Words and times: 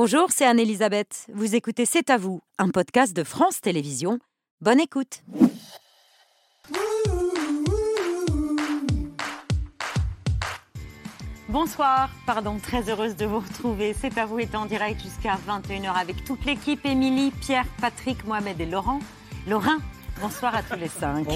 Bonjour, 0.00 0.28
c'est 0.30 0.44
Anne-Elisabeth. 0.46 1.26
Vous 1.34 1.56
écoutez 1.56 1.84
C'est 1.84 2.08
à 2.08 2.18
vous, 2.18 2.40
un 2.56 2.68
podcast 2.68 3.16
de 3.16 3.24
France 3.24 3.60
Télévisions. 3.60 4.20
Bonne 4.60 4.78
écoute. 4.78 5.24
Bonsoir, 11.48 12.10
pardon, 12.26 12.60
très 12.62 12.88
heureuse 12.88 13.16
de 13.16 13.26
vous 13.26 13.40
retrouver. 13.40 13.92
C'est 13.92 14.16
à 14.18 14.24
vous 14.24 14.38
est 14.38 14.54
en 14.54 14.66
direct 14.66 15.02
jusqu'à 15.02 15.36
21h 15.48 15.92
avec 15.92 16.22
toute 16.24 16.44
l'équipe, 16.44 16.86
Émilie, 16.86 17.32
Pierre, 17.32 17.66
Patrick, 17.80 18.24
Mohamed 18.24 18.60
et 18.60 18.66
Laurent. 18.66 19.00
Laurent, 19.48 19.78
bonsoir 20.20 20.54
à 20.54 20.62
tous 20.62 20.78
les 20.78 20.88
cinq. 20.88 21.26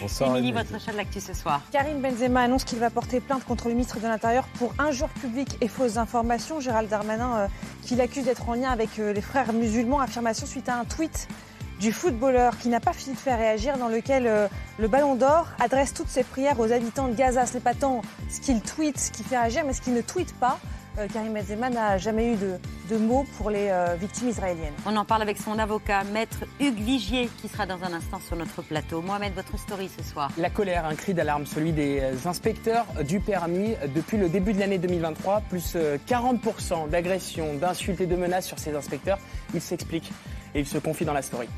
Bonsoir 0.00 0.36
Émilie, 0.36 0.52
votre 0.52 0.80
chat 0.80 0.92
de 0.92 0.96
l'actu 0.96 1.20
ce 1.20 1.34
soir. 1.34 1.60
Karim 1.70 2.00
Benzema 2.00 2.42
annonce 2.42 2.64
qu'il 2.64 2.78
va 2.78 2.90
porter 2.90 3.20
plainte 3.20 3.44
contre 3.44 3.68
le 3.68 3.74
ministre 3.74 3.98
de 3.98 4.06
l'Intérieur 4.06 4.44
pour 4.58 4.74
injures 4.78 5.08
publiques 5.08 5.56
et 5.60 5.68
fausses 5.68 5.96
informations. 5.96 6.60
Gérald 6.60 6.88
Darmanin, 6.88 7.36
euh, 7.36 7.46
qui 7.82 7.94
l'accuse 7.96 8.24
d'être 8.24 8.48
en 8.48 8.54
lien 8.54 8.70
avec 8.70 8.98
euh, 8.98 9.12
les 9.12 9.20
frères 9.20 9.52
musulmans, 9.52 10.00
affirmation 10.00 10.46
suite 10.46 10.68
à 10.68 10.76
un 10.76 10.84
tweet 10.84 11.28
du 11.80 11.92
footballeur 11.92 12.56
qui 12.58 12.68
n'a 12.68 12.80
pas 12.80 12.92
fini 12.92 13.14
de 13.14 13.20
faire 13.20 13.38
réagir, 13.38 13.76
dans 13.76 13.88
lequel 13.88 14.26
euh, 14.26 14.48
le 14.78 14.88
Ballon 14.88 15.14
d'Or 15.14 15.48
adresse 15.60 15.92
toutes 15.92 16.08
ses 16.08 16.24
prières 16.24 16.58
aux 16.58 16.72
habitants 16.72 17.08
de 17.08 17.14
Gaza. 17.14 17.46
Ce 17.46 17.54
n'est 17.54 17.60
pas 17.60 17.74
tant 17.74 18.02
ce 18.30 18.40
qu'il 18.40 18.60
tweet, 18.60 18.98
ce 18.98 19.10
qui 19.10 19.22
fait 19.22 19.38
réagir, 19.38 19.64
mais 19.66 19.72
ce 19.72 19.82
qu'il 19.82 19.94
ne 19.94 20.00
tweet 20.00 20.34
pas. 20.38 20.58
Euh, 20.98 21.08
Karim 21.12 21.34
Benzema 21.34 21.68
n'a 21.68 21.98
jamais 21.98 22.32
eu 22.32 22.36
de, 22.36 22.58
de 22.90 22.96
mots 22.96 23.26
pour 23.36 23.50
les 23.50 23.68
euh, 23.70 23.96
victimes 23.96 24.28
israéliennes. 24.28 24.72
On 24.86 24.96
en 24.96 25.04
parle 25.04 25.22
avec 25.22 25.36
son 25.36 25.58
avocat, 25.58 26.04
maître 26.04 26.44
Hugues 26.58 26.80
Vigier, 26.80 27.28
qui 27.40 27.48
sera 27.48 27.66
dans 27.66 27.82
un 27.84 27.92
instant 27.92 28.18
sur 28.26 28.36
notre 28.36 28.62
plateau. 28.62 29.02
Mohamed, 29.02 29.34
votre 29.34 29.58
story 29.58 29.90
ce 29.94 30.02
soir. 30.02 30.30
La 30.38 30.48
colère, 30.48 30.86
un 30.86 30.94
cri 30.94 31.12
d'alarme, 31.12 31.44
celui 31.44 31.72
des 31.72 32.02
inspecteurs 32.26 32.86
du 33.06 33.20
permis. 33.20 33.74
Depuis 33.94 34.16
le 34.16 34.28
début 34.28 34.54
de 34.54 34.60
l'année 34.60 34.78
2023, 34.78 35.42
plus 35.50 35.74
euh, 35.76 35.98
40% 36.08 36.88
d'agressions, 36.88 37.54
d'insultes 37.54 38.00
et 38.00 38.06
de 38.06 38.16
menaces 38.16 38.46
sur 38.46 38.58
ces 38.58 38.74
inspecteurs. 38.74 39.18
Il 39.54 39.60
s'explique 39.60 40.10
et 40.54 40.60
il 40.60 40.66
se 40.66 40.78
confie 40.78 41.04
dans 41.04 41.12
la 41.14 41.22
story. 41.22 41.48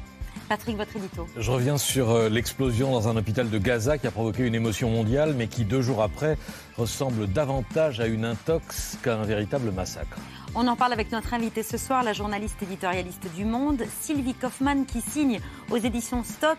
Patrick, 0.48 0.76
votre 0.76 0.96
édito. 0.96 1.26
Je 1.36 1.50
reviens 1.50 1.78
sur 1.78 2.10
euh, 2.10 2.28
l'explosion 2.28 2.92
dans 2.92 3.08
un 3.08 3.16
hôpital 3.16 3.50
de 3.50 3.58
Gaza 3.58 3.98
qui 3.98 4.06
a 4.06 4.10
provoqué 4.10 4.46
une 4.46 4.54
émotion 4.54 4.90
mondiale, 4.90 5.34
mais 5.36 5.46
qui 5.46 5.64
deux 5.64 5.82
jours 5.82 6.02
après 6.02 6.38
ressemble 6.76 7.26
davantage 7.26 8.00
à 8.00 8.06
une 8.06 8.24
intox 8.24 8.98
qu'à 9.02 9.16
un 9.16 9.24
véritable 9.24 9.70
massacre. 9.70 10.18
On 10.54 10.66
en 10.66 10.76
parle 10.76 10.92
avec 10.92 11.12
notre 11.12 11.34
invitée 11.34 11.62
ce 11.62 11.76
soir, 11.76 12.02
la 12.02 12.12
journaliste 12.12 12.62
éditorialiste 12.62 13.28
du 13.36 13.44
Monde, 13.44 13.82
Sylvie 14.00 14.34
Kaufmann, 14.34 14.86
qui 14.86 15.00
signe 15.00 15.40
aux 15.70 15.76
éditions 15.76 16.24
Stock 16.24 16.58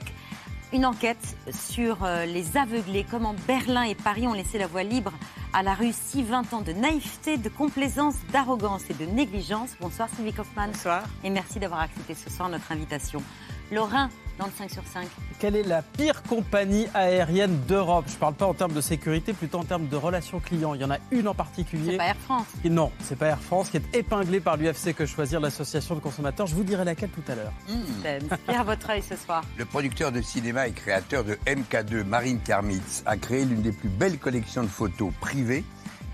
une 0.71 0.85
enquête 0.85 1.35
sur 1.51 2.03
euh, 2.03 2.25
les 2.25 2.55
aveuglés, 2.55 3.05
comment 3.09 3.33
Berlin 3.47 3.83
et 3.83 3.95
Paris 3.95 4.27
ont 4.27 4.33
laissé 4.33 4.59
la 4.59 4.67
voie 4.67 4.83
libre 4.83 5.13
à 5.51 5.63
la 5.63 5.73
Russie. 5.73 6.21
20 6.21 6.53
ans 6.53 6.61
de 6.61 6.73
naïveté, 6.73 7.37
de 7.37 7.49
complaisance, 7.49 8.15
d'arrogance 8.31 8.83
et 8.89 8.93
de 8.93 9.05
négligence. 9.05 9.71
Bonsoir 9.81 10.09
Sylvie 10.15 10.33
Kaufmann. 10.33 10.71
Bonsoir. 10.71 11.03
Et 11.23 11.29
merci 11.29 11.59
d'avoir 11.59 11.81
accepté 11.81 12.13
ce 12.13 12.29
soir 12.29 12.49
notre 12.49 12.71
invitation. 12.71 13.23
Lorrain, 13.71 14.09
dans 14.37 14.45
le 14.45 14.51
5 14.57 14.69
sur 14.71 14.83
5. 14.85 15.07
Quelle 15.39 15.55
est 15.55 15.63
la 15.63 15.81
pire 15.81 16.23
compagnie 16.23 16.87
aérienne 16.93 17.59
d'Europe? 17.67 18.05
Je 18.07 18.13
ne 18.15 18.19
parle 18.19 18.33
pas 18.33 18.45
en 18.47 18.53
termes 18.53 18.73
de 18.73 18.81
sécurité, 18.81 19.33
plutôt 19.33 19.59
en 19.59 19.63
termes 19.63 19.87
de 19.87 19.95
relations 19.95 20.39
clients. 20.39 20.73
Il 20.73 20.81
y 20.81 20.83
en 20.85 20.91
a 20.91 20.97
une 21.11 21.27
en 21.27 21.33
particulier. 21.33 21.91
C'est 21.91 21.97
pas 21.97 22.07
Air 22.07 22.15
France. 22.17 22.45
qui- 22.61 22.69
Non, 22.69 22.91
c'est 23.01 23.17
pas 23.17 23.27
Air 23.27 23.39
France, 23.39 23.69
qui 23.69 23.77
est 23.77 23.95
épinglée 23.95 24.39
par 24.39 24.57
l'UFC 24.57 24.93
Que 24.93 25.05
Choisir, 25.05 25.39
l'association 25.39 25.95
de 25.95 25.99
consommateurs. 25.99 26.47
Je 26.47 26.55
vous 26.55 26.63
dirai 26.63 26.83
laquelle 26.83 27.09
tout 27.09 27.23
à 27.31 27.35
l'heure. 27.35 27.53
Système. 27.67 28.23
Pierre, 28.47 28.63
votre 28.63 28.89
œil 28.89 29.03
ce 29.07 29.15
soir. 29.15 29.43
Le 29.57 29.65
producteur 29.65 30.11
de 30.11 30.21
cinéma 30.21 30.67
et 30.67 30.71
créateur 30.71 31.23
de 31.23 31.37
MK2, 31.45 32.03
Marine 32.03 32.39
Karmitz, 32.39 33.03
a 33.05 33.17
créé 33.17 33.45
l'une 33.45 33.61
des 33.61 33.71
plus 33.71 33.89
belles 33.89 34.17
collections 34.19 34.63
de 34.63 34.67
photos 34.67 35.11
privées. 35.21 35.63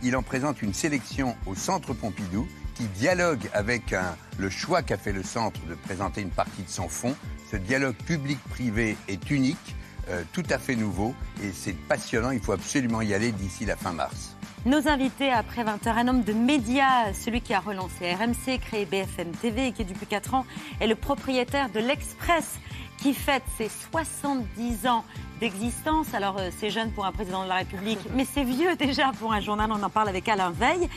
Il 0.04 0.16
en 0.16 0.24
présente 0.24 0.62
une 0.62 0.74
sélection 0.74 1.36
au 1.46 1.56
Centre 1.56 1.94
Pompidou 1.94 2.48
qui 2.76 2.84
dialogue 2.84 3.50
avec 3.54 3.96
le 4.38 4.50
choix 4.50 4.84
qu'a 4.84 4.98
fait 4.98 5.14
le 5.14 5.24
Centre 5.24 5.60
de 5.68 5.76
présenter 5.76 6.22
une 6.22 6.30
partie 6.30 6.64
de 6.64 6.70
son 6.70 6.88
fonds. 6.88 7.16
Ce 7.50 7.56
dialogue 7.56 7.96
public-privé 7.96 8.98
est 9.08 9.32
unique, 9.32 9.76
euh, 10.10 10.24
tout 10.34 10.44
à 10.50 10.60
fait 10.60 10.76
nouveau 10.76 11.16
et 11.44 11.52
c'est 11.52 11.74
passionnant. 11.74 12.32
Il 12.32 12.40
faut 12.40 12.52
absolument 12.52 13.02
y 13.02 13.14
aller 13.14 13.32
d'ici 13.32 13.66
la 13.66 13.76
fin 13.76 13.92
mars. 13.92 14.36
Nos 14.66 14.88
invités 14.88 15.32
après 15.32 15.64
20h, 15.64 15.90
un 15.90 16.08
homme 16.08 16.24
de 16.24 16.34
médias, 16.34 17.14
celui 17.14 17.42
qui 17.42 17.54
a 17.54 17.60
relancé 17.60 18.14
RMC, 18.14 18.60
créé 18.60 18.86
BFM 18.86 19.32
TV 19.32 19.68
et 19.68 19.72
qui 19.72 19.86
depuis 19.86 20.08
4 20.08 20.34
ans 20.34 20.46
est 20.80 20.88
le 20.88 20.96
propriétaire 20.96 21.70
de 21.70 21.80
l'Express 21.80 22.60
qui 22.98 23.14
fête 23.14 23.44
ses 23.58 23.70
70 23.92 24.88
ans 24.88 25.06
d'existence. 25.40 26.14
Alors 26.14 26.38
euh, 26.40 26.50
c'est 26.60 26.72
jeune 26.72 26.92
pour 26.92 27.06
un 27.06 27.12
président 27.12 27.44
de 27.44 27.50
la 27.50 27.56
République, 27.56 28.00
mais 28.16 28.26
c'est 28.26 28.44
vieux 28.44 28.76
déjà 28.76 29.12
pour 29.20 29.34
un 29.34 29.40
journal. 29.40 29.72
On 29.72 29.84
en 29.84 29.90
parle 29.90 30.10
avec 30.10 30.28
Alain 30.28 30.52
Veil. 30.52 30.90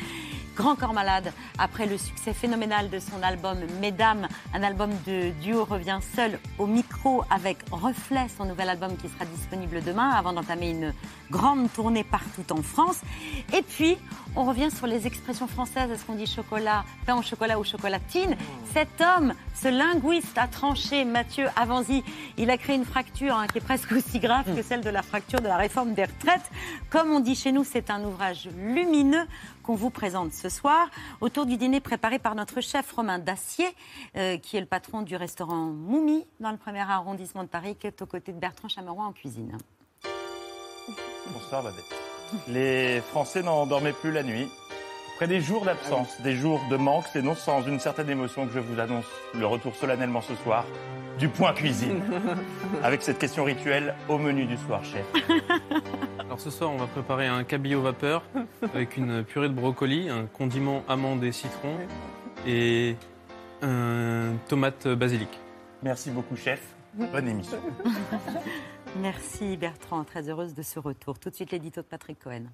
Grand 0.58 0.74
corps 0.74 0.92
malade, 0.92 1.32
après 1.56 1.86
le 1.86 1.96
succès 1.96 2.34
phénoménal 2.34 2.90
de 2.90 2.98
son 2.98 3.22
album 3.22 3.58
Mesdames, 3.80 4.26
un 4.52 4.64
album 4.64 4.90
de 5.06 5.30
duo 5.40 5.64
revient 5.64 6.00
seul 6.16 6.40
au 6.58 6.66
micro 6.66 7.22
avec 7.30 7.58
Reflet, 7.70 8.26
son 8.36 8.44
nouvel 8.44 8.68
album 8.68 8.96
qui 8.96 9.08
sera 9.08 9.24
disponible 9.24 9.84
demain 9.84 10.10
avant 10.10 10.32
d'entamer 10.32 10.70
une 10.70 10.92
grande 11.30 11.72
tournée 11.72 12.02
partout 12.02 12.52
en 12.52 12.60
France. 12.62 13.02
Et 13.56 13.62
puis, 13.62 13.98
on 14.34 14.44
revient 14.46 14.70
sur 14.72 14.88
les 14.88 15.06
expressions 15.06 15.46
françaises. 15.46 15.92
Est-ce 15.92 16.04
qu'on 16.04 16.16
dit 16.16 16.26
chocolat, 16.26 16.84
pain 17.06 17.14
au 17.14 17.22
chocolat 17.22 17.60
ou 17.60 17.64
chocolatine? 17.64 18.36
Cet 18.72 19.00
homme, 19.00 19.34
ce 19.54 19.68
linguiste 19.68 20.36
a 20.38 20.48
tranché, 20.48 21.04
Mathieu 21.04 21.46
Avanzi, 21.54 22.02
il 22.36 22.50
a 22.50 22.58
créé 22.58 22.74
une 22.74 22.84
fracture 22.84 23.36
hein, 23.36 23.46
qui 23.46 23.58
est 23.58 23.64
presque 23.64 23.92
aussi 23.92 24.18
grave 24.18 24.52
que 24.56 24.62
celle 24.62 24.80
de 24.80 24.90
la 24.90 25.02
fracture 25.02 25.40
de 25.40 25.46
la 25.46 25.56
réforme 25.56 25.94
des 25.94 26.04
retraites. 26.04 26.50
Comme 26.90 27.12
on 27.12 27.20
dit 27.20 27.36
chez 27.36 27.52
nous, 27.52 27.62
c'est 27.62 27.90
un 27.90 28.02
ouvrage 28.02 28.48
lumineux 28.56 29.26
qu'on 29.68 29.74
vous 29.74 29.90
présente 29.90 30.32
ce 30.32 30.48
soir 30.48 30.88
autour 31.20 31.44
du 31.44 31.58
dîner 31.58 31.80
préparé 31.80 32.18
par 32.18 32.34
notre 32.34 32.62
chef 32.62 32.90
Romain 32.90 33.18
Dacier, 33.18 33.66
euh, 34.16 34.38
qui 34.38 34.56
est 34.56 34.60
le 34.60 34.66
patron 34.66 35.02
du 35.02 35.14
restaurant 35.14 35.66
Moumi 35.66 36.24
dans 36.40 36.50
le 36.50 36.56
premier 36.56 36.80
arrondissement 36.80 37.42
de 37.42 37.48
Paris, 37.48 37.76
qui 37.78 37.86
est 37.86 38.00
aux 38.00 38.06
côtés 38.06 38.32
de 38.32 38.38
Bertrand 38.38 38.68
Chameroy 38.68 39.04
en 39.04 39.12
cuisine. 39.12 39.58
Bonsoir 41.34 41.62
Babette. 41.62 41.84
Les 42.48 43.02
Français 43.10 43.42
n'en 43.42 43.66
dormaient 43.66 43.92
plus 43.92 44.10
la 44.10 44.22
nuit. 44.22 44.48
Après 45.12 45.28
des 45.28 45.42
jours 45.42 45.66
d'absence, 45.66 46.18
des 46.22 46.34
jours 46.34 46.62
de 46.70 46.78
manque, 46.78 47.04
c'est 47.12 47.20
non 47.20 47.34
sans 47.34 47.60
une 47.60 47.78
certaine 47.78 48.08
émotion 48.08 48.46
que 48.46 48.54
je 48.54 48.60
vous 48.60 48.80
annonce 48.80 49.04
le 49.34 49.46
retour 49.46 49.76
solennellement 49.76 50.22
ce 50.22 50.34
soir 50.36 50.64
du 51.18 51.28
point 51.28 51.52
cuisine. 51.52 52.02
Avec 52.82 53.02
cette 53.02 53.18
question 53.18 53.44
rituelle 53.44 53.94
au 54.08 54.16
menu 54.16 54.46
du 54.46 54.56
soir, 54.56 54.82
chef. 54.82 55.04
Alors 56.38 56.52
ce 56.52 56.56
soir, 56.56 56.70
on 56.70 56.76
va 56.76 56.86
préparer 56.86 57.26
un 57.26 57.42
cabillaud 57.42 57.82
vapeur 57.82 58.22
avec 58.72 58.96
une 58.96 59.24
purée 59.24 59.48
de 59.48 59.54
brocoli, 59.54 60.08
un 60.08 60.26
condiment 60.26 60.84
amande 60.86 61.24
et 61.24 61.32
citron 61.32 61.76
et 62.46 62.94
un 63.60 64.34
tomate 64.46 64.86
basilic. 64.86 65.30
Merci 65.82 66.10
beaucoup, 66.10 66.36
chef. 66.36 66.76
Bonne 66.94 67.26
émission. 67.26 67.58
Merci 69.00 69.56
Bertrand, 69.56 70.04
très 70.04 70.28
heureuse 70.28 70.54
de 70.54 70.62
ce 70.62 70.78
retour. 70.78 71.18
Tout 71.18 71.30
de 71.30 71.34
suite 71.34 71.50
l'édito 71.50 71.80
de 71.80 71.86
Patrick 71.86 72.20
Cohen. 72.20 72.44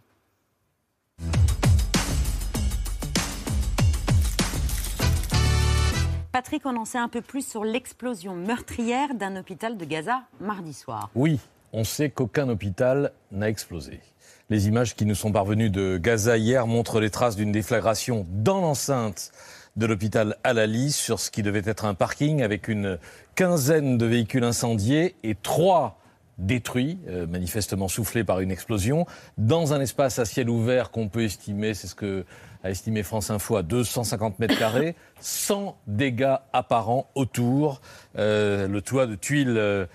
Patrick, 6.33 6.65
on 6.65 6.75
en 6.77 6.87
sait 6.87 6.97
un 6.97 7.09
peu 7.09 7.21
plus 7.21 7.47
sur 7.47 7.65
l'explosion 7.65 8.35
meurtrière 8.35 9.15
d'un 9.15 9.37
hôpital 9.37 9.77
de 9.77 9.85
Gaza 9.85 10.23
mardi 10.41 10.73
soir. 10.73 11.11
Oui, 11.15 11.39
on 11.75 11.83
sait 11.83 12.09
qu'aucun 12.09 12.49
hôpital 12.49 13.11
n'a 13.33 13.49
explosé. 13.49 13.99
Les 14.49 14.69
images 14.69 14.95
qui 14.95 15.07
nous 15.07 15.17
sont 15.17 15.33
parvenues 15.33 15.71
de 15.71 15.99
Gaza 15.99 16.37
hier 16.39 16.69
montrent 16.69 17.01
les 17.01 17.11
traces 17.11 17.35
d'une 17.35 17.51
déflagration 17.51 18.27
dans 18.31 18.61
l'enceinte 18.61 19.33
de 19.77 19.85
l'hôpital 19.85 20.37
Al-Ali 20.45 20.93
sur 20.93 21.19
ce 21.19 21.33
qui 21.33 21.43
devait 21.43 21.63
être 21.65 21.85
un 21.85 21.95
parking 21.95 22.43
avec 22.43 22.69
une 22.69 22.99
quinzaine 23.35 23.99
de 23.99 24.07
véhicules 24.07 24.45
incendiés 24.45 25.17
et 25.25 25.35
trois 25.35 25.99
détruits, 26.39 26.99
euh, 27.09 27.27
manifestement 27.27 27.89
soufflés 27.89 28.23
par 28.23 28.39
une 28.39 28.53
explosion, 28.53 29.07
dans 29.37 29.73
un 29.73 29.81
espace 29.81 30.21
à 30.21 30.25
ciel 30.25 30.49
ouvert 30.51 30.93
qu'on 30.93 31.09
peut 31.09 31.25
estimer, 31.25 31.75
c'est 31.75 31.89
ce 31.89 31.95
que 31.97 32.25
a 32.65 32.71
estimé 32.71 33.03
France 33.03 33.31
Info, 33.31 33.57
à 33.57 33.63
250 33.63 34.39
mètres 34.39 34.59
carrés, 34.59 34.97
sans 35.21 35.77
dégâts 35.87 36.37
apparents 36.53 37.11
autour. 37.15 37.83
Euh, 38.19 38.67
le 38.67 38.81
toit 38.81 39.07
de 39.07 39.15
tuiles 39.15 39.55
euh, 39.57 39.87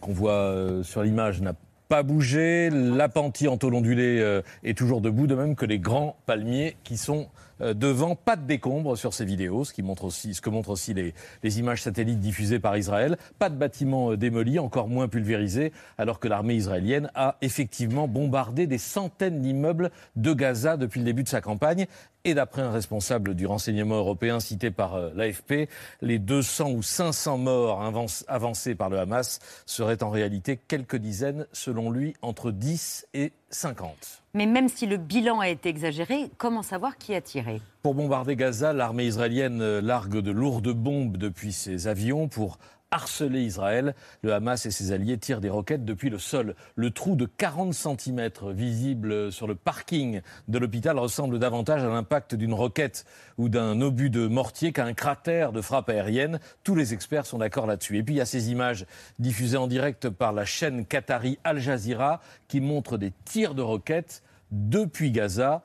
qu'on 0.00 0.12
voit 0.12 0.32
euh, 0.32 0.82
sur 0.82 1.04
l'image 1.04 1.40
n'a 1.40 1.54
pas 1.88 2.02
bougé. 2.02 2.68
L'appentis 2.70 3.46
en 3.46 3.56
tôle 3.56 3.74
ondulée 3.74 4.40
est 4.64 4.76
toujours 4.76 5.00
debout, 5.00 5.28
de 5.28 5.36
même 5.36 5.54
que 5.54 5.66
les 5.66 5.78
grands 5.78 6.16
palmiers 6.26 6.76
qui 6.82 6.96
sont 6.96 7.28
devant. 7.72 8.16
Pas 8.16 8.36
de 8.36 8.46
décombres 8.46 8.96
sur 8.98 9.14
ces 9.14 9.24
vidéos, 9.24 9.64
ce, 9.64 9.72
que 9.72 10.50
montrent 10.50 10.70
aussi 10.70 10.94
les, 10.94 11.58
images 11.58 11.82
satellites 11.82 12.20
diffusées 12.20 12.58
par 12.58 12.76
Israël. 12.76 13.16
Pas 13.38 13.48
de 13.48 13.56
bâtiments 13.56 14.12
euh, 14.12 14.16
démolis, 14.16 14.58
encore 14.58 14.88
moins 14.88 15.08
pulvérisés, 15.08 15.72
alors 15.98 16.20
que 16.20 16.28
l'armée 16.28 16.54
israélienne 16.54 17.10
a 17.14 17.36
effectivement 17.40 18.08
bombardé 18.08 18.66
des 18.66 18.78
centaines 18.78 19.40
d'immeubles 19.40 19.90
de 20.16 20.32
Gaza 20.32 20.76
depuis 20.76 21.00
le 21.00 21.06
début 21.06 21.22
de 21.22 21.28
sa 21.28 21.40
campagne. 21.40 21.86
Et 22.26 22.32
d'après 22.32 22.62
un 22.62 22.70
responsable 22.70 23.34
du 23.34 23.44
renseignement 23.46 23.96
européen 23.96 24.40
cité 24.40 24.70
par 24.70 24.94
euh, 24.94 25.10
l'AFP, 25.14 25.68
les 26.00 26.18
200 26.18 26.70
ou 26.70 26.82
500 26.82 27.38
morts 27.38 27.82
avancés 28.28 28.74
par 28.74 28.88
le 28.88 28.98
Hamas 28.98 29.40
seraient 29.66 30.02
en 30.02 30.08
réalité 30.08 30.58
quelques 30.68 30.96
dizaines 30.96 31.46
selon 31.52 31.90
lui, 31.90 32.14
entre 32.22 32.50
10 32.50 33.06
et 33.12 33.32
50. 33.54 34.22
Mais 34.34 34.46
même 34.46 34.68
si 34.68 34.86
le 34.86 34.96
bilan 34.96 35.40
a 35.40 35.48
été 35.48 35.68
exagéré, 35.68 36.30
comment 36.38 36.62
savoir 36.62 36.98
qui 36.98 37.14
a 37.14 37.20
tiré? 37.20 37.60
Pour 37.82 37.94
bombarder 37.94 38.34
Gaza, 38.36 38.72
l'armée 38.72 39.06
israélienne 39.06 39.78
largue 39.78 40.18
de 40.18 40.30
lourdes 40.30 40.72
bombes 40.72 41.16
depuis 41.16 41.52
ses 41.52 41.86
avions 41.86 42.28
pour 42.28 42.58
harceler 42.94 43.42
Israël. 43.42 43.94
Le 44.22 44.32
Hamas 44.32 44.64
et 44.66 44.70
ses 44.70 44.92
alliés 44.92 45.18
tirent 45.18 45.40
des 45.40 45.50
roquettes 45.50 45.84
depuis 45.84 46.10
le 46.10 46.18
sol. 46.18 46.54
Le 46.76 46.90
trou 46.90 47.16
de 47.16 47.26
40 47.26 47.74
cm 47.74 48.30
visible 48.52 49.32
sur 49.32 49.46
le 49.46 49.56
parking 49.56 50.20
de 50.48 50.58
l'hôpital 50.58 50.98
ressemble 50.98 51.38
davantage 51.38 51.82
à 51.82 51.88
l'impact 51.88 52.34
d'une 52.34 52.54
roquette 52.54 53.04
ou 53.36 53.48
d'un 53.48 53.80
obus 53.80 54.10
de 54.10 54.28
mortier 54.28 54.72
qu'à 54.72 54.84
un 54.84 54.94
cratère 54.94 55.52
de 55.52 55.60
frappe 55.60 55.88
aérienne. 55.88 56.38
Tous 56.62 56.76
les 56.76 56.94
experts 56.94 57.26
sont 57.26 57.38
d'accord 57.38 57.66
là-dessus. 57.66 57.98
Et 57.98 58.02
puis 58.02 58.14
il 58.14 58.18
y 58.18 58.22
a 58.22 58.26
ces 58.26 58.50
images 58.50 58.86
diffusées 59.18 59.56
en 59.56 59.66
direct 59.66 60.08
par 60.08 60.32
la 60.32 60.44
chaîne 60.44 60.86
qatari 60.86 61.38
Al 61.42 61.58
Jazeera 61.58 62.20
qui 62.46 62.60
montrent 62.60 62.96
des 62.96 63.12
tirs 63.24 63.54
de 63.54 63.62
roquettes 63.62 64.22
depuis 64.52 65.10
Gaza 65.10 65.62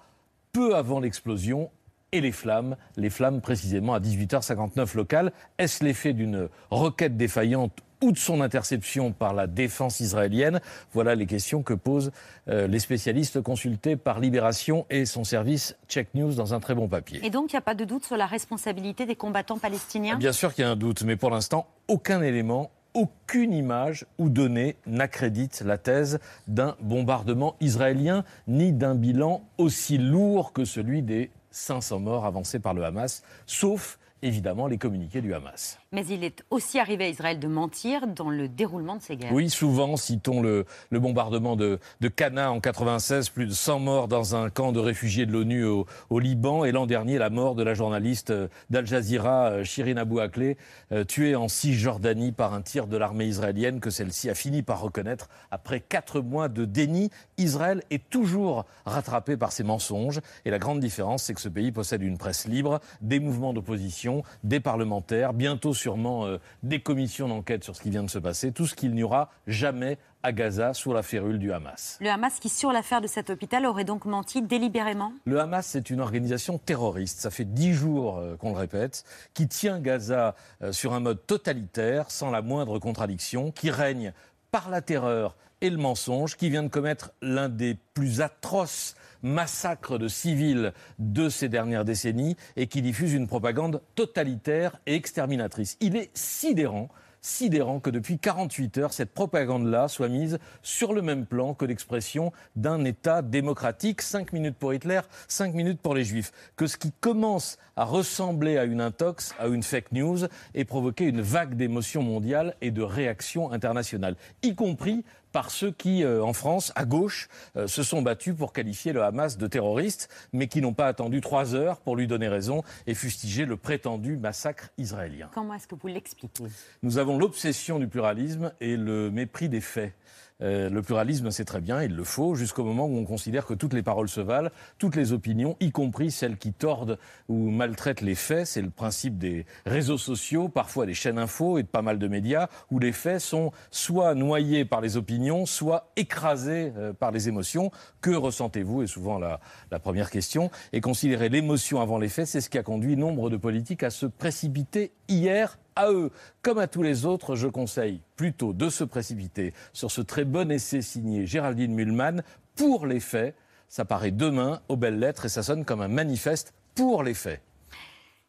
peu 0.51 0.75
avant 0.75 0.99
l'explosion 0.99 1.69
et 2.11 2.21
les 2.21 2.31
flammes, 2.31 2.75
les 2.97 3.09
flammes 3.09 3.41
précisément 3.41 3.93
à 3.93 3.99
18h59 3.99 4.95
locale. 4.95 5.31
Est-ce 5.57 5.83
l'effet 5.83 6.13
d'une 6.13 6.49
requête 6.71 7.17
défaillante 7.17 7.71
ou 8.01 8.11
de 8.11 8.17
son 8.17 8.41
interception 8.41 9.11
par 9.11 9.33
la 9.33 9.47
défense 9.47 9.99
israélienne? 9.99 10.61
Voilà 10.93 11.15
les 11.15 11.25
questions 11.25 11.63
que 11.63 11.73
posent 11.73 12.11
euh, 12.47 12.67
les 12.67 12.79
spécialistes 12.79 13.41
consultés 13.41 13.95
par 13.95 14.19
Libération 14.19 14.85
et 14.89 15.05
son 15.05 15.23
service 15.23 15.75
Check 15.87 16.13
News 16.15 16.33
dans 16.33 16.53
un 16.53 16.59
très 16.59 16.75
bon 16.75 16.87
papier. 16.87 17.19
Et 17.23 17.29
donc, 17.29 17.51
il 17.51 17.55
n'y 17.55 17.59
a 17.59 17.61
pas 17.61 17.75
de 17.75 17.85
doute 17.85 18.05
sur 18.05 18.17
la 18.17 18.25
responsabilité 18.25 19.05
des 19.05 19.15
combattants 19.15 19.57
palestiniens? 19.57 20.17
Bien 20.17 20.31
sûr 20.31 20.53
qu'il 20.53 20.63
y 20.63 20.67
a 20.67 20.71
un 20.71 20.75
doute, 20.75 21.03
mais 21.03 21.15
pour 21.15 21.29
l'instant, 21.29 21.67
aucun 21.87 22.21
élément 22.21 22.71
aucune 22.93 23.53
image 23.53 24.05
ou 24.17 24.29
donnée 24.29 24.75
n'accrédite 24.87 25.61
la 25.61 25.77
thèse 25.77 26.19
d'un 26.47 26.75
bombardement 26.81 27.55
israélien 27.61 28.23
ni 28.47 28.71
d'un 28.71 28.95
bilan 28.95 29.43
aussi 29.57 29.97
lourd 29.97 30.53
que 30.53 30.65
celui 30.65 31.01
des 31.01 31.29
500 31.51 31.99
morts 31.99 32.25
avancés 32.25 32.59
par 32.59 32.73
le 32.73 32.83
Hamas, 32.83 33.23
sauf 33.45 33.98
évidemment 34.21 34.67
les 34.67 34.77
communiqués 34.77 35.21
du 35.21 35.33
Hamas. 35.33 35.79
Mais 35.91 36.05
il 36.05 36.23
est 36.23 36.43
aussi 36.49 36.79
arrivé 36.79 37.05
à 37.05 37.09
Israël 37.09 37.39
de 37.39 37.47
mentir 37.47 38.07
dans 38.07 38.29
le 38.29 38.47
déroulement 38.47 38.95
de 38.95 39.01
ces 39.01 39.15
guerres. 39.15 39.33
Oui, 39.33 39.49
souvent, 39.49 39.97
citons 39.97 40.41
le, 40.41 40.65
le 40.89 40.99
bombardement 40.99 41.55
de, 41.55 41.79
de 42.01 42.07
Cana 42.07 42.51
en 42.51 42.59
96, 42.59 43.29
plus 43.29 43.47
de 43.47 43.53
100 43.53 43.79
morts 43.79 44.07
dans 44.07 44.35
un 44.35 44.49
camp 44.49 44.71
de 44.71 44.79
réfugiés 44.79 45.25
de 45.25 45.31
l'ONU 45.31 45.65
au, 45.65 45.85
au, 46.09 46.19
Liban, 46.19 46.65
et 46.65 46.71
l'an 46.71 46.85
dernier, 46.85 47.17
la 47.17 47.29
mort 47.29 47.55
de 47.55 47.63
la 47.63 47.73
journaliste 47.73 48.29
euh, 48.31 48.47
d'Al 48.69 48.85
Jazeera, 48.85 49.51
euh, 49.51 49.63
Shirin 49.63 49.97
Abu 49.97 50.19
Akleh, 50.19 50.57
euh, 50.91 51.03
tuée 51.03 51.35
en 51.35 51.47
Cisjordanie 51.47 52.31
par 52.31 52.53
un 52.53 52.61
tir 52.61 52.87
de 52.87 52.97
l'armée 52.97 53.25
israélienne 53.25 53.79
que 53.79 53.89
celle-ci 53.89 54.29
a 54.29 54.35
fini 54.35 54.61
par 54.61 54.81
reconnaître 54.81 55.29
après 55.51 55.79
quatre 55.79 56.21
mois 56.21 56.49
de 56.49 56.65
déni. 56.65 57.09
Israël 57.37 57.83
est 57.89 58.09
toujours 58.09 58.65
rattrapé 58.85 59.37
par 59.37 59.51
ses 59.51 59.63
mensonges, 59.63 60.19
et 60.45 60.51
la 60.51 60.59
grande 60.59 60.79
différence, 60.79 61.23
c'est 61.23 61.33
que 61.33 61.41
ce 61.41 61.49
pays 61.49 61.71
possède 61.71 62.01
une 62.01 62.17
presse 62.17 62.47
libre, 62.47 62.79
des 63.01 63.19
mouvements 63.19 63.53
d'opposition, 63.53 64.08
des 64.43 64.59
parlementaires, 64.59 65.33
bientôt 65.33 65.73
sûrement 65.73 66.25
euh, 66.25 66.37
des 66.63 66.79
commissions 66.79 67.27
d'enquête 67.27 67.63
sur 67.63 67.75
ce 67.75 67.81
qui 67.81 67.89
vient 67.89 68.03
de 68.03 68.09
se 68.09 68.19
passer, 68.19 68.51
tout 68.51 68.65
ce 68.65 68.75
qu'il 68.75 68.93
n'y 68.93 69.03
aura 69.03 69.29
jamais 69.47 69.97
à 70.23 70.31
Gaza 70.31 70.73
sous 70.73 70.93
la 70.93 71.01
férule 71.01 71.39
du 71.39 71.53
Hamas. 71.53 71.97
Le 72.01 72.09
Hamas 72.09 72.39
qui, 72.39 72.49
sur 72.49 72.71
l'affaire 72.71 73.01
de 73.01 73.07
cet 73.07 73.29
hôpital, 73.29 73.65
aurait 73.65 73.85
donc 73.85 74.05
menti 74.05 74.41
délibérément? 74.41 75.13
Le 75.25 75.39
Hamas, 75.39 75.65
c'est 75.65 75.89
une 75.89 76.01
organisation 76.01 76.57
terroriste, 76.57 77.21
ça 77.21 77.29
fait 77.29 77.45
dix 77.45 77.73
jours 77.73 78.17
euh, 78.17 78.35
qu'on 78.35 78.51
le 78.51 78.57
répète, 78.57 79.03
qui 79.33 79.47
tient 79.47 79.79
Gaza 79.79 80.35
euh, 80.61 80.71
sur 80.71 80.93
un 80.93 80.99
mode 80.99 81.25
totalitaire, 81.25 82.11
sans 82.11 82.31
la 82.31 82.41
moindre 82.41 82.79
contradiction, 82.79 83.51
qui 83.51 83.71
règne 83.71 84.13
par 84.51 84.69
la 84.69 84.81
terreur 84.81 85.35
et 85.61 85.69
le 85.69 85.77
mensonge, 85.77 86.35
qui 86.35 86.49
vient 86.49 86.63
de 86.63 86.69
commettre 86.69 87.11
l'un 87.21 87.49
des 87.49 87.77
plus 87.93 88.21
atroces 88.21 88.95
massacres 89.21 89.97
de 89.97 90.07
civils 90.07 90.73
de 90.97 91.29
ces 91.29 91.49
dernières 91.49 91.85
décennies 91.85 92.37
et 92.55 92.67
qui 92.67 92.81
diffuse 92.81 93.13
une 93.13 93.27
propagande 93.27 93.81
totalitaire 93.95 94.79
et 94.85 94.95
exterminatrice. 94.95 95.77
Il 95.81 95.95
est 95.95 96.09
sidérant 96.13 96.89
sidérant 97.21 97.79
que 97.79 97.89
depuis 97.89 98.17
48 98.17 98.77
heures, 98.77 98.93
cette 98.93 99.13
propagande-là 99.13 99.87
soit 99.87 100.09
mise 100.09 100.39
sur 100.61 100.93
le 100.93 101.01
même 101.01 101.25
plan 101.25 101.53
que 101.53 101.65
l'expression 101.65 102.31
d'un 102.55 102.85
État 102.85 103.21
démocratique. 103.21 104.01
Cinq 104.01 104.33
minutes 104.33 104.55
pour 104.57 104.73
Hitler, 104.73 105.01
cinq 105.27 105.53
minutes 105.53 105.81
pour 105.81 105.95
les 105.95 106.03
Juifs. 106.03 106.31
Que 106.55 106.67
ce 106.67 106.77
qui 106.77 106.91
commence 106.99 107.57
à 107.75 107.83
ressembler 107.83 108.57
à 108.57 108.65
une 108.65 108.81
intox, 108.81 109.33
à 109.39 109.47
une 109.47 109.63
fake 109.63 109.91
news, 109.91 110.19
ait 110.53 110.65
provoqué 110.65 111.05
une 111.05 111.21
vague 111.21 111.55
d'émotions 111.55 112.03
mondiales 112.03 112.55
et 112.61 112.71
de 112.71 112.81
réactions 112.81 113.51
internationales, 113.51 114.15
y 114.43 114.55
compris 114.55 115.03
par 115.31 115.51
ceux 115.51 115.71
qui, 115.71 116.03
euh, 116.03 116.23
en 116.23 116.33
France, 116.33 116.71
à 116.75 116.85
gauche, 116.85 117.29
euh, 117.55 117.67
se 117.67 117.83
sont 117.83 118.01
battus 118.01 118.35
pour 118.35 118.53
qualifier 118.53 118.93
le 118.93 119.03
Hamas 119.03 119.37
de 119.37 119.47
terroriste, 119.47 120.09
mais 120.33 120.47
qui 120.47 120.61
n'ont 120.61 120.73
pas 120.73 120.87
attendu 120.87 121.21
trois 121.21 121.55
heures 121.55 121.79
pour 121.79 121.95
lui 121.95 122.07
donner 122.07 122.27
raison 122.27 122.63
et 122.87 122.93
fustiger 122.93 123.45
le 123.45 123.57
prétendu 123.57 124.17
massacre 124.17 124.69
israélien. 124.77 125.29
Comment 125.33 125.53
est-ce 125.53 125.67
que 125.67 125.75
vous 125.75 125.87
l'expliquez? 125.87 126.43
Nous 126.83 126.97
avons 126.97 127.17
l'obsession 127.17 127.79
du 127.79 127.87
pluralisme 127.87 128.51
et 128.59 128.77
le 128.77 129.11
mépris 129.11 129.49
des 129.49 129.61
faits. 129.61 129.93
Euh, 130.41 130.69
le 130.69 130.81
pluralisme, 130.81 131.31
c'est 131.31 131.45
très 131.45 131.61
bien, 131.61 131.83
il 131.83 131.95
le 131.95 132.03
faut, 132.03 132.35
jusqu'au 132.35 132.63
moment 132.63 132.85
où 132.85 132.97
on 132.97 133.05
considère 133.05 133.45
que 133.45 133.53
toutes 133.53 133.73
les 133.73 133.83
paroles 133.83 134.07
se 134.09 134.21
valent, 134.21 134.49
toutes 134.77 134.95
les 134.95 135.11
opinions, 135.11 135.57
y 135.59 135.71
compris 135.71 136.11
celles 136.11 136.37
qui 136.37 136.53
tordent 136.53 136.97
ou 137.27 137.49
maltraitent 137.49 138.01
les 138.01 138.15
faits. 138.15 138.47
C'est 138.47 138.61
le 138.61 138.69
principe 138.69 139.17
des 139.17 139.45
réseaux 139.65 139.97
sociaux, 139.97 140.47
parfois 140.47 140.85
des 140.85 140.93
chaînes 140.93 141.19
info 141.19 141.57
et 141.57 141.63
pas 141.63 141.81
mal 141.81 141.99
de 141.99 142.07
médias, 142.07 142.47
où 142.71 142.79
les 142.79 142.93
faits 142.93 143.19
sont 143.19 143.51
soit 143.69 144.15
noyés 144.15 144.65
par 144.65 144.81
les 144.81 144.97
opinions, 144.97 145.45
soit 145.45 145.91
écrasés 145.95 146.71
euh, 146.77 146.93
par 146.93 147.11
les 147.11 147.27
émotions. 147.27 147.71
Que 148.01 148.11
ressentez-vous? 148.11 148.83
Et 148.83 148.87
souvent 148.87 149.19
la, 149.19 149.39
la 149.71 149.79
première 149.79 150.09
question. 150.09 150.51
Et 150.71 150.81
considérer 150.81 151.29
l'émotion 151.29 151.81
avant 151.81 151.97
les 151.97 152.09
faits, 152.09 152.27
c'est 152.27 152.41
ce 152.41 152.49
qui 152.49 152.57
a 152.57 152.63
conduit 152.63 152.95
nombre 152.95 153.29
de 153.29 153.37
politiques 153.37 153.83
à 153.83 153.89
se 153.89 154.05
précipiter 154.05 154.93
hier 155.07 155.57
à 155.75 155.91
eux, 155.91 156.11
comme 156.41 156.57
à 156.57 156.67
tous 156.67 156.83
les 156.83 157.05
autres, 157.05 157.35
je 157.35 157.47
conseille 157.47 158.01
plutôt 158.15 158.53
de 158.53 158.69
se 158.69 158.83
précipiter 158.83 159.53
sur 159.73 159.91
ce 159.91 160.01
très 160.01 160.25
bon 160.25 160.51
essai 160.51 160.81
signé 160.81 161.25
Géraldine 161.25 161.73
Mühlmann 161.73 162.23
pour 162.55 162.85
les 162.85 162.99
faits. 162.99 163.35
Ça 163.67 163.85
paraît 163.85 164.11
demain 164.11 164.61
aux 164.67 164.75
belles 164.75 164.99
lettres 164.99 165.25
et 165.25 165.29
ça 165.29 165.43
sonne 165.43 165.65
comme 165.65 165.81
un 165.81 165.87
manifeste 165.87 166.53
pour 166.75 167.03
les 167.03 167.13
faits. 167.13 167.41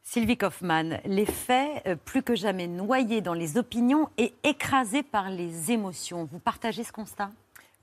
Sylvie 0.03 0.37
Kaufmann, 0.37 1.01
les 1.05 1.25
faits, 1.25 1.87
euh, 1.87 1.95
plus 1.95 2.23
que 2.23 2.35
jamais 2.35 2.67
noyés 2.67 3.21
dans 3.21 3.33
les 3.33 3.57
opinions 3.59 4.09
et 4.19 4.35
écrasés 4.43 5.05
par 5.05 5.31
les 5.31 5.71
émotions. 5.71 6.29
Vous 6.31 6.41
partagez 6.41 6.83
ce 6.83 6.91
constat? 6.91 7.31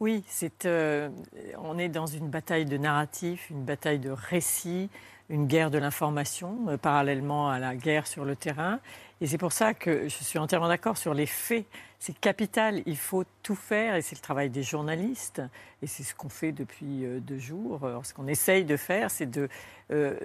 Oui, 0.01 0.23
c'est, 0.27 0.65
euh, 0.65 1.09
on 1.57 1.77
est 1.77 1.87
dans 1.87 2.05
une 2.05 2.29
bataille 2.29 2.65
de 2.65 2.75
narratif, 2.77 3.49
une 3.49 3.63
bataille 3.63 3.99
de 3.99 4.11
récits, 4.11 4.89
une 5.29 5.47
guerre 5.47 5.71
de 5.71 5.77
l'information, 5.77 6.57
euh, 6.67 6.77
parallèlement 6.77 7.49
à 7.49 7.59
la 7.59 7.75
guerre 7.75 8.07
sur 8.07 8.25
le 8.25 8.35
terrain. 8.35 8.79
Et 9.19 9.27
c'est 9.27 9.37
pour 9.37 9.51
ça 9.51 9.73
que 9.73 10.03
je 10.03 10.23
suis 10.23 10.37
entièrement 10.37 10.67
d'accord 10.67 10.97
sur 10.97 11.13
les 11.13 11.25
faits. 11.25 11.65
C'est 11.99 12.17
capital, 12.19 12.83
il 12.85 12.97
faut 12.97 13.23
tout 13.41 13.55
faire, 13.55 13.95
et 13.95 14.03
c'est 14.03 14.15
le 14.15 14.21
travail 14.21 14.51
des 14.51 14.61
journalistes, 14.61 15.41
et 15.81 15.87
c'est 15.87 16.03
ce 16.03 16.13
qu'on 16.13 16.29
fait 16.29 16.51
depuis 16.51 17.03
euh, 17.03 17.19
deux 17.19 17.39
jours. 17.39 17.83
Alors, 17.83 18.05
ce 18.05 18.13
qu'on 18.13 18.27
essaye 18.27 18.65
de 18.65 18.77
faire, 18.77 19.09
c'est 19.09 19.25
de, 19.25 19.49
euh, 19.89 20.15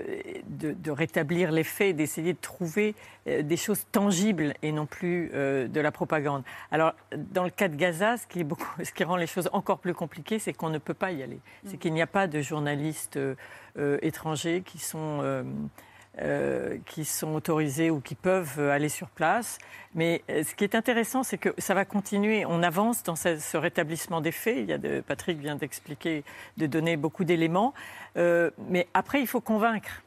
de, 0.48 0.72
de, 0.72 0.90
rétablir 0.90 1.50
les 1.50 1.64
faits, 1.64 1.96
d'essayer 1.96 2.34
de 2.34 2.38
trouver 2.38 2.94
euh, 3.26 3.40
des 3.42 3.56
choses 3.56 3.86
tangibles 3.90 4.52
et 4.60 4.72
non 4.72 4.84
plus 4.84 5.30
euh, 5.32 5.66
de 5.66 5.80
la 5.80 5.90
propagande. 5.92 6.42
Alors, 6.70 6.92
dans 7.16 7.44
le 7.44 7.50
cas 7.50 7.68
de 7.68 7.76
Gaza, 7.76 8.18
ce 8.18 8.26
qui, 8.26 8.40
est 8.40 8.44
beaucoup, 8.44 8.68
ce 8.84 8.92
qui 8.92 9.04
rend 9.04 9.16
les 9.16 9.26
choses 9.26 9.48
encore 9.54 9.78
plus 9.78 9.94
compliquées, 9.94 10.38
c'est 10.38 10.52
qu'on 10.52 10.68
ne 10.68 10.78
peut 10.78 10.94
pas 10.94 11.12
y 11.12 11.22
aller. 11.22 11.38
C'est 11.64 11.78
qu'il 11.78 11.94
n'y 11.94 12.02
a 12.02 12.06
pas 12.06 12.26
de 12.26 12.42
journalistes 12.42 13.16
euh, 13.16 13.98
étrangers 14.02 14.62
qui 14.66 14.78
sont 14.78 15.22
euh, 16.20 16.76
qui 16.86 17.04
sont 17.04 17.34
autorisés 17.34 17.90
ou 17.90 18.00
qui 18.00 18.14
peuvent 18.14 18.60
aller 18.60 18.88
sur 18.88 19.08
place. 19.08 19.58
Mais 19.94 20.22
euh, 20.30 20.42
ce 20.44 20.54
qui 20.54 20.64
est 20.64 20.74
intéressant, 20.74 21.22
c'est 21.22 21.38
que 21.38 21.54
ça 21.58 21.74
va 21.74 21.84
continuer. 21.84 22.44
On 22.46 22.62
avance 22.62 23.02
dans 23.02 23.16
ce, 23.16 23.56
rétablissement 23.56 24.20
des 24.20 24.32
faits. 24.32 24.58
Il 24.58 24.68
y 24.68 24.72
a 24.72 25.02
Patrick 25.02 25.38
vient 25.38 25.56
d'expliquer, 25.56 26.24
de 26.56 26.66
donner 26.66 26.96
beaucoup 26.96 27.24
d'éléments. 27.24 27.74
Euh, 28.16 28.50
mais 28.68 28.88
après, 28.94 29.20
il 29.20 29.26
faut 29.26 29.40
convaincre. 29.40 30.02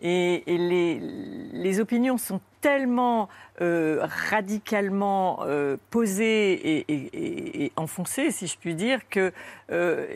Et, 0.00 0.42
les, 0.46 1.80
opinions 1.80 2.18
sont 2.18 2.40
tellement 2.60 3.28
euh, 3.60 4.00
radicalement 4.30 5.40
euh, 5.42 5.76
posées 5.90 6.84
et, 6.88 7.72
enfoncées, 7.76 8.30
si 8.30 8.46
je 8.46 8.58
puis 8.58 8.74
dire, 8.74 9.08
que 9.08 9.32
euh, 9.70 10.06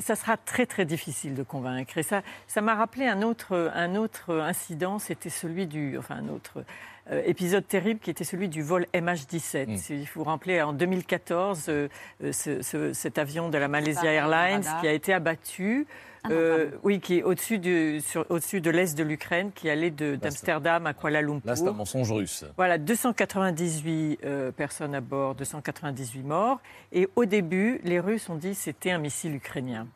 ça 0.00 0.16
sera 0.16 0.36
très 0.36 0.66
très 0.66 0.84
difficile 0.84 1.34
de 1.34 1.42
convaincre. 1.42 1.96
Et 1.98 2.02
ça, 2.02 2.22
ça 2.48 2.60
m'a 2.60 2.74
rappelé 2.74 3.06
un 3.06 3.22
autre, 3.22 3.70
un 3.74 3.94
autre 3.96 4.38
incident, 4.40 4.98
c'était 4.98 5.30
celui 5.30 5.66
du, 5.66 5.96
enfin 5.98 6.16
un 6.16 6.28
autre, 6.28 6.64
euh, 7.10 7.22
épisode 7.26 7.66
terrible 7.66 8.00
qui 8.00 8.10
était 8.10 8.24
celui 8.24 8.48
du 8.48 8.62
vol 8.62 8.86
MH17. 8.94 9.66
Mm. 9.72 9.76
Si 9.76 9.98
vous 9.98 10.06
vous 10.16 10.24
rappelez, 10.24 10.60
en 10.62 10.72
2014, 10.72 11.66
euh, 11.68 11.88
euh, 12.22 12.32
ce- 12.32 12.62
ce- 12.62 12.92
cet 12.92 13.18
avion 13.18 13.48
de 13.48 13.58
la 13.58 13.68
Malaysia 13.68 14.12
Airlines 14.12 14.64
qui 14.80 14.88
a 14.88 14.92
été 14.92 15.12
abattu. 15.12 15.86
Ah 16.24 16.30
euh, 16.32 16.70
oui, 16.82 17.00
qui 17.00 17.18
est 17.18 17.22
au-dessus 17.22 17.58
du- 17.58 18.00
sur- 18.02 18.26
au-dessus 18.28 18.60
de 18.60 18.70
l'est 18.70 18.96
de 18.96 19.02
l'Ukraine, 19.02 19.52
qui 19.54 19.70
allait 19.70 19.90
de- 19.90 20.16
d'Amsterdam 20.16 20.86
à 20.86 20.92
Kuala 20.92 21.22
Lumpur. 21.22 21.40
Là, 21.46 21.56
c'est 21.56 21.66
un 21.66 21.72
mensonge 21.72 22.12
russe. 22.12 22.44
Voilà, 22.56 22.76
298 22.76 24.18
euh, 24.24 24.52
personnes 24.52 24.94
à 24.94 25.00
bord, 25.00 25.34
298 25.34 26.22
morts. 26.22 26.60
Et 26.92 27.08
au 27.16 27.24
début, 27.24 27.80
les 27.84 28.00
Russes 28.00 28.28
ont 28.28 28.36
dit 28.36 28.50
que 28.50 28.56
c'était 28.56 28.90
un 28.90 28.98
missile 28.98 29.34
ukrainien. 29.34 29.86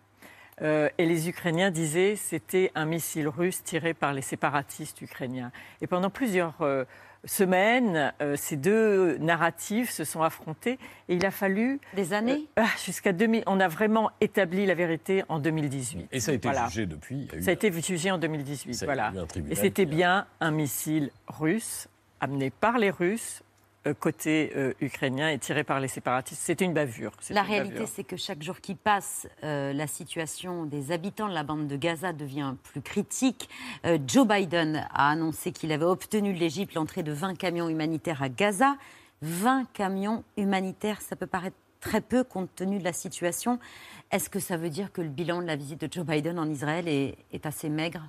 Euh, 0.62 0.88
et 0.98 1.06
les 1.06 1.28
Ukrainiens 1.28 1.70
disaient 1.70 2.12
que 2.14 2.20
c'était 2.20 2.70
un 2.74 2.84
missile 2.84 3.26
russe 3.28 3.62
tiré 3.64 3.92
par 3.92 4.12
les 4.12 4.22
séparatistes 4.22 5.00
ukrainiens. 5.02 5.50
Et 5.80 5.86
pendant 5.88 6.10
plusieurs 6.10 6.54
euh, 6.60 6.84
semaines, 7.24 8.12
euh, 8.20 8.36
ces 8.36 8.56
deux 8.56 9.16
narratifs 9.18 9.90
se 9.90 10.04
sont 10.04 10.22
affrontés. 10.22 10.78
Et 11.08 11.14
il 11.16 11.24
a 11.26 11.30
fallu 11.30 11.80
Des 11.94 12.12
années 12.12 12.46
ah, 12.56 12.66
jusqu'à 12.84 13.12
2000. 13.12 13.42
On 13.46 13.60
a 13.60 13.68
vraiment 13.68 14.10
établi 14.20 14.66
la 14.66 14.74
vérité 14.74 15.22
en 15.28 15.38
2018. 15.38 16.08
Et 16.12 16.20
ça 16.20 16.32
a 16.32 16.34
été 16.34 16.48
Voilà. 16.48 16.68
jugé 16.68 16.86
depuis. 16.86 17.16
il 17.16 17.32
y 17.32 17.34
a 17.34 17.38
eu- 17.38 17.42
Ça 17.42 17.50
a 17.50 17.54
été 17.54 17.72
jugé 17.82 18.10
en 18.10 18.18
2018. 18.18 18.74
Ça 18.74 18.84
a 18.84 18.86
Voilà. 18.86 19.12
eu 19.14 19.18
un 19.18 19.26
tribunal 19.26 19.52
Et 19.52 19.60
c'était 19.60 19.82
a- 19.82 19.86
bien 19.86 20.26
un 20.40 20.50
missile 20.50 21.10
russe 21.28 21.88
amené 22.20 22.50
par 22.50 22.78
les 22.78 22.90
Russes 22.90 23.42
euh, 23.42 23.44
côté 23.92 24.52
euh, 24.56 24.72
ukrainien 24.80 25.28
et 25.28 25.38
tiré 25.38 25.64
par 25.64 25.80
les 25.80 25.88
séparatistes. 25.88 26.40
C'était 26.40 26.64
une 26.64 26.72
bavure. 26.72 27.12
La 27.30 27.42
une 27.42 27.46
réalité, 27.46 27.86
c'est 27.86 28.04
que 28.04 28.16
chaque 28.16 28.42
jour 28.42 28.60
qui 28.60 28.74
passe, 28.74 29.26
euh, 29.42 29.72
la 29.72 29.86
situation 29.86 30.64
des 30.64 30.92
habitants 30.92 31.28
de 31.28 31.34
la 31.34 31.42
bande 31.42 31.66
de 31.66 31.76
Gaza 31.76 32.12
devient 32.12 32.54
plus 32.62 32.80
critique. 32.80 33.48
Euh, 33.84 33.98
Joe 34.06 34.26
Biden 34.26 34.86
a 34.92 35.10
annoncé 35.10 35.52
qu'il 35.52 35.72
avait 35.72 35.84
obtenu 35.84 36.32
de 36.32 36.38
l'Égypte 36.38 36.74
l'entrée 36.74 37.02
de 37.02 37.12
20 37.12 37.34
camions 37.34 37.68
humanitaires 37.68 38.22
à 38.22 38.28
Gaza. 38.28 38.76
20 39.22 39.64
camions 39.72 40.24
humanitaires, 40.36 41.00
ça 41.00 41.16
peut 41.16 41.26
paraître 41.26 41.56
très 41.80 42.00
peu 42.00 42.24
compte 42.24 42.54
tenu 42.54 42.78
de 42.78 42.84
la 42.84 42.94
situation. 42.94 43.58
Est-ce 44.10 44.30
que 44.30 44.40
ça 44.40 44.56
veut 44.56 44.70
dire 44.70 44.92
que 44.92 45.02
le 45.02 45.08
bilan 45.08 45.42
de 45.42 45.46
la 45.46 45.56
visite 45.56 45.80
de 45.82 45.92
Joe 45.92 46.06
Biden 46.06 46.38
en 46.38 46.48
Israël 46.48 46.88
est, 46.88 47.16
est 47.32 47.44
assez 47.46 47.68
maigre? 47.68 48.02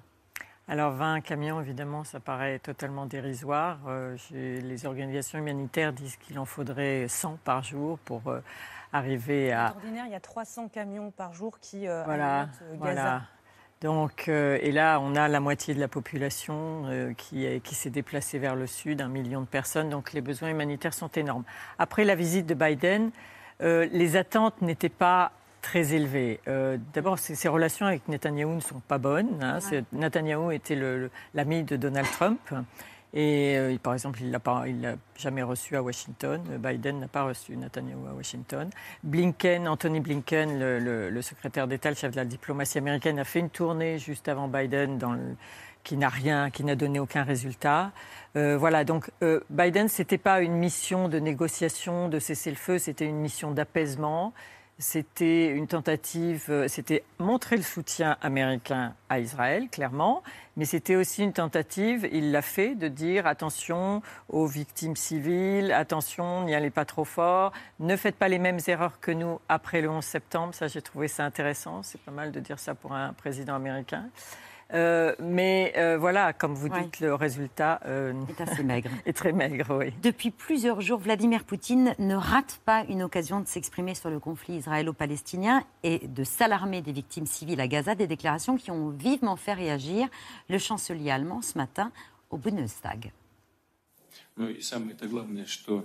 Alors 0.67 0.93
20 0.93 1.21
camions, 1.21 1.61
évidemment, 1.61 2.03
ça 2.03 2.19
paraît 2.19 2.57
totalement 2.57 3.05
dérisoire. 3.05 3.77
Euh, 3.87 4.17
les 4.31 4.85
organisations 4.87 5.37
humanitaires 5.37 5.93
disent 5.93 6.15
qu'il 6.17 6.39
en 6.39 6.45
faudrait 6.45 7.07
100 7.07 7.37
par 7.43 7.61
jour 7.63 7.99
pour 7.99 8.21
euh, 8.27 8.39
arriver 8.91 9.53
à... 9.53 9.73
ordinaire, 9.75 10.05
il 10.07 10.11
y 10.11 10.15
a 10.15 10.19
300 10.19 10.69
camions 10.69 11.11
par 11.11 11.33
jour 11.33 11.59
qui 11.59 11.87
euh, 11.87 12.01
Voilà, 12.05 12.43
euh, 12.63 12.71
Gaza. 12.71 12.77
voilà. 12.79 13.21
Donc, 13.81 14.29
et 14.29 14.71
là, 14.71 14.99
on 14.99 15.15
a 15.15 15.27
la 15.27 15.39
moitié 15.39 15.75
de 15.75 15.79
la 15.79 15.89
population 15.89 17.13
qui, 17.17 17.45
est- 17.45 17.59
qui 17.59 17.75
s'est 17.75 17.89
déplacée 17.91 18.39
vers 18.39 18.55
le 18.55 18.65
sud, 18.65 19.01
un 19.01 19.09
million 19.09 19.41
de 19.41 19.45
personnes. 19.45 19.89
Donc, 19.89 20.13
les 20.13 20.21
besoins 20.21 20.49
humanitaires 20.49 20.93
sont 20.93 21.09
énormes. 21.09 21.43
Après 21.77 22.03
la 22.05 22.15
visite 22.15 22.47
de 22.47 22.55
Biden, 22.55 23.11
les 23.59 24.15
attentes 24.15 24.59
n'étaient 24.63 24.89
pas 24.89 25.33
très 25.65 25.93
élevées. 25.95 26.39
Euh, 26.47 26.77
D'abord, 26.93 27.17
ses, 27.17 27.47
relations 27.49 27.87
avec 27.87 28.07
Netanyahou 28.07 28.53
ne 28.55 28.59
sont 28.59 28.81
pas 28.87 28.99
bonnes. 28.99 29.41
hein. 29.41 29.57
Netanyahou 29.91 30.51
était 30.51 30.77
l'ami 31.33 31.63
de 31.63 31.75
Donald 31.75 32.07
Trump. 32.11 32.39
Et 33.17 33.55
euh, 33.57 33.77
par 33.81 33.93
exemple, 33.93 34.19
il 34.21 34.27
ne 34.29 34.81
l'a 34.83 34.95
jamais 35.17 35.41
reçu 35.41 35.75
à 35.75 35.81
Washington. 35.81 36.41
Biden 36.59 36.99
n'a 36.99 37.07
pas 37.07 37.23
reçu 37.23 37.55
Netanyahu 37.57 38.07
à 38.09 38.13
Washington. 38.13 38.69
Blinken, 39.03 39.67
Anthony 39.67 40.01
Blinken, 40.01 40.59
le, 40.59 40.79
le- 40.79 41.09
le 41.09 41.21
secrétaire 41.21 41.67
d'État, 41.67 41.89
le 41.89 41.95
chef 41.95 42.11
de 42.11 42.17
la 42.17 42.25
diplomatie 42.25 42.77
américaine, 42.77 43.17
a 43.17 43.23
fait 43.23 43.39
une 43.39 43.49
tournée 43.49 43.97
juste 43.99 44.27
avant 44.27 44.47
Biden 44.47 44.97
dans 44.97 45.13
le- 45.13 45.35
qui 45.83 45.97
n'a 45.97 46.09
rien, 46.09 46.49
qui 46.49 46.63
n'a 46.63 46.75
donné 46.75 46.99
aucun 46.99 47.23
résultat. 47.23 47.91
Euh, 48.35 48.57
voilà, 48.57 48.83
donc 48.83 49.09
euh, 49.23 49.39
Biden, 49.49 49.87
c'était 49.87 50.17
pas 50.17 50.41
une 50.41 50.53
mission 50.53 51.07
de 51.07 51.19
négociation, 51.19 52.09
de 52.09 52.19
cesser 52.19 52.49
le 52.49 52.55
feu, 52.57 52.79
c'était 52.79 53.05
une 53.05 53.19
mission 53.19 53.51
d'apaisement. 53.51 54.33
C'était 54.77 55.47
une 55.51 55.67
tentative, 55.67 56.47
euh, 56.49 56.67
c'était 56.67 57.05
montrer 57.17 57.55
le 57.55 57.63
soutien 57.63 58.17
américain 58.21 58.93
à 59.07 59.19
Israël, 59.19 59.69
clairement, 59.69 60.21
mais 60.57 60.65
c'était 60.65 60.97
aussi 60.97 61.23
une 61.23 61.31
tentative, 61.31 62.09
il 62.11 62.33
l'a 62.33 62.41
fait, 62.41 62.75
de 62.75 62.89
dire 62.89 63.25
attention 63.25 64.01
aux 64.27 64.47
victimes 64.47 64.97
civiles, 64.97 65.71
attention, 65.71 66.43
n'y 66.43 66.53
allez 66.53 66.71
pas 66.71 66.83
trop 66.83 67.05
fort, 67.05 67.53
ne 67.79 67.95
faites 67.95 68.17
pas 68.17 68.27
les 68.27 68.37
mêmes 68.37 68.59
erreurs 68.67 68.99
que 68.99 69.11
nous 69.11 69.39
après 69.47 69.79
le 69.79 69.89
11 69.89 70.03
septembre. 70.03 70.53
Ça, 70.53 70.67
j'ai 70.67 70.81
trouvé 70.81 71.07
ça 71.07 71.23
intéressant. 71.23 71.81
C'est 71.81 72.01
pas 72.01 72.11
mal 72.11 72.33
de 72.33 72.41
dire 72.41 72.59
ça 72.59 72.75
pour 72.75 72.91
un 72.91 73.13
président 73.13 73.55
américain. 73.55 74.09
Euh, 74.72 75.16
mais 75.18 75.72
euh, 75.76 75.98
voilà, 75.98 76.32
comme 76.32 76.54
vous 76.54 76.68
Ouais. 76.68 76.82
dites, 76.84 77.00
le 77.00 77.12
résultat 77.16 77.80
euh, 77.86 78.12
est 78.28 78.40
assez 78.40 78.62
maigre. 78.62 78.88
est 79.04 79.12
très 79.12 79.32
maigre, 79.32 79.76
oui. 79.80 79.92
Depuis 80.00 80.30
plusieurs 80.30 80.80
jours, 80.80 81.00
Vladimir 81.00 81.42
Poutine 81.42 81.92
ne 81.98 82.14
rate 82.14 82.60
pas 82.64 82.84
une 82.88 83.02
occasion 83.02 83.40
de 83.40 83.48
s'exprimer 83.48 83.96
sur 83.96 84.10
le 84.10 84.20
conflit 84.20 84.58
israélo-palestinien 84.58 85.64
et 85.82 86.06
de 86.06 86.22
s'alarmer 86.22 86.82
des 86.82 86.92
victimes 86.92 87.26
civiles 87.26 87.60
à 87.60 87.66
Gaza, 87.66 87.96
des 87.96 88.06
déclarations 88.06 88.56
qui 88.56 88.70
ont 88.70 88.90
vivement 88.90 89.34
fait 89.34 89.54
réagir 89.54 90.06
le 90.48 90.58
chancelier 90.58 91.10
allemand 91.10 91.42
ce 91.42 91.58
matin 91.58 91.90
au 92.30 92.36
Bundestag. 92.36 93.10
Ну 94.36 94.48
и 94.48 94.60
самое-то 94.62 95.08
главное, 95.08 95.46
что, 95.46 95.84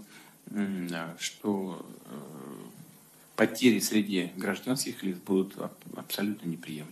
м, 0.53 0.87
а, 0.93 1.15
что 1.17 1.83
э, 2.05 2.15
потери 3.35 3.79
среди 3.79 4.31
гражданских 4.37 5.01
лиц 5.01 5.17
будут 5.17 5.57
аб- 5.57 5.73
абсолютно 5.97 6.47
неприемлемы. 6.47 6.91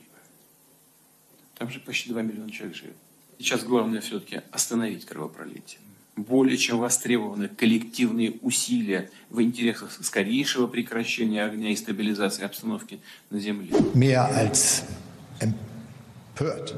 Там 1.59 1.71
же 1.71 1.81
почти 1.81 2.11
2 2.11 2.23
миллиона 2.23 2.51
человек 2.51 2.77
живет. 2.77 2.97
Сейчас 3.39 3.65
главное 3.65 4.01
все-таки 4.01 4.41
остановить 4.53 5.05
кровопролитие. 5.05 5.81
Более 6.17 6.57
чем 6.57 6.79
востребованы 6.79 7.49
коллективные 7.49 8.33
усилия 8.43 9.11
в 9.31 9.41
интересах 9.41 9.93
скорейшего 10.03 10.67
прекращения 10.67 11.45
огня 11.45 11.71
и 11.71 11.77
стабилизации 11.77 12.45
обстановки 12.45 13.01
на 13.31 13.39
Земле. 13.39 13.71
mehr 13.95 14.25
als 14.25 14.85
empört, 15.39 16.75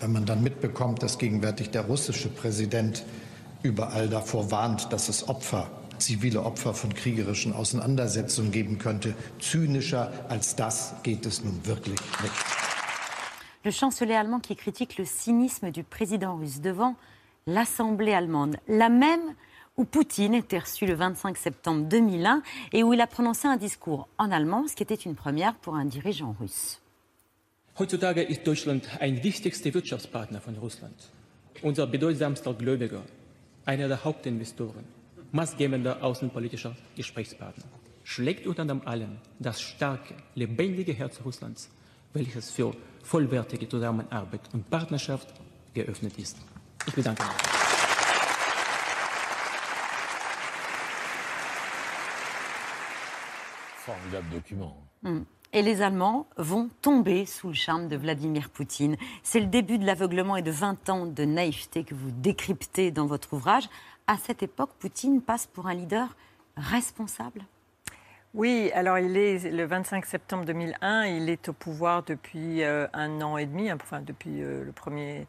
wenn 0.00 0.12
man 0.12 0.24
dann 0.24 0.42
mitbekommt, 0.42 1.02
dass 1.02 1.18
gegenwärtig 1.18 1.70
der 1.70 1.82
russische 1.82 2.28
Präsident 2.28 3.04
überall 3.64 4.08
davor 4.08 4.50
warnt, 4.52 4.92
dass 4.92 5.08
es 5.08 5.28
Opfer, 5.28 5.68
zivile 5.98 6.44
Opfer 6.44 6.74
von 6.74 6.94
kriegerischen 6.94 7.52
Auseinandersetzungen 7.52 8.52
geben 8.52 8.78
könnte. 8.78 9.14
Zynischer 9.40 10.12
als 10.28 10.54
das 10.54 10.94
geht 11.02 11.26
es 11.26 11.42
nun 11.42 11.60
wirklich 11.64 11.98
nicht. 12.22 12.32
Le 13.64 13.70
chancelier 13.70 14.14
allemand 14.14 14.40
qui 14.40 14.56
critique 14.56 14.98
le 14.98 15.04
cynisme 15.04 15.70
du 15.70 15.84
président 15.84 16.36
russe 16.36 16.60
devant 16.60 16.96
l'Assemblée 17.46 18.12
allemande, 18.12 18.56
la 18.66 18.88
même 18.88 19.34
où 19.76 19.84
Poutine 19.84 20.34
était 20.34 20.58
reçu 20.58 20.84
le 20.84 20.94
25 20.94 21.36
septembre 21.36 21.86
2001 21.88 22.42
et 22.72 22.82
où 22.82 22.92
il 22.92 23.00
a 23.00 23.06
prononcé 23.06 23.46
un 23.46 23.56
discours 23.56 24.08
en 24.18 24.32
allemand, 24.32 24.66
ce 24.66 24.74
qui 24.74 24.82
était 24.82 24.96
une 24.96 25.14
première 25.14 25.54
pour 25.54 25.76
un 25.76 25.84
dirigeant 25.84 26.34
russe. 26.40 26.80
Heutzutage 27.78 28.26
ist 28.28 28.44
Deutschland 28.44 28.82
ein 29.00 29.22
wichtigster 29.22 29.72
Wirtschaftspartner 29.72 30.40
von 30.40 30.56
Russland. 30.56 31.10
Unser 31.62 31.86
bedeutsamster 31.86 32.52
Gläubiger, 32.52 33.02
einer 33.64 33.88
der 33.88 34.04
Hauptinvestoren, 34.04 34.84
maßgebender 35.30 36.02
außenpolitischer 36.02 36.76
Gesprächspartner. 36.96 37.64
Schlägt 38.04 38.46
unter 38.46 38.64
dem 38.64 38.86
allem 38.86 39.18
das 39.38 39.62
starke, 39.62 40.14
lebendige 40.34 40.92
Herz 40.92 41.20
Russlands, 41.24 41.70
welches 42.12 42.50
für 42.50 42.72
vollwertige 43.02 43.68
Zusammenarbeit 43.68 44.42
und 44.52 44.68
Partnerschaft 44.70 45.28
geöffnet 45.74 46.18
ist. 46.18 46.36
Ich 46.86 46.94
bedanke 46.94 47.22
mich. 47.22 47.32
Formidable 53.76 54.30
document. 54.30 54.74
Mm. 55.02 55.22
Et 55.54 55.60
les 55.60 55.82
Allemands 55.82 56.26
vont 56.38 56.70
tomber 56.80 57.26
sous 57.26 57.48
le 57.48 57.54
charme 57.54 57.88
de 57.88 57.96
Vladimir 57.96 58.48
Poutine. 58.48 58.96
C'est 59.22 59.40
le 59.40 59.46
début 59.46 59.76
de 59.78 59.84
l'aveuglement 59.84 60.36
et 60.36 60.42
de 60.42 60.50
20 60.50 60.88
ans 60.88 61.06
de 61.06 61.24
naïveté 61.24 61.84
que 61.84 61.94
vous 61.94 62.10
décryptez 62.10 62.90
dans 62.90 63.04
votre 63.04 63.34
ouvrage. 63.34 63.68
À 64.06 64.16
cette 64.16 64.42
époque, 64.42 64.70
Poutine 64.78 65.20
passe 65.20 65.46
pour 65.46 65.66
un 65.66 65.74
leader 65.74 66.16
responsable. 66.56 67.44
Oui, 68.34 68.70
alors 68.72 68.98
il 68.98 69.18
est 69.18 69.50
le 69.50 69.66
25 69.66 70.06
septembre 70.06 70.46
2001, 70.46 71.04
il 71.04 71.28
est 71.28 71.50
au 71.50 71.52
pouvoir 71.52 72.02
depuis 72.02 72.62
euh, 72.62 72.86
un 72.94 73.20
an 73.20 73.36
et 73.36 73.44
demi, 73.44 73.70
enfin 73.70 74.00
depuis 74.00 74.42
euh, 74.42 74.64
le 74.64 74.72
1er 74.72 75.26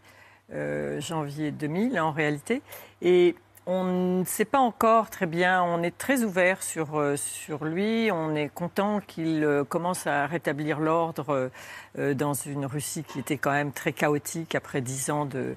euh, 0.54 1.02
janvier 1.02 1.52
2000 1.52 2.00
en 2.00 2.12
réalité. 2.14 2.62
Et 3.02 3.36
on 3.66 3.84
ne 4.20 4.24
sait 4.24 4.46
pas 4.46 4.60
encore 4.60 5.10
très 5.10 5.26
bien, 5.26 5.62
on 5.64 5.84
est 5.84 5.98
très 5.98 6.24
ouvert 6.24 6.64
sur, 6.64 7.02
sur 7.18 7.66
lui, 7.66 8.10
on 8.10 8.36
est 8.36 8.48
content 8.48 9.02
qu'il 9.02 9.64
commence 9.68 10.08
à 10.08 10.26
rétablir 10.26 10.80
l'ordre 10.80 11.50
dans 11.98 12.34
une 12.34 12.66
Russie 12.66 13.04
qui 13.04 13.20
était 13.20 13.38
quand 13.38 13.52
même 13.52 13.72
très 13.72 13.94
chaotique 13.94 14.56
après 14.56 14.82
dix 14.82 15.10
ans 15.10 15.26
de, 15.26 15.56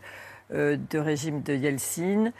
de 0.50 0.98
régime 0.98 1.42
de 1.42 1.54
Yeltsin. 1.54 2.32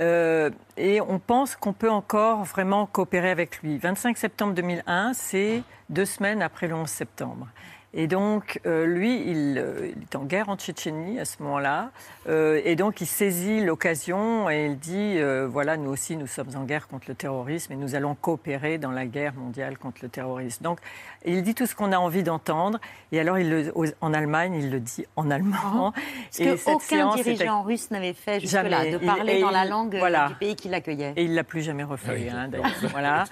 Euh, 0.00 0.50
et 0.76 1.00
on 1.00 1.18
pense 1.18 1.54
qu'on 1.54 1.72
peut 1.72 1.90
encore 1.90 2.44
vraiment 2.44 2.86
coopérer 2.86 3.30
avec 3.30 3.62
lui. 3.62 3.78
25 3.78 4.16
septembre 4.16 4.54
2001, 4.54 5.12
c'est 5.14 5.62
deux 5.88 6.04
semaines 6.04 6.42
après 6.42 6.66
le 6.66 6.74
11 6.74 6.88
septembre. 6.88 7.48
Et 7.96 8.08
donc, 8.08 8.60
euh, 8.66 8.86
lui, 8.86 9.22
il, 9.24 9.56
euh, 9.56 9.86
il 9.94 10.02
est 10.02 10.16
en 10.16 10.24
guerre 10.24 10.48
en 10.48 10.56
Tchétchénie 10.56 11.20
à 11.20 11.24
ce 11.24 11.40
moment-là. 11.44 11.90
Euh, 12.28 12.60
et 12.64 12.74
donc, 12.74 13.00
il 13.00 13.06
saisit 13.06 13.60
l'occasion 13.64 14.50
et 14.50 14.66
il 14.66 14.78
dit 14.78 15.14
euh, 15.18 15.46
voilà, 15.48 15.76
nous 15.76 15.90
aussi, 15.90 16.16
nous 16.16 16.26
sommes 16.26 16.48
en 16.56 16.64
guerre 16.64 16.88
contre 16.88 17.04
le 17.08 17.14
terrorisme 17.14 17.72
et 17.72 17.76
nous 17.76 17.94
allons 17.94 18.16
coopérer 18.16 18.78
dans 18.78 18.90
la 18.90 19.06
guerre 19.06 19.34
mondiale 19.34 19.78
contre 19.78 19.98
le 20.02 20.08
terrorisme. 20.08 20.64
Donc, 20.64 20.80
il 21.24 21.42
dit 21.44 21.54
tout 21.54 21.66
ce 21.66 21.74
qu'on 21.76 21.92
a 21.92 21.98
envie 21.98 22.24
d'entendre. 22.24 22.80
Et 23.12 23.20
alors, 23.20 23.38
il 23.38 23.48
le- 23.48 23.72
aux- 23.76 23.86
en 24.00 24.12
Allemagne, 24.12 24.54
il 24.54 24.70
le 24.70 24.80
dit 24.80 25.06
en 25.14 25.30
allemand. 25.30 25.92
Ce 26.32 26.42
Et 26.42 26.46
que 26.46 26.56
cette 26.56 26.74
aucun 26.74 26.84
séance 26.84 27.20
était- 27.20 27.32
dirigeant 27.34 27.62
russe 27.62 27.90
n'avait 27.92 28.12
fait 28.12 28.40
jusque-là, 28.40 28.62
Jamais. 28.70 28.90
de 28.90 28.98
parler 28.98 29.34
et 29.34 29.40
dans 29.40 29.50
la 29.50 29.64
langue 29.66 29.96
voilà. 29.98 30.28
du 30.28 30.34
pays 30.34 30.56
qui 30.56 30.68
l'accueillait. 30.68 31.12
Et 31.16 31.24
il 31.24 31.34
l'a 31.36 31.44
plus 31.44 31.62
jamais 31.62 31.84
refait, 31.84 32.12
Oui, 32.14 32.28
hein, 32.28 32.48
d'ailleurs. 32.48 32.66
voilà. 32.90 33.24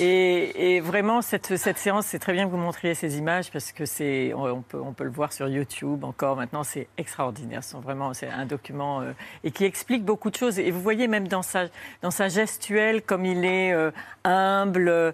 Et, 0.00 0.76
et 0.76 0.80
vraiment, 0.80 1.20
cette, 1.20 1.56
cette 1.56 1.78
séance, 1.78 2.06
c'est 2.06 2.20
très 2.20 2.32
bien 2.32 2.46
que 2.46 2.50
vous 2.50 2.56
montriez 2.58 2.94
ces 2.94 3.18
images 3.18 3.50
parce 3.50 3.72
que 3.72 3.84
c'est, 3.84 4.03
on, 4.34 4.44
on 4.44 4.62
peut, 4.62 4.80
on 4.80 4.92
peut 4.92 5.04
le 5.04 5.10
voir 5.10 5.32
sur 5.32 5.48
YouTube 5.48 6.04
encore. 6.04 6.36
Maintenant, 6.36 6.62
c'est 6.64 6.88
extraordinaire. 6.98 7.62
C'est 7.62 7.76
vraiment, 7.78 8.14
c'est 8.14 8.28
un 8.28 8.46
document 8.46 9.00
euh, 9.00 9.12
et 9.44 9.50
qui 9.50 9.64
explique 9.64 10.04
beaucoup 10.04 10.30
de 10.30 10.36
choses. 10.36 10.58
Et 10.58 10.70
vous 10.70 10.80
voyez 10.80 11.08
même 11.08 11.28
dans 11.28 11.42
sa, 11.42 11.66
dans 12.02 12.10
sa 12.10 12.28
gestuelle, 12.28 13.02
comme 13.02 13.24
il 13.24 13.44
est 13.44 13.72
euh, 13.72 13.90
humble. 14.24 14.88
euh, 14.88 15.12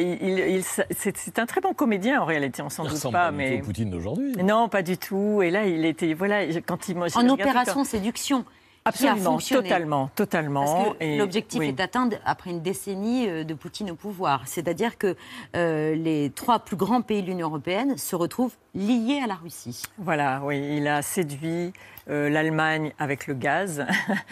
il, 0.00 0.22
il- 0.22 0.38
il- 0.56 0.64
c'est, 0.64 1.16
c'est 1.16 1.38
un 1.38 1.46
très 1.46 1.60
bon 1.60 1.72
comédien 1.74 2.20
en 2.20 2.24
réalité. 2.24 2.62
On 2.62 2.70
s'en 2.70 2.84
Il 2.84 2.90
doute 2.90 3.02
pas, 3.04 3.10
pas 3.26 3.30
du 3.30 3.36
mais 3.36 3.56
tout 3.56 3.62
au 3.62 3.66
Poutine 3.66 3.90
d'aujourd'hui. 3.90 4.32
non, 4.42 4.68
pas 4.68 4.82
du 4.82 4.96
tout. 4.98 5.42
Et 5.42 5.50
là, 5.50 5.64
il 5.66 5.84
était, 5.84 6.14
voilà, 6.14 6.44
quand 6.66 6.88
il 6.88 6.96
En 6.98 7.28
opération 7.28 7.74
quand- 7.74 7.84
séduction. 7.84 8.44
Qui 8.92 9.06
a 9.06 9.12
Absolument, 9.12 9.38
totalement, 9.38 10.10
totalement. 10.14 10.94
L'objectif 11.00 11.60
oui. 11.60 11.68
est 11.68 11.80
atteint 11.80 12.08
après 12.24 12.50
une 12.50 12.62
décennie 12.62 13.28
euh, 13.28 13.44
de 13.44 13.54
Poutine 13.54 13.90
au 13.90 13.94
pouvoir. 13.94 14.42
C'est-à-dire 14.46 14.96
que 14.96 15.16
euh, 15.56 15.94
les 15.94 16.30
trois 16.30 16.60
plus 16.60 16.76
grands 16.76 17.02
pays 17.02 17.22
de 17.22 17.26
l'Union 17.28 17.48
européenne 17.48 17.96
se 17.98 18.16
retrouvent 18.16 18.56
liés 18.74 19.20
à 19.22 19.26
la 19.26 19.34
Russie. 19.34 19.82
Voilà, 19.98 20.40
oui, 20.44 20.76
il 20.78 20.88
a 20.88 21.02
séduit 21.02 21.72
euh, 22.08 22.30
l'Allemagne 22.30 22.92
avec 22.98 23.26
le 23.26 23.34
gaz. 23.34 23.86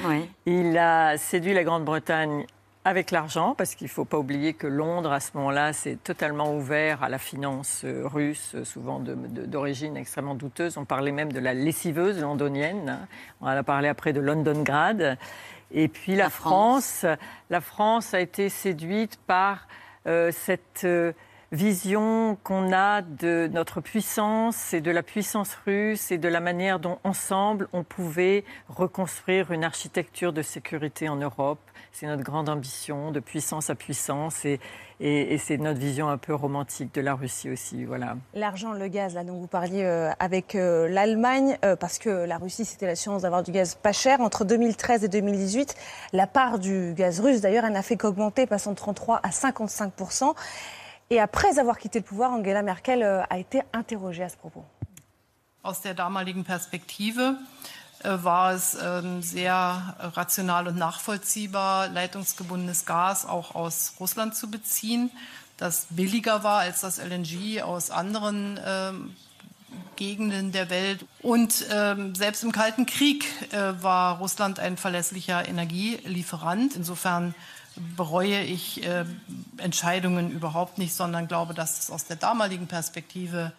Oui. 0.05 0.28
Il 0.47 0.78
a 0.78 1.17
séduit 1.19 1.52
la 1.52 1.62
Grande-Bretagne 1.62 2.47
avec 2.88 3.11
l'argent, 3.11 3.54
parce 3.54 3.75
qu'il 3.75 3.85
ne 3.85 3.90
faut 3.90 4.07
pas 4.07 4.18
oublier 4.18 4.54
que 4.54 4.66
Londres, 4.66 5.12
à 5.12 5.21
ce 5.21 5.33
moment-là, 5.35 5.75
c'est 5.75 6.02
totalement 6.02 6.54
ouvert 6.54 7.02
à 7.02 7.11
la 7.11 7.18
finance 7.18 7.83
euh, 7.85 8.07
russe, 8.07 8.52
euh, 8.54 8.64
souvent 8.64 8.99
d'origine 8.99 9.95
extrêmement 9.99 10.35
douteuse. 10.35 10.78
On 10.78 10.87
parlait 10.87 11.12
même 11.12 11.30
de 11.30 11.38
la 11.38 11.52
lessiveuse 11.52 12.18
londonienne. 12.18 12.88
hein. 12.88 13.07
On 13.42 13.47
a 13.47 13.62
parlé 13.62 13.88
après 13.88 14.14
de 14.14 14.21
Londongrad. 14.21 15.18
Et 15.71 15.88
puis 15.88 16.16
la, 16.16 16.25
La 16.25 16.30
France. 16.30 17.00
France. 17.00 17.18
la 17.50 17.61
France 17.61 18.14
a 18.14 18.21
été 18.21 18.49
séduite 18.49 19.18
par 19.26 19.68
euh, 20.07 20.33
cette 20.33 20.85
euh, 20.85 21.12
vision 21.52 22.38
qu'on 22.42 22.73
a 22.73 23.02
de 23.02 23.50
notre 23.52 23.83
puissance 23.83 24.73
et 24.73 24.80
de 24.80 24.90
la 24.90 25.02
puissance 25.02 25.54
russe 25.66 26.11
et 26.11 26.16
de 26.16 26.28
la 26.28 26.40
manière 26.40 26.78
dont 26.78 26.99
ensemble 27.04 27.68
on 27.75 27.85
pouvait 27.85 28.45
reconstruire 28.71 29.52
une 29.52 29.64
architecture 29.64 30.33
de 30.33 30.40
sécurité 30.40 31.11
en 31.11 31.16
Europe. 31.16 31.61
C'est 31.99 32.07
notre 32.07 32.23
grande 32.23 32.49
ambition 32.49 33.11
de 33.11 33.19
puissance 33.19 33.71
à 33.71 33.75
puissance 33.75 34.45
et, 34.45 34.61
et- 35.00 35.35
et 35.35 35.38
c'est 35.38 35.57
notre 35.57 35.81
vision 35.81 36.09
un 36.09 36.17
peu 36.17 36.33
romantique 36.33 36.95
de 36.95 37.00
la 37.00 37.17
Russie 37.17 37.50
aussi. 37.50 37.85
Voilà. 37.85 38.17
L'argent, 38.35 38.73
le 38.73 38.87
gaz, 38.87 39.14
là, 39.14 39.25
dont 39.25 39.37
vous 39.37 39.49
parliez 39.49 39.83
euh, 39.83 40.12
avec 40.21 40.55
euh, 40.55 40.87
l'Allemagne, 40.88 41.59
euh, 41.64 41.75
parce 41.75 41.99
que 41.99 42.09
la 42.09 42.38
Russie, 42.38 42.64
c'était 42.64 42.87
la 42.87 42.95
chance 42.95 43.23
d'avoir 43.23 43.43
du 43.43 43.50
gaz 43.50 43.75
pas 43.75 43.90
cher. 43.90 44.21
Entre 44.21 44.45
2013 44.45 45.02
et 45.02 45.09
2018, 45.09 45.75
la 46.12 46.28
part 46.28 46.61
du 46.61 46.95
gaz 46.95 47.19
russe, 47.19 47.40
d'ailleurs, 47.40 47.64
elle 47.64 47.73
n'a 47.73 47.83
fait 47.83 47.97
qu'augmenter, 47.97 48.47
passant 48.47 48.71
de 48.71 48.76
33 48.76 49.19
à 49.25 49.31
55% 49.31 50.37
Et 51.11 51.19
après 51.19 51.59
avoir 51.59 51.78
quitté 51.78 51.99
le 51.99 52.05
pouvoir, 52.05 52.31
Angela 52.31 52.62
Merkel 52.62 53.02
euh, 53.02 53.23
a 53.28 53.38
été 53.38 53.62
interrogée 53.73 54.23
à 54.23 54.28
ce 54.28 54.37
propos. 54.37 54.62
Aus 55.64 55.81
der 55.83 55.95
damaligen 55.97 56.45
Perspektive 56.45 57.35
war 58.02 58.52
es 58.52 58.76
ähm, 58.81 59.23
sehr 59.23 59.97
rational 60.14 60.69
und 60.69 60.76
nachvollziehbar, 60.76 61.88
leitungsgebundenes 61.88 62.87
Gas 62.87 63.26
auch 63.26 63.55
aus 63.55 63.95
Russland 63.99 64.35
zu 64.35 64.50
beziehen, 64.50 65.11
das 65.59 65.88
billiger 65.90 66.45
war 66.45 66.61
als 66.61 66.81
das 66.83 66.99
LNG 66.99 67.62
aus 67.62 67.90
anderen 67.90 68.59
ähm, 68.64 69.17
Gegenden 69.97 70.52
der 70.52 70.71
Welt. 70.71 71.05
Und 71.21 71.67
ähm, 71.73 72.14
selbst 72.14 72.45
im 72.45 72.52
Kalten 72.52 72.87
Krieg 72.87 73.26
äh, 73.52 73.83
war 73.83 74.19
Russland 74.19 74.61
ein 74.61 74.76
verlässlicher 74.76 75.47
Energielieferant. 75.47 76.76
Insofern 76.76 77.35
bereue 77.97 78.43
ich 78.43 78.85
äh, 78.85 79.05
Entscheidungen 79.57 80.31
überhaupt 80.31 80.78
nicht, 80.78 80.95
sondern 80.95 81.26
glaube, 81.26 81.55
dass 81.55 81.81
es 81.81 81.90
aus 81.90 82.05
der 82.05 82.17
damaligen 82.17 82.69
Perspektive 82.69 83.52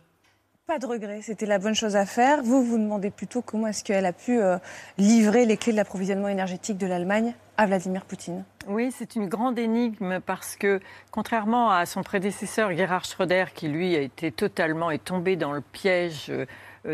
Pas 0.70 0.78
de 0.78 0.86
regret, 0.86 1.22
c'était 1.24 1.48
la 1.48 1.58
bonne 1.58 1.74
chose 1.74 1.96
à 1.96 2.06
faire. 2.06 2.44
Vous 2.44 2.64
vous 2.64 2.78
demandez 2.78 3.10
plutôt 3.10 3.42
comment 3.42 3.66
est-ce 3.66 3.84
qu'elle 3.84 4.06
a 4.06 4.14
pu 4.14 4.40
euh, 4.40 4.60
livrer 5.00 5.48
les 5.48 5.58
clés 5.58 5.72
de 5.72 5.78
l'approvisionnement 5.78 6.28
énergétique 6.28 6.78
de 6.78 6.86
l'Allemagne 6.86 7.34
à 7.58 7.66
Vladimir 7.66 8.06
Poutine. 8.06 8.44
Oui, 8.68 8.94
c'est 8.96 9.16
une 9.16 9.28
grande 9.28 9.58
énigme 9.58 10.20
parce 10.24 10.56
que, 10.56 10.80
contrairement 11.10 11.72
à 11.72 11.88
son 11.88 12.04
prédécesseur 12.04 12.72
Gerhard 12.78 13.04
Schröder, 13.06 13.46
qui 13.56 13.68
lui 13.68 13.96
a 13.96 14.00
été 14.02 14.32
totalement 14.32 14.92
est 14.92 15.04
tombé 15.04 15.38
dans 15.38 15.54
le 15.54 15.62
piège 15.62 16.28
euh, 16.30 16.46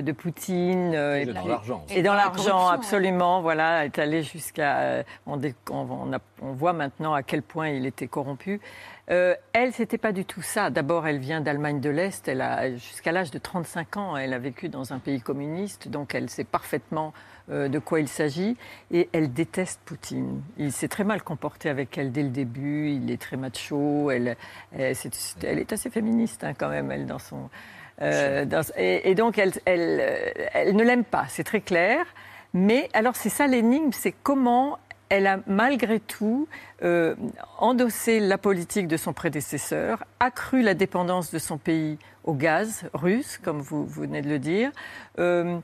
de 0.02 0.12
Poutine 0.14 0.94
euh, 0.96 1.18
Et 1.18 1.26
dans 1.26 1.46
l'argent 1.46 1.84
aussi. 1.86 1.96
et 1.98 1.98
dans 1.98 2.00
Et 2.00 2.04
dans 2.04 2.14
la 2.14 2.24
l'argent 2.26 2.68
absolument, 2.70 3.42
voilà, 3.42 3.84
est 3.84 4.00
allé 4.00 4.24
jusqu'à 4.24 5.04
on, 5.28 5.36
dé- 5.36 5.54
on- 5.70 5.86
on 6.10 6.14
a- 6.14 6.20
on 6.42 6.54
voit 6.54 6.72
maintenant 6.74 7.14
à 7.14 7.24
quel 7.24 7.42
point 7.42 7.68
il 7.68 7.86
était 7.86 8.08
corrompu. 8.08 8.62
Euh, 9.12 9.36
elle, 9.54 9.72
c'était 9.72 10.00
pas 10.00 10.12
du 10.12 10.26
tout 10.26 10.42
ça. 10.42 10.70
D'abord, 10.72 11.06
elle 11.06 11.20
vient 11.20 11.40
d'Allemagne 11.40 11.80
de 11.80 11.90
l'Est. 11.92 12.28
Elle 12.28 12.42
a 12.42 12.72
jusqu'à 12.72 13.12
l'âge 13.12 13.30
de 13.30 13.38
35 13.38 13.98
ans, 13.98 14.18
elle 14.18 14.34
a 14.34 14.40
vécu 14.40 14.68
dans 14.68 14.94
un 14.94 15.00
pays 15.00 15.22
communiste, 15.22 15.88
donc 15.90 16.16
elle 16.16 16.28
sait 16.30 16.44
parfaitement 16.44 17.14
euh, 17.52 17.68
de 17.68 17.78
quoi 17.78 18.00
il 18.00 18.08
s'agit. 18.08 18.58
Et 18.92 19.08
elle 19.14 19.32
déteste 19.32 19.80
Poutine. 19.86 20.42
Il 20.58 20.72
s'est 20.72 20.88
très 20.88 21.04
mal 21.04 21.22
comporté 21.22 21.70
avec 21.70 21.96
elle 22.00 22.12
dès 22.12 22.24
le 22.24 22.30
début. 22.30 22.90
Il 22.90 23.12
est 23.12 23.22
très 23.22 23.38
macho. 23.38 24.10
Elle, 24.10 24.36
est 24.76 25.72
assez 25.72 25.90
féministe 25.92 26.44
hein, 26.44 26.54
quand 26.58 26.70
même, 26.70 26.92
elle, 26.92 27.06
dans 27.06 27.20
son. 27.20 27.50
euh, 28.02 28.46
dans- 28.46 28.64
et, 28.76 29.12
et 29.12 29.14
donc, 29.14 29.38
elle, 29.38 29.52
elle, 29.66 30.34
elle 30.54 30.76
ne 30.76 30.84
l'aime 30.84 31.04
pas, 31.04 31.26
c'est 31.30 31.44
très 31.44 31.62
clair. 31.62 32.06
Mais 32.54 32.90
alors, 32.94 33.16
c'est 33.16 33.30
ça 33.30 33.48
l'énigme, 33.48 33.92
c'est 33.92 34.14
comment 34.24 34.80
elle 35.10 35.28
a 35.28 35.40
malgré 35.48 36.00
tout 36.00 36.48
euh, 36.84 37.16
endossé 37.60 38.20
la 38.20 38.38
politique 38.38 38.88
de 38.88 38.98
son 38.98 39.14
prédécesseur, 39.14 40.04
accru 40.20 40.62
la 40.62 40.74
dépendance 40.74 41.32
de 41.32 41.40
son 41.40 41.58
pays 41.58 41.98
au 42.24 42.34
gaz 42.34 42.84
russe, 42.94 43.38
comme 43.38 43.60
vous, 43.60 43.86
venez 43.86 44.22
de 44.22 44.30
le 44.30 44.40
dire, 44.40 44.72
euh, 45.20 45.60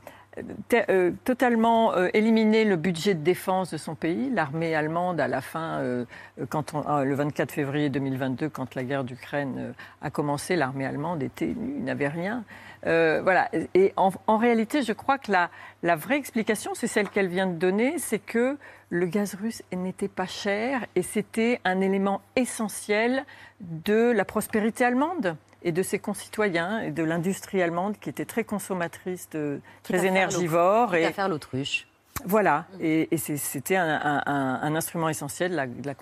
euh, 0.90 1.12
totalement 1.26 1.94
euh, 1.94 2.08
éliminé 2.14 2.64
le 2.64 2.78
budget 2.78 3.16
de 3.16 3.24
défense 3.24 3.72
de 3.72 3.78
son 3.78 3.96
pays. 3.96 4.30
L'armée 4.30 4.76
allemande, 4.76 5.20
à 5.20 5.28
la 5.28 5.42
fin, 5.42 5.82
le 5.82 7.14
24 7.14 7.52
février 7.52 7.90
2022, 7.90 8.48
quand 8.48 8.76
la 8.76 8.84
guerre 8.84 9.04
d'Ukraine 9.04 9.74
a 10.02 10.10
commencé, 10.10 10.56
l'armée 10.56 10.86
allemande 10.86 11.22
était 11.22 11.54
n'avait 11.58 12.08
rien. 12.08 12.44
Euh, 12.86 13.22
voilà. 13.22 13.50
Et 13.74 13.94
en, 13.96 14.12
en 14.28 14.38
réalité, 14.38 14.82
je 14.82 14.94
crois 14.94 15.18
que 15.18 15.32
la, 15.32 15.50
la 15.84 15.96
vraie 15.96 16.18
explication, 16.18 16.74
c'est 16.74 16.88
celle 16.88 17.10
qu'elle 17.10 17.28
vient 17.28 17.48
de 17.48 17.58
donner, 17.58 17.98
c'est 17.98 18.20
que 18.20 18.58
le 18.90 19.06
gaz 19.06 19.36
russe 19.36 19.64
n'était 19.72 20.08
pas 20.08 20.26
cher 20.26 20.86
et 20.96 21.02
c'était 21.02 21.60
un 21.64 21.82
élément 21.82 22.22
essentiel 22.36 23.26
de 23.60 24.12
la 24.12 24.26
prospérité 24.26 24.84
allemande 24.84 25.38
et 25.64 25.72
de 25.72 25.84
ses 25.84 26.00
concitoyens 26.00 26.82
et 26.82 26.92
de 26.92 27.04
l'industrie 27.04 27.62
allemande 27.62 27.98
qui 28.00 28.10
était 28.10 28.26
très 28.26 28.44
consommatrice, 28.44 29.30
de, 29.30 29.62
très 29.84 30.06
énergivore. 30.06 30.96
Et, 30.96 31.06
à 31.06 31.12
faire 31.12 31.30
l'autruche. 31.30 31.88
Voilà, 32.26 32.68
et, 32.80 33.10
c'était 33.18 33.76
un, 33.76 34.76
instrument 34.76 35.10
essentiel 35.10 35.52
de 35.52 35.88
la, 35.88 35.96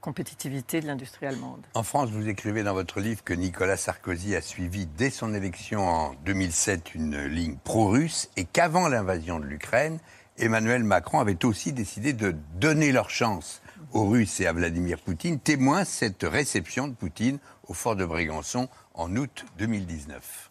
compétitivité 0.00 0.80
de 0.80 0.86
l'industrie 0.86 1.26
allemande. 1.26 1.60
En 1.74 1.82
France, 1.82 2.10
vous 2.10 2.28
écrivez 2.28 2.62
dans 2.62 2.72
votre 2.72 3.00
livre 3.00 3.22
que 3.22 3.34
Nicolas 3.34 3.76
Sarkozy 3.76 4.34
a 4.34 4.40
suivi 4.40 4.86
dès 4.86 5.10
son 5.10 5.34
élection 5.34 5.86
en 5.86 6.14
2007 6.24 6.94
une 6.94 7.24
ligne 7.26 7.56
pro-russe 7.64 8.30
et 8.36 8.44
qu'avant 8.44 8.88
l'invasion 8.88 9.40
de 9.40 9.44
l'Ukraine, 9.44 9.98
Emmanuel 10.38 10.84
Macron 10.84 11.20
avait 11.20 11.44
aussi 11.44 11.72
décidé 11.72 12.12
de 12.12 12.34
donner 12.54 12.92
leur 12.92 13.10
chance 13.10 13.60
aux 13.92 14.06
Russes 14.06 14.40
et 14.40 14.46
à 14.46 14.52
Vladimir 14.52 14.98
Poutine, 14.98 15.38
témoin 15.38 15.84
cette 15.84 16.22
réception 16.22 16.88
de 16.88 16.94
Poutine 16.94 17.38
au 17.66 17.74
fort 17.74 17.96
de 17.96 18.04
Brégançon 18.04 18.68
en 18.94 19.14
août 19.16 19.44
2019. 19.58 20.50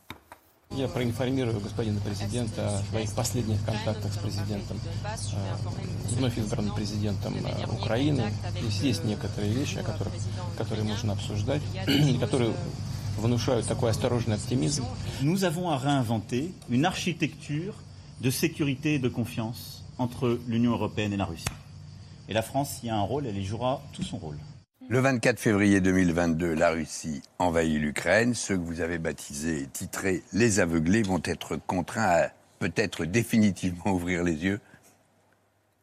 Я 0.77 0.88
проинформирую 0.88 1.61
господина 1.61 2.01
президента 2.01 2.79
о 2.79 2.83
своих 2.85 3.12
последних 3.12 3.62
контактах 3.65 4.11
с 4.11 4.17
президентом, 4.17 4.81
э, 5.05 5.57
вновь 6.17 6.38
избранным 6.38 6.75
президентом 6.75 7.35
э, 7.35 7.67
Украины. 7.71 8.33
Здесь 8.59 8.81
есть 8.81 9.05
некоторые 9.05 9.53
вещи, 9.53 9.77
о 9.77 9.83
которых, 9.83 10.15
которые 10.57 10.85
можно 10.85 11.12
обсуждать, 11.12 11.61
и 11.87 12.17
которые 12.17 12.55
внушают 13.19 13.67
такой 13.67 13.91
осторожный 13.91 14.37
оптимизм. 14.37 14.87
Nous 15.21 15.45
avons 15.45 15.69
à 15.69 15.77
réinventer 15.77 16.55
une 16.71 16.87
architecture 16.87 17.75
de 18.21 18.31
sécurité 18.31 18.95
et 18.95 18.99
de 18.99 19.11
confiance 19.11 19.85
entre 19.99 20.41
l'Union 20.49 20.73
européenne 20.73 21.12
et 21.12 21.19
la 21.19 21.27
Russie. 21.27 21.45
Et 22.29 22.33
la 22.33 22.43
France 22.43 22.81
y 22.83 22.88
a 22.88 22.97
un 22.97 23.03
rôle, 23.03 23.27
elle 23.27 23.37
y 23.37 23.45
jouera 23.45 23.83
tout 23.93 24.03
son 24.03 24.17
rôle. 24.17 24.38
Le 24.89 25.00
24 25.00 25.38
février 25.38 25.82
2022, 25.82 26.54
la 26.54 26.69
Russie 26.69 27.21
envahit 27.39 27.78
l'Ukraine. 27.78 28.34
Ceux 28.34 28.56
que 28.56 28.62
vous 28.62 28.80
avez 28.80 29.00
baptisés 29.00 29.67
titrés 29.73 30.23
les 30.32 30.62
aveuglés 30.62 31.04
vont 31.04 31.21
être 31.26 31.58
contraints 31.58 32.08
à 32.08 32.28
peut-être 32.60 33.04
définitivement 33.04 33.91
ouvrir 33.91 34.23
les 34.23 34.45
yeux. 34.45 34.62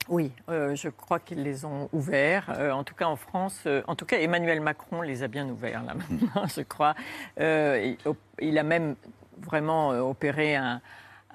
Oui, 0.09 0.33
euh, 0.49 0.75
je 0.75 0.89
crois 0.89 1.19
qu'ils 1.19 1.43
les 1.43 1.67
ont 1.67 1.91
ouverts. 1.93 2.51
Euh, 2.59 2.71
en 2.71 2.83
tout 2.83 2.95
cas, 2.95 3.05
en 3.05 3.17
France, 3.17 3.61
euh, 3.67 3.83
en 3.89 3.95
tout 3.95 4.07
cas, 4.07 4.19
Emmanuel 4.19 4.63
Macron 4.63 5.03
les 5.03 5.23
a 5.23 5.29
bien 5.29 5.47
ouverts 5.51 5.83
là 5.83 5.95
maintenant, 6.11 6.47
je 6.47 6.63
crois. 6.63 6.95
Il, 7.37 8.59
a 8.59 8.63
même 8.63 8.97
vraiment 9.43 9.91
opéré 9.91 10.57
un, 10.57 10.81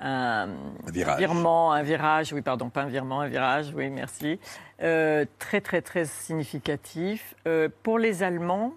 un 0.02 0.50
virage. 0.88 1.18
virement, 1.20 1.74
un 1.74 1.84
virage, 1.84 2.34
oui, 2.34 2.42
pardon, 2.42 2.70
pas 2.70 2.84
un 2.84 2.88
virement, 2.88 3.22
un 3.22 3.28
virage, 3.28 3.72
oui, 3.76 3.90
merci. 3.90 4.40
Euh, 4.82 5.26
très, 5.40 5.62
très, 5.62 5.82
très 5.82 6.06
significatif. 6.06 7.36
Euh, 7.48 7.70
pour 7.84 8.00
les 8.00 8.24
Allemands, 8.24 8.74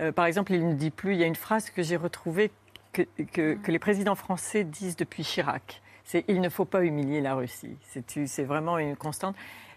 euh, 0.00 0.12
par 0.12 0.26
exemple, 0.26 0.52
il 0.52 0.66
ne 0.68 0.74
dit 0.74 0.90
plus, 0.90 1.14
il 1.14 1.20
y 1.20 1.24
a 1.24 1.26
une 1.26 1.36
phrase 1.36 1.70
que 1.70 1.82
j'ai 1.82 1.96
retrouvée 1.96 2.50
que, 2.92 3.02
que- 3.32 3.54
que 3.54 3.70
les 3.72 3.78
présidents 3.78 4.14
français 4.14 4.64
disent 4.64 4.96
depuis 4.96 5.24
Chirac. 5.24 5.82
C'est 6.04 6.24
il 6.28 6.40
ne 6.40 6.48
faut 6.48 6.64
pas 6.66 6.84
humilier 6.84 7.20
la 7.20 7.34
Russie. 7.34 7.76
C'est 8.26 8.44
vraiment 8.44 8.78
une 8.78 8.94
constante. 8.94 9.34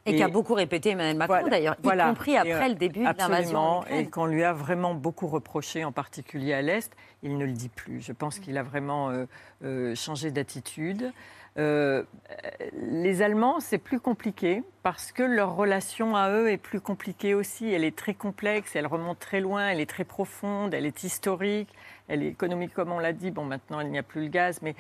Et 0.07 0.17
qu'a 0.17 0.27
beaucoup 0.27 0.53
répété 0.53 0.91
Emmanuel 0.91 1.17
Macron, 1.17 1.47
d'ailleurs, 1.47 1.75
y 1.83 1.97
compris 1.97 2.31
Et, 2.31 2.37
après 2.37 2.65
euh, 2.65 2.69
le 2.69 2.75
début 2.75 2.99
de 2.99 3.17
l'invasion 3.17 3.83
et 3.87 4.07
qu'on 4.07 4.25
lui 4.25 4.43
a 4.43 4.53
vraiment 4.53 4.93
beaucoup 4.93 5.27
reproché, 5.27 5.83
en 5.83 5.91
particulier 5.91 6.53
à 6.53 6.61
l'Est, 6.61 6.91
il 7.23 7.37
ne 7.37 7.45
le 7.45 7.51
dit 7.51 7.69
plus. 7.69 8.01
Je 8.01 8.11
pense 8.11 8.39
qu'il 8.39 8.57
a 8.57 8.63
vraiment 8.63 9.09
euh, 9.09 9.25
euh, 9.63 9.95
changé 9.95 10.31
d'attitude. 10.31 11.11
Euh, 11.57 12.03
les 12.79 13.23
Allemands, 13.23 13.59
c'est 13.59 13.79
plus 13.79 13.99
compliqué 13.99 14.61
parce 14.83 15.11
que 15.11 15.23
leur 15.23 15.55
relation 15.55 16.15
à 16.15 16.29
eux 16.29 16.51
est 16.51 16.57
plus 16.57 16.79
compliquée 16.79 17.33
aussi. 17.33 17.71
Elle 17.71 17.83
est 17.83 17.95
très 17.95 18.13
complexe, 18.13 18.75
elle 18.75 18.85
remonte 18.85 19.19
très 19.19 19.41
loin, 19.41 19.69
elle 19.69 19.79
est 19.79 19.89
très 19.89 20.03
profonde, 20.03 20.75
elle 20.75 20.85
est 20.85 21.03
historique, 21.03 21.69
elle 22.07 22.21
est 22.21 22.27
économique, 22.27 22.73
comme 22.73 22.91
on 22.91 22.99
l'a 22.99 23.13
dit. 23.13 23.31
Bon, 23.31 23.43
maintenant, 23.43 23.79
il 23.79 23.89
n'y 23.89 23.97
a 23.97 24.03
plus 24.03 24.21
le 24.21 24.27
gaz, 24.27 24.59
mais 24.61 24.75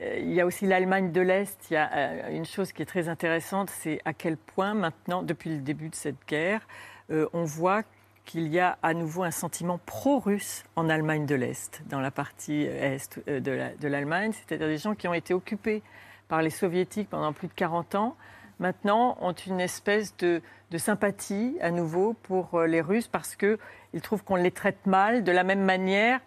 il 0.00 0.32
y 0.32 0.40
a 0.40 0.46
aussi 0.46 0.66
l'Allemagne 0.66 1.12
de 1.12 1.20
l'Est. 1.20 1.58
Il 1.70 1.74
y 1.74 1.76
a 1.76 1.90
euh, 1.92 2.30
une 2.30 2.44
chose 2.46 2.72
qui 2.72 2.82
est 2.82 2.86
très 2.86 3.08
intéressante, 3.08 3.70
c'est 3.70 4.00
à 4.04 4.12
quel 4.12 4.36
point 4.36 4.74
maintenant, 4.74 5.22
depuis 5.22 5.50
le 5.50 5.58
début 5.60 5.88
de 5.88 5.94
cette 5.94 6.26
guerre, 6.26 6.66
euh, 7.10 7.28
on 7.32 7.44
voit 7.44 7.82
qu'il 8.24 8.48
y 8.48 8.60
a 8.60 8.78
à 8.82 8.94
nouveau 8.94 9.24
un 9.24 9.30
sentiment 9.30 9.78
pro-russe 9.86 10.62
en 10.76 10.88
Allemagne 10.88 11.26
de 11.26 11.34
l'Est, 11.34 11.82
dans 11.88 12.00
la 12.00 12.10
partie 12.10 12.62
est 12.62 13.18
euh, 13.28 13.40
de 13.40 13.50
la- 13.50 13.74
de 13.74 13.88
l'Allemagne, 13.88 14.32
c'est-à-dire 14.32 14.68
des 14.68 14.78
gens 14.78 14.94
qui 14.94 15.08
ont 15.08 15.14
été 15.14 15.34
occupés 15.34 15.82
par 16.28 16.42
les 16.42 16.50
soviétiques 16.50 17.10
pendant 17.10 17.32
plus 17.32 17.48
de 17.48 17.52
40 17.54 17.96
ans, 17.96 18.16
maintenant 18.60 19.16
ont 19.20 19.32
une 19.32 19.60
espèce 19.60 20.16
de, 20.18 20.40
sympathie 20.76 21.56
à 21.60 21.72
nouveau 21.72 22.14
pour 22.22 22.54
euh, 22.54 22.66
les 22.66 22.80
Russes 22.80 23.08
parce 23.08 23.34
qu'ils 23.34 23.58
trouvent 24.00 24.22
qu'on 24.22 24.36
les 24.36 24.52
traite 24.52 24.86
mal 24.86 25.24
de 25.24 25.32
la 25.32 25.42
même 25.42 25.64
manière 25.64 26.20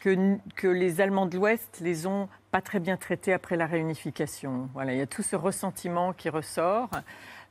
que 0.00 0.66
les 0.66 1.00
Allemands 1.00 1.26
de 1.26 1.36
l'Ouest 1.36 1.78
les 1.80 2.06
ont 2.06 2.28
très 2.60 2.80
bien 2.80 2.96
traités 2.96 3.32
après 3.32 3.56
la 3.56 3.66
réunification. 3.66 4.68
Voilà, 4.74 4.92
il 4.92 4.98
y 4.98 5.02
a 5.02 5.06
tout 5.06 5.22
ce 5.22 5.36
ressentiment 5.36 6.12
qui 6.12 6.28
ressort. 6.28 6.90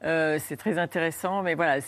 Euh, 0.06 0.38
c'est 0.44 0.58
très 0.58 0.78
intéressant, 0.78 1.44
mais 1.44 1.56
voilà, 1.56 1.80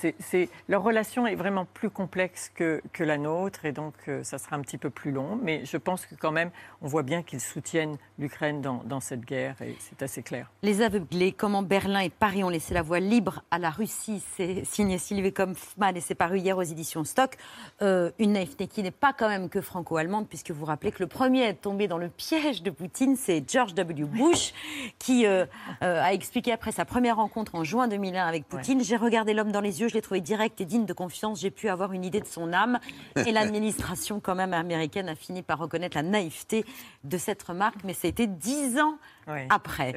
leur 0.70 0.84
relation 0.84 1.28
est 1.28 1.36
vraiment 1.36 1.66
plus 1.66 1.90
complexe 1.90 2.50
que, 2.54 2.82
la 3.00 3.18
nôtre, 3.18 3.66
et 3.66 3.72
donc 3.72 3.94
euh, 4.08 4.24
ça 4.24 4.38
sera 4.38 4.56
un 4.56 4.62
petit 4.62 4.78
peu 4.78 4.90
plus 4.90 5.12
long. 5.12 5.38
Mais 5.42 5.66
je 5.66 5.78
pense 5.78 6.06
que 6.06 6.16
quand 6.16 6.32
même, 6.32 6.50
on 6.82 6.88
voit 6.88 7.04
bien 7.04 7.24
qu'ils 7.24 7.42
soutiennent 7.42 7.98
l'Ukraine 8.18 8.62
dans, 8.62 9.00
cette 9.00 9.22
guerre, 9.22 9.56
et 9.62 9.76
c'est 9.80 10.02
assez 10.02 10.24
clair. 10.24 10.50
Les 10.64 10.82
aveuglés, 10.82 11.34
comment 11.34 11.62
Berlin 11.62 12.00
et 12.00 12.10
Paris 12.10 12.44
ont 12.44 12.50
laissé 12.50 12.74
la 12.74 12.82
voie 12.82 13.00
libre 13.00 13.44
à 13.52 13.60
la 13.60 13.70
Russie, 13.70 14.24
c'est 14.36 14.64
signé 14.64 14.98
Sylvie 14.98 15.34
Kaufmann 15.34 15.96
et 15.96 16.02
c'est 16.02 16.16
paru 16.16 16.40
hier 16.40 16.58
aux 16.58 16.64
éditions 16.64 17.04
Stock. 17.04 17.36
Euh, 17.82 18.12
une 18.18 18.34
naïveté 18.34 18.68
qui 18.68 18.82
n'est 18.82 18.92
pas 18.92 19.14
quand 19.14 19.28
même 19.28 19.50
que 19.50 19.62
franco-allemande, 19.62 20.28
puisque 20.28 20.52
vous 20.52 20.66
rappelez 20.66 20.92
que 20.92 21.04
le 21.04 21.08
premier 21.08 21.44
à 21.44 21.50
être 21.50 21.62
tombé 21.62 21.88
dans 21.88 21.98
le 21.98 22.10
piège 22.10 22.64
de 22.64 22.70
Poutine, 22.70 23.16
c'est 23.18 23.44
George 23.48 23.74
W. 23.74 24.06
Bush, 24.06 24.54
qui 24.98 25.26
a 25.26 26.14
expliqué 26.14 26.52
après 26.52 26.72
sa 26.72 26.86
première 26.86 27.18
rencontre 27.18 27.56
en 27.56 27.64
juin 27.64 27.88
2001 28.06 28.26
avec 28.26 28.48
Poutine 28.48 28.84
J'ai 28.84 28.98
regardé 28.98 29.34
l'homme 29.34 29.52
dans 29.52 29.62
les 29.62 29.82
yeux, 29.82 29.88
je 29.88 29.94
l'ai 29.94 30.02
trouvé 30.02 30.22
direct 30.22 30.62
et 30.62 30.66
digne 30.66 30.86
de 30.86 30.94
confiance, 30.94 31.40
j'ai 31.40 31.52
pu 31.52 31.70
avoir 31.70 31.94
une 31.94 32.04
idée 32.04 32.20
de 32.20 32.28
son 32.28 32.54
âme. 32.54 32.80
Et 33.26 33.32
l'administration, 33.32 34.20
quand 34.20 34.36
même, 34.36 34.54
américaine 34.54 35.10
a 35.10 35.16
fini 35.16 35.42
par 35.42 35.60
reconnaître 35.60 35.98
la 35.98 36.04
naïveté 36.04 36.66
de 37.04 37.18
cette 37.18 37.42
remarque, 37.44 37.84
mais 37.84 37.94
c'était 37.94 38.28
dix 38.28 38.80
ans 38.80 38.98
Ouais, 39.28 39.48
après. 39.50 39.96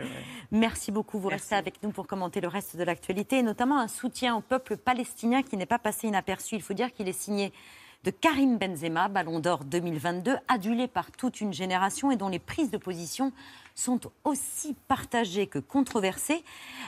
Merci 0.51 0.90
beaucoup. 0.90 1.18
Vous 1.18 1.29
restez 1.29 1.55
avec 1.55 1.83
nous 1.83 1.90
pour 1.90 2.07
commenter 2.07 2.40
le 2.40 2.49
reste 2.49 2.79
de 2.79 2.83
l'actualité, 2.83 3.38
et 3.38 3.42
notamment 3.42 3.79
un 3.79 3.88
soutien 3.88 4.35
au 4.35 4.40
peuple 4.40 4.79
palestinien 4.79 5.42
qui 5.42 5.59
n'est 5.59 5.66
pas 5.66 5.79
passé 5.79 6.09
inaperçu. 6.09 6.55
Il 6.55 6.62
faut 6.62 6.73
dire 6.73 6.94
qu'il 6.94 7.09
est 7.09 7.12
signé 7.12 7.53
de 8.05 8.11
Karim 8.11 8.59
Benzema, 8.59 9.09
Ballon 9.09 9.41
d'Or 9.41 9.65
2022, 9.65 10.37
adulé 10.47 10.87
par 10.87 11.11
toute 11.11 11.41
une 11.41 11.53
génération 11.53 12.11
et 12.11 12.17
dont 12.17 12.29
les 12.29 12.39
prises 12.39 12.71
de 12.71 12.79
position 12.79 13.33
sont 13.75 14.01
aussi 14.25 14.77
partagées 14.87 15.47
que 15.47 15.59
controversées. 15.59 16.45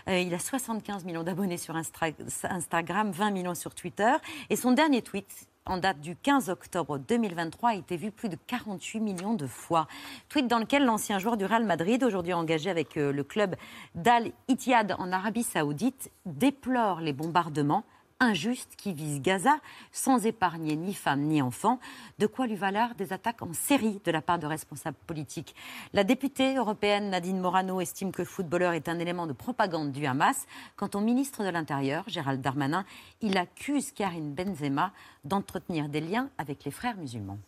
Euh, 0.09 0.19
il 0.19 0.33
a 0.35 0.39
75 0.39 1.05
millions 1.05 1.23
d'abonnés 1.23 1.57
sur 1.57 1.75
Instagram, 1.77 3.11
20 3.11 3.31
millions 3.31 3.55
sur 3.55 3.75
Twitter, 3.75 4.13
et 4.51 4.57
son 4.57 4.73
dernier 4.73 5.03
tweet 5.03 5.49
en 5.67 5.77
date 5.77 6.01
du 6.01 6.17
15 6.17 6.49
octobre 6.49 6.99
2023 6.99 7.71
a 7.71 7.75
été 7.75 7.97
vu 7.97 8.11
plus 8.11 8.29
de 8.29 8.37
48 8.47 9.01
millions 9.01 9.35
de 9.35 9.47
fois. 9.47 9.87
Tweet 10.29 10.47
dans 10.47 10.59
lequel 10.59 10.85
l'ancien 10.85 11.19
joueur 11.19 11.37
du 11.37 11.45
Real 11.45 11.65
Madrid, 11.65 12.03
aujourd'hui 12.03 12.33
engagé 12.33 12.71
avec 12.71 12.97
euh, 12.97 13.13
le 13.13 13.25
club 13.25 13.57
d'Al 13.95 14.33
Ittihad 14.49 14.97
en 14.99 15.13
Arabie 15.13 15.43
Saoudite, 15.43 16.11
déplore 16.25 17.01
les 17.01 17.13
bombardements 17.13 17.85
injustes 18.21 18.77
qui 18.77 18.93
visent 18.93 19.21
Gaza 19.21 19.59
sans 19.93 20.27
épargner 20.27 20.77
ni 20.77 20.95
femmes 20.95 21.23
ni 21.23 21.43
enfants, 21.43 21.81
de 22.19 22.27
quoi 22.27 22.47
lui 22.47 22.55
valoir 22.55 22.95
des 22.95 23.13
attaques 23.13 23.43
en 23.43 23.53
série 23.53 24.01
de 24.05 24.11
la 24.11 24.21
part 24.21 24.39
de 24.39 24.47
responsables 24.47 24.99
politiques? 25.07 25.55
La 25.93 26.05
députée 26.05 26.55
européenne 26.57 27.11
Nadine 27.11 27.41
Morano 27.41 27.81
estime 27.81 28.13
que 28.13 28.23
le 28.23 28.27
footballeur 28.27 28.75
est 28.75 28.89
un 28.89 28.99
élément 28.99 29.27
de 29.27 29.33
propagande 29.33 29.91
du 29.91 30.07
Hamas. 30.07 30.47
Quant 30.77 30.91
au 30.95 31.01
ministre 31.01 31.45
de 31.45 31.49
l'Intérieur, 31.49 32.05
Gérald 32.07 32.41
Darmanin, 32.41 32.85
il 33.23 33.37
accuse 33.39 33.91
Karim 33.93 34.35
Benzema 34.35 34.93
d'entretenir 35.25 35.89
des 35.89 36.01
liens 36.01 36.31
avec 36.39 36.65
les 36.65 36.71
frères 36.71 36.97
musulmans. 36.97 37.39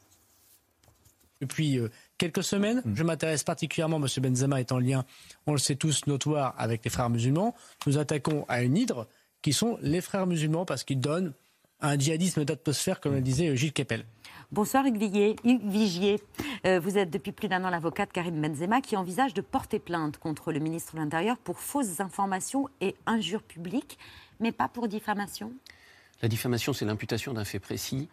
Depuis 1.43 1.77
euh, 1.77 1.91
quelques 2.19 2.45
semaines, 2.45 2.83
je 2.95 3.03
m'intéresse 3.03 3.43
particulièrement, 3.43 3.97
M. 3.97 4.07
Benzema 4.23 4.61
est 4.61 4.71
en 4.71 4.79
lien, 4.79 5.05
on 5.49 5.53
le 5.53 5.59
sait 5.59 5.75
tous, 5.75 6.07
notoire 6.07 6.55
avec 6.57 6.85
les 6.85 6.91
frères 6.91 7.11
musulmans. 7.11 7.57
Nous 7.87 7.99
attaquons 7.99 8.45
à 8.47 8.63
une 8.63 8.77
hydre 8.77 9.09
qui 9.43 9.53
sont 9.53 9.79
les 9.83 10.01
frères 10.01 10.27
musulmans 10.27 10.65
parce 10.65 10.85
qu'ils 10.85 11.01
donnent 11.01 11.35
un 11.81 11.99
djihadisme 11.99 12.45
d'atmosphère, 12.45 13.01
comme 13.01 13.15
le 13.15 13.21
disait 13.21 13.49
euh, 13.49 13.57
Gilles 13.57 13.73
Kepel. 13.73 14.07
Bonsoir 14.53 14.87
Hugues 14.87 14.99
Vigier. 14.99 15.37
Hugues 15.45 15.69
Vigier. 15.69 16.21
Euh, 16.65 16.79
vous 16.79 16.97
êtes 16.97 17.11
depuis 17.11 17.33
plus 17.33 17.49
d'un 17.49 17.65
an 17.65 17.71
l'avocat 17.71 18.07
de 18.07 18.13
Karim 18.13 18.41
Benzema 18.41 18.81
qui 18.81 18.97
envisage 18.97 19.35
de 19.35 19.41
porter 19.41 19.81
plainte 19.81 20.19
contre 20.19 20.53
le 20.53 20.61
ministre 20.61 20.95
de 20.95 21.01
l'Intérieur 21.01 21.39
pour 21.39 21.59
fausses 21.59 22.01
informations 22.01 22.69
et 22.81 22.95
injures 23.07 23.43
publiques, 23.43 23.99
mais 24.39 24.53
pas 24.53 24.69
pour 24.69 24.87
diffamation. 24.87 25.53
La 26.23 26.29
diffamation, 26.29 26.73
c'est 26.73 26.85
l'imputation 26.85 27.35
d'un 27.35 27.45
fait 27.45 27.59
précis. 27.59 28.09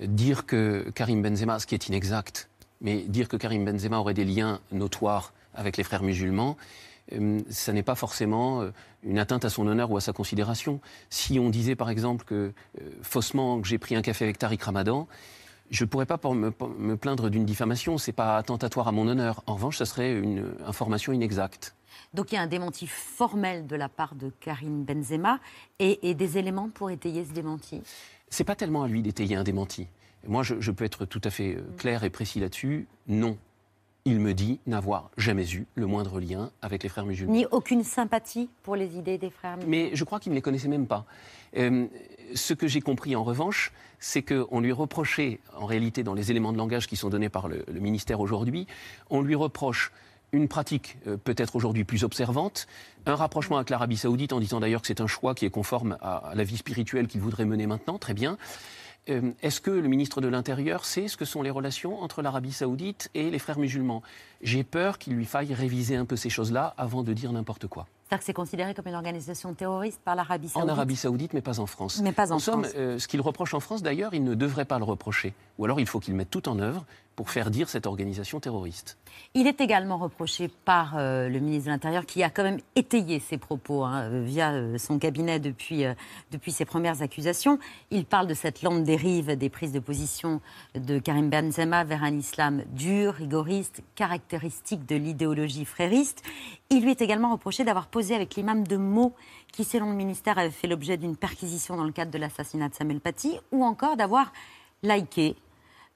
Dire 0.00 0.46
que 0.46 0.90
Karim 0.94 1.22
Benzema, 1.22 1.60
ce 1.60 1.66
qui 1.66 1.74
est 1.74 1.86
inexact, 1.86 2.48
mais 2.80 3.02
dire 3.02 3.28
que 3.28 3.36
Karim 3.36 3.64
Benzema 3.64 3.98
aurait 3.98 4.14
des 4.14 4.24
liens 4.24 4.60
notoires 4.72 5.32
avec 5.54 5.76
les 5.76 5.84
frères 5.84 6.02
musulmans, 6.02 6.56
euh, 6.58 6.95
ça 7.50 7.72
n'est 7.72 7.82
pas 7.82 7.94
forcément 7.94 8.62
euh, 8.62 8.70
une 9.02 9.18
atteinte 9.18 9.44
à 9.44 9.50
son 9.50 9.66
honneur 9.66 9.90
ou 9.90 9.96
à 9.96 10.00
sa 10.00 10.12
considération. 10.12 10.80
Si 11.10 11.38
on 11.38 11.50
disait 11.50 11.76
par 11.76 11.90
exemple 11.90 12.24
que 12.24 12.52
euh, 12.80 12.90
faussement 13.02 13.60
que 13.60 13.68
j'ai 13.68 13.78
pris 13.78 13.94
un 13.94 14.02
café 14.02 14.24
avec 14.24 14.38
Tariq 14.38 14.62
Ramadan, 14.64 15.06
je 15.70 15.84
ne 15.84 15.88
pourrais 15.88 16.06
pas 16.06 16.20
me, 16.32 16.96
plaindre 16.96 17.28
d'une 17.28 17.44
diffamation, 17.44 17.98
c'est 17.98 18.12
pas 18.12 18.36
attentatoire 18.36 18.86
à 18.88 18.92
mon 18.92 19.08
honneur. 19.08 19.42
En 19.46 19.54
revanche, 19.54 19.78
ça 19.78 19.84
serait 19.84 20.12
une 20.12 20.54
information 20.64 21.12
inexacte. 21.12 21.74
Donc 22.14 22.30
il 22.30 22.36
y 22.36 22.38
a 22.38 22.42
un 22.42 22.46
démenti 22.46 22.86
formel 22.86 23.66
de 23.66 23.74
la 23.74 23.88
part 23.88 24.14
de 24.14 24.30
Karim 24.40 24.84
Benzema 24.84 25.40
et, 25.78 26.08
et 26.08 26.14
des 26.14 26.38
éléments 26.38 26.68
pour 26.68 26.90
étayer 26.90 27.24
ce 27.24 27.32
démenti? 27.32 27.82
C'est 28.28 28.44
pas 28.44 28.54
tellement 28.54 28.82
à 28.82 28.88
lui 28.88 29.02
d'étayer 29.02 29.36
un 29.36 29.44
démenti. 29.44 29.88
Moi, 30.26 30.42
je, 30.42 30.60
je 30.60 30.70
peux 30.70 30.84
être 30.84 31.04
tout 31.04 31.20
à 31.24 31.30
fait 31.30 31.54
euh, 31.54 31.62
clair 31.76 32.04
et 32.04 32.10
précis 32.10 32.40
là-dessus. 32.40 32.86
Non. 33.06 33.38
Il 34.06 34.20
me 34.20 34.34
dit 34.34 34.60
n'avoir 34.68 35.10
jamais 35.16 35.50
eu 35.50 35.66
le 35.74 35.86
moindre 35.86 36.20
lien 36.20 36.52
avec 36.62 36.84
les 36.84 36.88
frères 36.88 37.04
musulmans. 37.04 37.32
Ni 37.32 37.44
aucune 37.46 37.82
sympathie 37.82 38.48
pour 38.62 38.76
les 38.76 38.96
idées 38.96 39.18
des 39.18 39.30
frères 39.30 39.56
musulmans. 39.56 39.70
Mais 39.70 39.90
je 39.94 40.04
crois 40.04 40.20
qu'il 40.20 40.30
ne 40.30 40.36
les 40.36 40.42
connaissait 40.42 40.68
même 40.68 40.86
pas. 40.86 41.06
Euh, 41.56 41.86
ce 42.32 42.54
que 42.54 42.68
j'ai 42.68 42.80
compris 42.80 43.16
en 43.16 43.24
revanche, 43.24 43.72
c'est 43.98 44.22
qu'on 44.22 44.60
lui 44.60 44.70
reprochait, 44.70 45.40
en 45.58 45.66
réalité 45.66 46.04
dans 46.04 46.14
les 46.14 46.30
éléments 46.30 46.52
de 46.52 46.58
langage 46.58 46.86
qui 46.86 46.94
sont 46.94 47.10
donnés 47.10 47.28
par 47.28 47.48
le, 47.48 47.64
le 47.66 47.80
ministère 47.80 48.20
aujourd'hui, 48.20 48.68
on 49.10 49.22
lui 49.22 49.34
reproche 49.34 49.90
une 50.30 50.46
pratique 50.46 50.98
euh, 51.08 51.16
peut-être 51.16 51.56
aujourd'hui 51.56 51.82
plus 51.82 52.04
observante, 52.04 52.68
un 53.06 53.16
rapprochement 53.16 53.56
avec 53.56 53.70
l'Arabie 53.70 53.96
saoudite 53.96 54.32
en 54.32 54.38
disant 54.38 54.60
d'ailleurs 54.60 54.82
que 54.82 54.86
c'est 54.86 55.00
un 55.00 55.08
choix 55.08 55.34
qui 55.34 55.46
est 55.46 55.50
conforme 55.50 55.98
à, 56.00 56.18
à 56.18 56.34
la 56.36 56.44
vie 56.44 56.58
spirituelle 56.58 57.08
qu'il 57.08 57.20
voudrait 57.20 57.44
mener 57.44 57.66
maintenant, 57.66 57.98
très 57.98 58.14
bien. 58.14 58.38
Euh, 59.08 59.32
est-ce 59.42 59.60
que 59.60 59.70
le 59.70 59.88
ministre 59.88 60.20
de 60.20 60.28
l'Intérieur 60.28 60.84
sait 60.84 61.08
ce 61.08 61.16
que 61.16 61.24
sont 61.24 61.42
les 61.42 61.50
relations 61.50 62.02
entre 62.02 62.22
l'Arabie 62.22 62.52
saoudite 62.52 63.10
et 63.14 63.30
les 63.30 63.38
frères 63.38 63.58
musulmans? 63.58 64.02
J'ai 64.42 64.64
peur 64.64 64.98
qu'il 64.98 65.14
lui 65.14 65.24
faille 65.24 65.54
réviser 65.54 65.96
un 65.96 66.04
peu 66.04 66.16
ces 66.16 66.30
choses-là 66.30 66.74
avant 66.76 67.02
de 67.02 67.12
dire 67.12 67.32
n'importe 67.32 67.66
quoi. 67.66 67.86
C'est-à-dire 68.08 68.20
que 68.20 68.24
c'est 68.26 68.32
considéré 68.32 68.74
comme 68.74 68.86
une 68.86 68.94
organisation 68.94 69.52
terroriste 69.54 70.00
par 70.04 70.14
l'Arabie 70.14 70.48
saoudite 70.48 70.70
En 70.70 70.72
Arabie 70.72 70.96
saoudite, 70.96 71.32
mais 71.32 71.40
pas 71.40 71.58
en 71.58 71.66
France. 71.66 72.00
Mais 72.02 72.12
pas 72.12 72.30
en 72.30 72.36
en 72.36 72.38
somme, 72.38 72.66
euh, 72.76 72.98
ce 72.98 73.08
qu'il 73.08 73.20
reproche 73.20 73.54
en 73.54 73.60
France, 73.60 73.82
d'ailleurs, 73.82 74.14
il 74.14 74.22
ne 74.22 74.34
devrait 74.34 74.64
pas 74.64 74.78
le 74.78 74.84
reprocher. 74.84 75.34
Ou 75.58 75.64
alors 75.64 75.80
il 75.80 75.86
faut 75.86 75.98
qu'il 75.98 76.14
mette 76.14 76.30
tout 76.30 76.48
en 76.48 76.58
œuvre 76.60 76.84
pour 77.16 77.30
faire 77.30 77.50
dire 77.50 77.70
cette 77.70 77.86
organisation 77.86 78.40
terroriste. 78.40 78.98
Il 79.32 79.46
est 79.46 79.62
également 79.62 79.96
reproché 79.96 80.48
par 80.48 80.96
euh, 80.96 81.30
le 81.30 81.40
ministre 81.40 81.66
de 81.66 81.70
l'Intérieur 81.70 82.04
qui 82.04 82.22
a 82.22 82.28
quand 82.28 82.42
même 82.42 82.60
étayé 82.76 83.20
ses 83.20 83.38
propos 83.38 83.84
hein, 83.84 84.02
euh, 84.02 84.22
via 84.22 84.52
euh, 84.52 84.76
son 84.76 84.98
cabinet 84.98 85.40
depuis, 85.40 85.84
ses 86.46 86.64
premières 86.66 87.00
accusations. 87.00 87.58
Il 87.90 88.04
parle 88.04 88.26
de 88.26 88.34
cette 88.34 88.60
lente 88.62 88.84
dérive 88.84 89.34
des 89.36 89.48
prises 89.48 89.72
de 89.72 89.80
position 89.80 90.42
de 90.74 90.98
Karim 90.98 91.30
Benzema 91.30 91.84
vers 91.84 92.04
un 92.04 92.16
islam 92.18 92.62
dur, 92.68 93.14
rigoriste, 93.14 93.82
caractéristique 93.94 94.84
de 94.86 94.96
l'idéologie 94.96 95.64
frériste. 95.64 96.22
Il 96.68 96.82
lui 96.82 96.90
est 96.90 97.00
également 97.00 97.32
reproché 97.32 97.64
d'avoir 97.64 97.86
posé 97.86 98.14
avec 98.14 98.34
l'imam 98.34 98.66
de 98.66 98.76
Meaux 98.76 99.14
qui, 99.52 99.64
selon 99.64 99.90
le 99.90 99.96
ministère, 99.96 100.36
avait 100.36 100.50
fait 100.50 100.66
l'objet 100.66 100.98
d'une 100.98 101.16
perquisition 101.16 101.76
dans 101.76 101.84
le 101.84 101.92
cadre 101.92 102.10
de 102.10 102.18
l'assassinat 102.18 102.68
de 102.68 102.74
Samuel 102.74 103.00
Paty, 103.00 103.38
ou 103.52 103.64
encore 103.64 103.96
d'avoir 103.96 104.32
liké, 104.82 105.36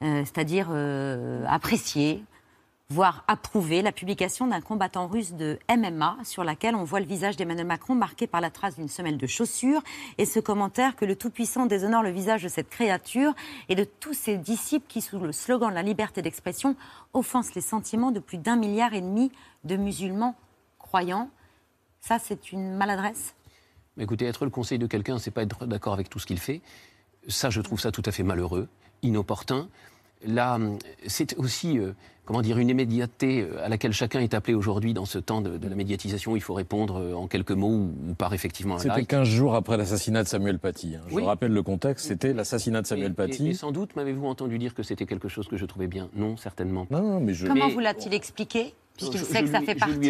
c'est-à-dire 0.01 0.67
euh, 0.71 1.45
apprécié, 1.47 2.23
voire 2.89 3.23
approuvé 3.27 3.81
la 3.81 3.93
publication 3.93 4.47
d'un 4.47 4.59
combattant 4.59 5.07
russe 5.07 5.33
de 5.33 5.57
MMA 5.69 6.17
sur 6.23 6.43
laquelle 6.43 6.75
on 6.75 6.83
voit 6.83 6.99
le 6.99 7.05
visage 7.05 7.37
d'Emmanuel 7.37 7.65
Macron 7.65 7.95
marqué 7.95 8.27
par 8.27 8.41
la 8.41 8.49
trace 8.49 8.75
d'une 8.75 8.89
semelle 8.89 9.17
de 9.17 9.27
chaussure 9.27 9.81
et 10.17 10.25
ce 10.25 10.41
commentaire 10.41 10.97
que 10.97 11.05
le 11.05 11.15
Tout-Puissant 11.15 11.67
déshonore 11.67 12.03
le 12.03 12.09
visage 12.11 12.43
de 12.43 12.49
cette 12.49 12.69
créature 12.69 13.33
et 13.69 13.75
de 13.75 13.85
tous 13.85 14.13
ses 14.13 14.37
disciples 14.37 14.87
qui, 14.89 14.99
sous 14.99 15.19
le 15.19 15.31
slogan 15.31 15.69
de 15.69 15.75
la 15.75 15.83
liberté 15.83 16.21
d'expression, 16.21 16.75
offensent 17.13 17.53
les 17.55 17.61
sentiments 17.61 18.11
de 18.11 18.19
plus 18.19 18.37
d'un 18.37 18.57
milliard 18.57 18.93
et 18.93 19.01
demi 19.01 19.31
de 19.63 19.77
musulmans 19.77 20.35
croyants. 20.77 21.29
Ça, 22.01 22.19
c'est 22.19 22.51
une 22.51 22.73
maladresse? 22.73 23.35
Écoutez, 23.97 24.25
être 24.25 24.43
le 24.43 24.51
conseil 24.51 24.79
de 24.79 24.87
quelqu'un, 24.87 25.17
c'est 25.17 25.31
pas 25.31 25.43
être 25.43 25.65
d'accord 25.65 25.93
avec 25.93 26.09
tout 26.09 26.19
ce 26.19 26.25
qu'il 26.25 26.39
fait. 26.39 26.61
Ça, 27.27 27.49
je 27.49 27.61
trouve 27.61 27.79
ça 27.79 27.91
tout 27.91 28.03
à 28.05 28.11
fait 28.11 28.23
malheureux, 28.23 28.67
inopportun. 29.01 29.69
Là, 30.25 30.59
c'est 31.07 31.35
aussi, 31.37 31.79
euh, 31.79 31.93
comment 32.25 32.41
dire, 32.41 32.57
une 32.59 32.69
immédiateté 32.69 33.41
euh, 33.41 33.65
à 33.65 33.69
laquelle 33.69 33.91
chacun 33.93 34.19
est 34.19 34.33
appelé 34.33 34.53
aujourd'hui 34.53 34.93
dans 34.93 35.05
ce 35.05 35.17
temps 35.17 35.41
de, 35.41 35.57
de 35.57 35.67
la 35.67 35.75
médiatisation. 35.75 36.35
Il 36.35 36.41
faut 36.41 36.53
répondre 36.53 36.97
euh, 37.01 37.13
en 37.15 37.27
quelques 37.27 37.51
mots 37.51 37.69
ou, 37.69 37.91
ou 38.09 38.13
par 38.13 38.33
effectivement 38.33 38.75
un 38.75 38.79
C'était 38.79 38.95
like. 38.95 39.07
15 39.07 39.27
jours 39.27 39.55
après 39.55 39.77
l'assassinat 39.77 40.23
de 40.23 40.27
Samuel 40.27 40.59
Paty. 40.59 40.95
hein. 40.95 41.01
Je 41.09 41.15
Oui. 41.15 41.23
rappelle 41.25 41.51
le 41.53 41.63
contexte, 41.63 42.05
c'était 42.07 42.33
l'assassinat 42.33 42.81
de 42.83 42.87
Samuel 42.87 43.11
Et- 43.11 43.15
Paty. 43.15 43.47
Et, 43.47 43.49
et 43.49 43.53
sans 43.55 43.71
doute 43.71 43.95
m'avez-vous 43.95 44.27
entendu 44.27 44.59
dire 44.59 44.75
que 44.75 44.83
c'était 44.83 45.05
quelque 45.07 45.27
chose 45.27 45.47
que 45.47 45.57
je 45.57 45.65
trouvais 45.65 45.87
bien 45.87 46.09
Non, 46.15 46.37
certainement 46.37 46.85
pas. 46.85 46.99
Non, 47.01 47.13
non, 47.13 47.19
mais 47.19 47.33
je... 47.33 47.47
Comment 47.47 47.67
Mais- 47.67 47.73
vous 47.73 47.79
l'a-t-il 47.79 48.13
expliqué? 48.13 48.75
Puisqu'il 48.97 49.19
sait 49.21 49.41
que 49.43 49.49
ça 49.49 49.59
lui- 49.59 49.65
fait 49.65 49.75
partie 49.75 49.97
des, 49.97 50.07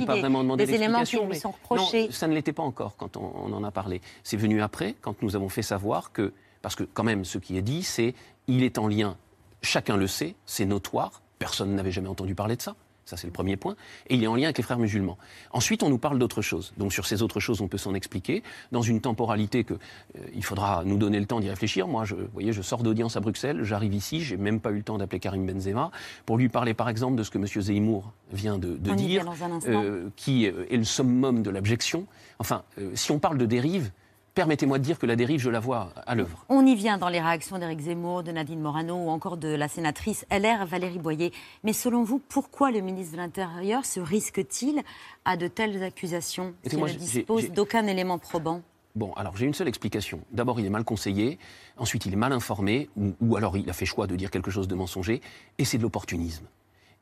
éléments 0.73 1.03
qui 1.03 1.17
lui 1.17 1.35
sont 1.37 1.51
reprochés. 1.51 2.05
Non, 2.07 2.11
ça 2.11 2.27
ne 2.27 2.33
l'était 2.33 2.51
pas 2.51 2.63
encore 2.63 2.97
quand 2.97 3.15
on, 3.15 3.31
on 3.45 3.53
en 3.53 3.63
a 3.63 3.71
parlé. 3.71 4.01
C'est 4.23 4.35
venu 4.37 4.61
après, 4.61 4.95
quand 5.01 5.21
nous 5.21 5.35
avons 5.37 5.47
fait 5.47 5.61
savoir 5.61 6.11
que, 6.11 6.33
parce 6.61 6.75
que 6.75 6.83
quand 6.83 7.03
même, 7.03 7.23
ce 7.23 7.37
qui 7.37 7.57
est 7.57 7.61
dit, 7.61 7.83
c'est 7.83 8.13
il 8.47 8.63
est 8.63 8.77
en 8.79 8.87
lien, 8.87 9.15
chacun 9.61 9.97
le 9.97 10.07
sait, 10.07 10.35
c'est 10.45 10.65
notoire, 10.65 11.21
personne 11.39 11.75
n'avait 11.75 11.91
jamais 11.91 12.09
entendu 12.09 12.35
parler 12.35 12.55
de 12.55 12.61
ça. 12.61 12.75
Ça, 13.05 13.17
c'est 13.17 13.27
le 13.27 13.33
premier 13.33 13.57
point. 13.57 13.75
Et 14.07 14.15
il 14.15 14.23
est 14.23 14.27
en 14.27 14.35
lien 14.35 14.45
avec 14.45 14.57
les 14.57 14.63
frères 14.63 14.77
musulmans. 14.77 15.17
Ensuite, 15.51 15.83
on 15.83 15.89
nous 15.89 15.97
parle 15.97 16.19
d'autres 16.19 16.41
choses. 16.41 16.71
Donc, 16.77 16.93
sur 16.93 17.05
ces 17.05 17.21
autres 17.21 17.39
choses, 17.39 17.59
on 17.59 17.67
peut 17.67 17.77
s'en 17.77 17.93
expliquer. 17.93 18.43
Dans 18.71 18.83
une 18.83 19.01
temporalité 19.01 19.63
que 19.63 19.73
euh, 19.73 20.19
il 20.33 20.45
faudra 20.45 20.83
nous 20.85 20.97
donner 20.97 21.19
le 21.19 21.25
temps 21.25 21.39
d'y 21.39 21.49
réfléchir. 21.49 21.87
Moi, 21.87 22.05
je, 22.05 22.15
vous 22.15 22.27
voyez, 22.31 22.53
je 22.53 22.61
sors 22.61 22.83
d'audience 22.83 23.17
à 23.17 23.19
Bruxelles, 23.19 23.63
j'arrive 23.63 23.93
ici, 23.93 24.21
j'ai 24.21 24.37
même 24.37 24.61
pas 24.61 24.71
eu 24.71 24.77
le 24.77 24.83
temps 24.83 24.97
d'appeler 24.97 25.19
Karim 25.19 25.45
Benzema 25.45 25.91
pour 26.25 26.37
lui 26.37 26.47
parler, 26.47 26.73
par 26.73 26.89
exemple, 26.89 27.15
de 27.17 27.23
ce 27.23 27.31
que 27.31 27.37
M. 27.37 27.47
Zemmour 27.47 28.13
vient 28.31 28.57
de, 28.57 28.75
dire, 28.75 29.25
euh, 29.67 30.09
qui 30.15 30.47
euh, 30.47 30.65
est 30.69 30.77
le 30.77 30.85
summum 30.85 31.43
de 31.43 31.49
l'abjection. 31.49 32.05
Enfin, 32.39 32.63
euh, 32.79 32.91
si 32.93 33.11
on 33.11 33.19
parle 33.19 33.37
de 33.37 33.45
dérive, 33.45 33.91
permettez-moi 34.33 34.79
de 34.79 34.83
dire 34.83 34.97
que 34.97 35.05
la 35.05 35.15
dérive, 35.15 35.39
je 35.39 35.49
la 35.49 35.59
vois 35.59 35.93
à 36.05 36.15
l'œuvre. 36.15 36.45
On 36.49 36.65
y 36.65 36.75
vient 36.75 36.97
dans 36.97 37.09
les 37.09 37.21
réactions 37.21 37.57
d'Éric 37.57 37.81
Zemmour, 37.81 38.23
de 38.23 38.31
Nadine 38.31 38.61
Morano 38.61 38.95
ou 38.95 39.09
encore 39.09 39.37
de 39.37 39.49
la 39.49 39.67
sénatrice 39.67 40.25
LR 40.31 40.65
Valérie 40.65 40.99
Boyer. 40.99 41.31
Mais 41.63 41.73
selon 41.73 42.03
vous, 42.03 42.19
pourquoi 42.19 42.71
le 42.71 42.81
ministre 42.81 43.13
de 43.13 43.17
l'Intérieur 43.17 43.85
se 43.85 43.99
risque-t-il 43.99 44.81
à 45.25 45.37
de 45.37 45.47
telles 45.47 45.83
accusations 45.83 46.53
s'il 46.65 46.79
ne 46.79 46.87
dispose 46.87 47.51
d'aucun 47.51 47.87
élément 47.87 48.19
probant? 48.19 48.61
Bon, 48.93 49.13
alors 49.13 49.37
j'ai 49.37 49.45
une 49.45 49.53
seule 49.53 49.69
explication. 49.69 50.19
D'abord, 50.31 50.59
il 50.59 50.65
est 50.65 50.69
mal 50.69 50.83
conseillé. 50.83 51.39
Ensuite, 51.77 52.05
il 52.05 52.13
est 52.13 52.17
mal 52.17 52.33
informé. 52.33 52.89
Ou, 52.97 53.13
ou 53.21 53.37
alors, 53.37 53.55
il 53.55 53.69
a 53.69 53.73
fait 53.73 53.85
choix 53.85 54.05
de 54.05 54.15
dire 54.17 54.31
quelque 54.31 54.51
chose 54.51 54.67
de 54.67 54.75
mensonger. 54.75 55.21
Et 55.57 55.65
c'est 55.65 55.77
de 55.77 55.83
l'opportunisme. 55.83 56.45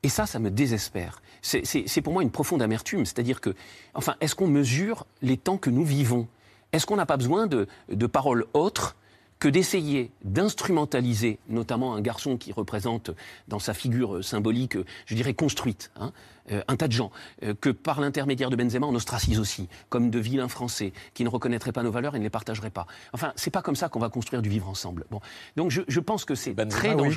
Et 0.02 0.08
ça, 0.08 0.24
ça 0.24 0.38
me 0.38 0.50
désespère. 0.50 1.20
C'est 1.42 2.00
pour 2.00 2.12
moi 2.12 2.22
une 2.22 2.30
profonde 2.30 2.62
amertume. 2.62 3.04
C'est-à-dire 3.04 3.40
que, 3.40 3.54
enfin, 3.94 4.14
est-ce 4.20 4.34
qu'on 4.34 4.46
mesure 4.46 5.04
les 5.20 5.36
temps 5.36 5.58
que 5.58 5.68
nous 5.68 5.84
vivons? 5.84 6.28
Est-ce 6.72 6.86
qu'on 6.86 6.96
n'a 6.96 7.06
pas 7.06 7.16
besoin 7.16 7.46
de, 7.46 7.66
de 7.90 8.06
paroles 8.06 8.46
autres 8.52 8.96
que 9.40 9.48
d'essayer 9.48 10.12
d'instrumentaliser, 10.22 11.38
notamment 11.48 11.94
un 11.94 12.02
garçon 12.02 12.36
qui 12.36 12.52
représente 12.52 13.10
dans 13.48 13.58
sa 13.58 13.72
figure 13.72 14.22
symbolique, 14.22 14.76
je 15.06 15.14
dirais 15.14 15.32
construite, 15.32 15.90
hein, 15.96 16.12
euh, 16.52 16.62
un 16.68 16.76
tas 16.76 16.88
de 16.88 16.92
gens, 16.92 17.10
euh, 17.42 17.54
que 17.58 17.70
par 17.70 18.00
l'intermédiaire 18.00 18.50
de 18.50 18.56
Benzema 18.56 18.86
on 18.86 18.94
ostracise 18.94 19.40
aussi, 19.40 19.68
comme 19.88 20.10
de 20.10 20.18
vilains 20.18 20.48
Français 20.48 20.92
qui 21.14 21.24
ne 21.24 21.30
reconnaîtraient 21.30 21.72
pas 21.72 21.82
nos 21.82 21.90
valeurs 21.90 22.14
et 22.14 22.18
ne 22.18 22.24
les 22.24 22.30
partageraient 22.30 22.70
pas. 22.70 22.86
Enfin, 23.14 23.32
c'est 23.34 23.50
pas 23.50 23.62
comme 23.62 23.76
ça 23.76 23.88
qu'on 23.88 23.98
va 23.98 24.10
construire 24.10 24.42
du 24.42 24.50
vivre 24.50 24.68
ensemble. 24.68 25.06
Bon, 25.10 25.20
donc 25.56 25.70
je, 25.70 25.80
je 25.88 26.00
pense 26.00 26.26
que 26.26 26.34
c'est 26.34 26.54
très 26.68 26.94
oui. 26.94 27.16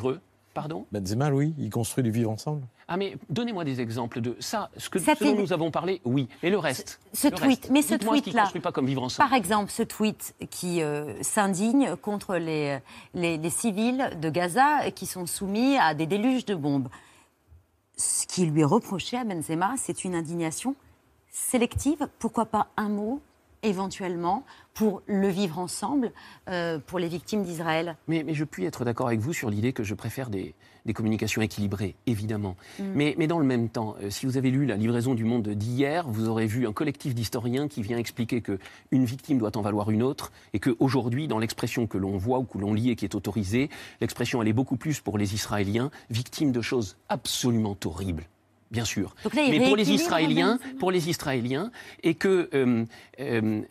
Pardon 0.54 0.86
Benzema, 0.92 1.32
oui, 1.32 1.56
il 1.58 1.70
construit 1.72 2.04
du 2.04 2.12
vivre 2.12 2.30
ensemble. 2.30 2.68
Ah 2.88 2.96
mais 2.96 3.18
donnez-moi 3.30 3.64
des 3.64 3.82
exemples 3.82 4.22
de 4.22 4.36
ça, 4.40 4.70
ce, 4.78 4.90
que, 4.90 5.00
ce 5.00 5.24
dont 5.24 5.36
nous 5.36 5.52
avons 5.52 5.72
parlé, 5.72 6.00
oui, 6.06 6.28
mais 6.44 6.52
le 6.52 6.60
reste. 6.60 7.00
Ce 7.12 7.28
le 7.28 7.34
tweet, 7.34 7.60
reste. 7.62 7.70
mais 7.72 7.82
ce 7.82 7.96
tweet-là, 7.96 8.44
construit 8.44 8.62
pas 8.62 8.72
comme 8.72 8.86
vivre 8.86 9.02
ensemble. 9.02 9.28
par 9.30 9.36
exemple, 9.36 9.72
ce 9.72 9.82
tweet 9.82 10.36
qui 10.52 10.84
euh, 10.84 11.22
s'indigne 11.24 11.96
contre 11.96 12.36
les, 12.36 12.78
les, 13.16 13.38
les 13.38 13.50
civils 13.50 14.12
de 14.22 14.30
Gaza 14.30 14.92
qui 14.92 15.08
sont 15.08 15.26
soumis 15.26 15.78
à 15.78 15.96
des 15.96 16.06
déluges 16.06 16.46
de 16.46 16.56
bombes. 16.56 16.90
Ce 17.98 18.28
qui 18.28 18.46
lui 18.46 18.62
est 18.62 18.66
reproché 18.66 19.18
à 19.18 19.24
Benzema, 19.24 19.74
c'est 19.78 20.04
une 20.04 20.14
indignation 20.14 20.76
sélective. 21.32 22.08
Pourquoi 22.20 22.46
pas 22.46 22.68
un 22.78 22.90
mot, 22.90 23.22
éventuellement, 23.64 24.44
pour 24.74 25.02
le 25.06 25.28
vivre 25.28 25.60
ensemble, 25.60 26.12
euh, 26.50 26.80
pour 26.80 27.00
les 27.00 27.08
victimes 27.08 27.44
d'Israël 27.44 27.96
Mais, 28.08 28.24
mais 28.24 28.34
je 28.34 28.44
puis 28.44 28.66
être 28.66 28.86
d'accord 28.86 29.08
avec 29.08 29.20
vous 29.20 29.34
sur 29.34 29.50
l'idée 29.50 29.74
que 29.74 29.84
je 29.84 29.94
préfère 29.94 30.30
des, 30.30 30.56
des 30.86 30.94
communications 30.94 31.42
équilibrées, 31.42 31.96
évidemment. 32.08 32.56
Mm. 32.80 32.84
Mais, 32.96 33.16
mais 33.18 33.28
dans 33.28 33.40
le 33.40 33.46
même 33.46 33.70
temps, 33.70 33.96
euh, 34.02 34.10
si 34.10 34.26
vous 34.26 34.38
avez 34.38 34.52
lu 34.52 34.66
la 34.66 34.76
livraison 34.76 35.14
du 35.14 35.26
Monde 35.26 35.48
d'hier, 35.50 36.08
vous 36.08 36.28
aurez 36.28 36.48
vu 36.48 36.68
un 36.68 36.74
collectif 36.74 37.14
d'historiens 37.14 37.68
qui 37.68 37.82
vient 37.82 37.98
expliquer 37.98 38.42
que 38.42 38.58
une 38.92 39.06
victime 39.06 39.38
doit 39.38 39.56
en 39.58 39.62
valoir 39.62 39.92
une 39.92 40.04
autre, 40.04 40.32
et 40.54 40.60
qu'aujourd'hui, 40.60 41.28
dans 41.28 41.40
l'expression 41.40 41.88
que 41.88 41.98
l'on 41.98 42.18
voit 42.18 42.40
ou 42.40 42.44
que 42.44 42.58
l'on 42.58 42.74
lit 42.74 42.90
et 42.90 42.96
qui 42.96 43.06
est 43.06 43.16
autorisée, 43.16 43.70
l'expression 44.02 44.42
elle 44.42 44.48
est 44.48 44.54
beaucoup 44.54 44.78
plus 44.78 45.00
pour 45.00 45.18
les 45.18 45.34
Israéliens, 45.34 45.92
victimes 46.10 46.52
de 46.52 46.62
choses 46.62 46.98
absolument 47.10 47.78
horribles. 47.86 48.24
Bien 48.72 48.86
sûr. 48.86 49.16
Là, 49.24 49.30
Mais 49.36 49.60
pour 49.60 49.76
les 49.76 49.92
Israéliens, 49.92 50.58
pour 50.80 50.92
les 50.92 51.08
Israéliens, 51.08 51.70
et 52.02 52.16
que 52.16 52.50
euh, 52.56 52.86
euh, 53.20 53.62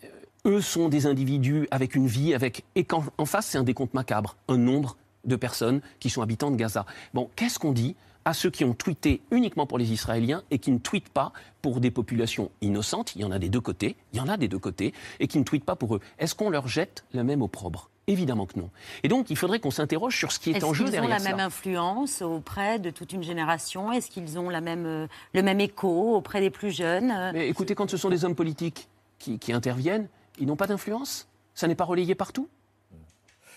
eux 0.47 0.61
sont 0.61 0.89
des 0.89 1.07
individus 1.07 1.69
avec 1.71 1.95
une 1.95 2.07
vie, 2.07 2.35
avec 2.35 2.65
et 2.75 2.85
qu'en 2.85 3.05
en 3.19 3.27
face 3.27 3.47
c'est 3.47 3.59
un 3.59 3.63
décompte 3.63 3.95
macabre, 3.95 4.37
un 4.49 4.57
nombre 4.57 4.97
de 5.25 5.37
personnes 5.37 5.81
qui 6.01 6.11
sont 6.11 6.23
habitants 6.23 6.51
de 6.51 6.57
Gaza. 6.57 6.85
Bon, 7.15 7.31
qu'est-ce 7.37 7.59
qu'on 7.59 7.73
dit 7.73 7.95
à 8.25 8.35
ceux 8.35 8.51
qui 8.51 8.65
ont 8.65 8.75
tweeté 8.75 9.21
uniquement 9.31 9.67
pour 9.67 9.79
les 9.79 9.93
Israéliens 9.93 10.43
et 10.51 10.59
qui 10.59 10.71
ne 10.71 10.79
tweetent 10.79 11.09
pas 11.09 11.33
pour 11.61 11.81
des 11.81 11.91
populations 11.91 12.51
innocentes, 12.61 13.15
il 13.17 13.23
y 13.23 13.25
en 13.25 13.33
a 13.33 13.39
des 13.39 13.49
deux 13.49 13.61
côtés, 13.61 13.97
il 14.13 14.19
y 14.19 14.21
en 14.21 14.29
a 14.29 14.37
des 14.37 14.47
deux 14.47 14.59
côtés, 14.61 14.93
et 15.19 15.27
qui 15.27 15.39
ne 15.39 15.45
tweetent 15.45 15.65
pas 15.65 15.75
pour 15.75 15.97
eux. 15.97 16.01
Est-ce 16.19 16.35
qu'on 16.37 16.51
leur 16.51 16.69
jette 16.69 17.05
le 17.15 17.25
même 17.25 17.43
opprobre? 17.43 17.91
Évidemment 18.07 18.47
que 18.47 18.59
non. 18.59 18.71
Et 19.03 19.09
donc, 19.09 19.31
il 19.31 19.37
faudrait 19.37 19.59
qu'on 19.59 19.71
s'interroge 19.73 20.17
sur 20.17 20.31
ce 20.31 20.39
qui 20.39 20.51
est, 20.51 20.57
Est-ce 20.57 20.65
en 20.65 20.73
jeu 20.73 20.85
qu'ils 20.85 20.91
ont 20.91 21.03
derrière 21.03 21.19
la 21.19 21.19
ça. 21.19 21.31
même 21.31 21.41
influence 21.41 22.23
auprès 22.23 22.79
de 22.79 22.91
toute 22.91 23.13
une 23.13 23.23
génération? 23.25 23.93
Est-ce 23.93 24.11
qu'ils 24.11 24.39
ont 24.39 24.51
la 24.51 24.61
même, 24.61 24.87
euh, 24.87 25.07
le 25.35 25.43
même 25.43 25.61
écho 25.61 26.15
auprès 26.17 26.41
des 26.41 26.51
plus 26.51 26.71
jeunes? 26.71 27.13
Mais 27.33 27.49
écoutez, 27.49 27.75
quand 27.75 27.91
ce 27.91 27.97
sont 27.97 28.09
des 28.11 28.25
hommes 28.25 28.35
politiques 28.37 28.89
qui, 29.19 29.39
qui 29.39 29.53
interviennent, 29.53 30.09
ils 30.43 30.47
n'ont 30.47 30.57
pas 30.57 30.67
d'influence? 30.67 31.29
Ça 31.55 31.69
n'est 31.69 31.77
pas 31.77 31.85
relayé 31.85 32.17
partout? 32.17 32.49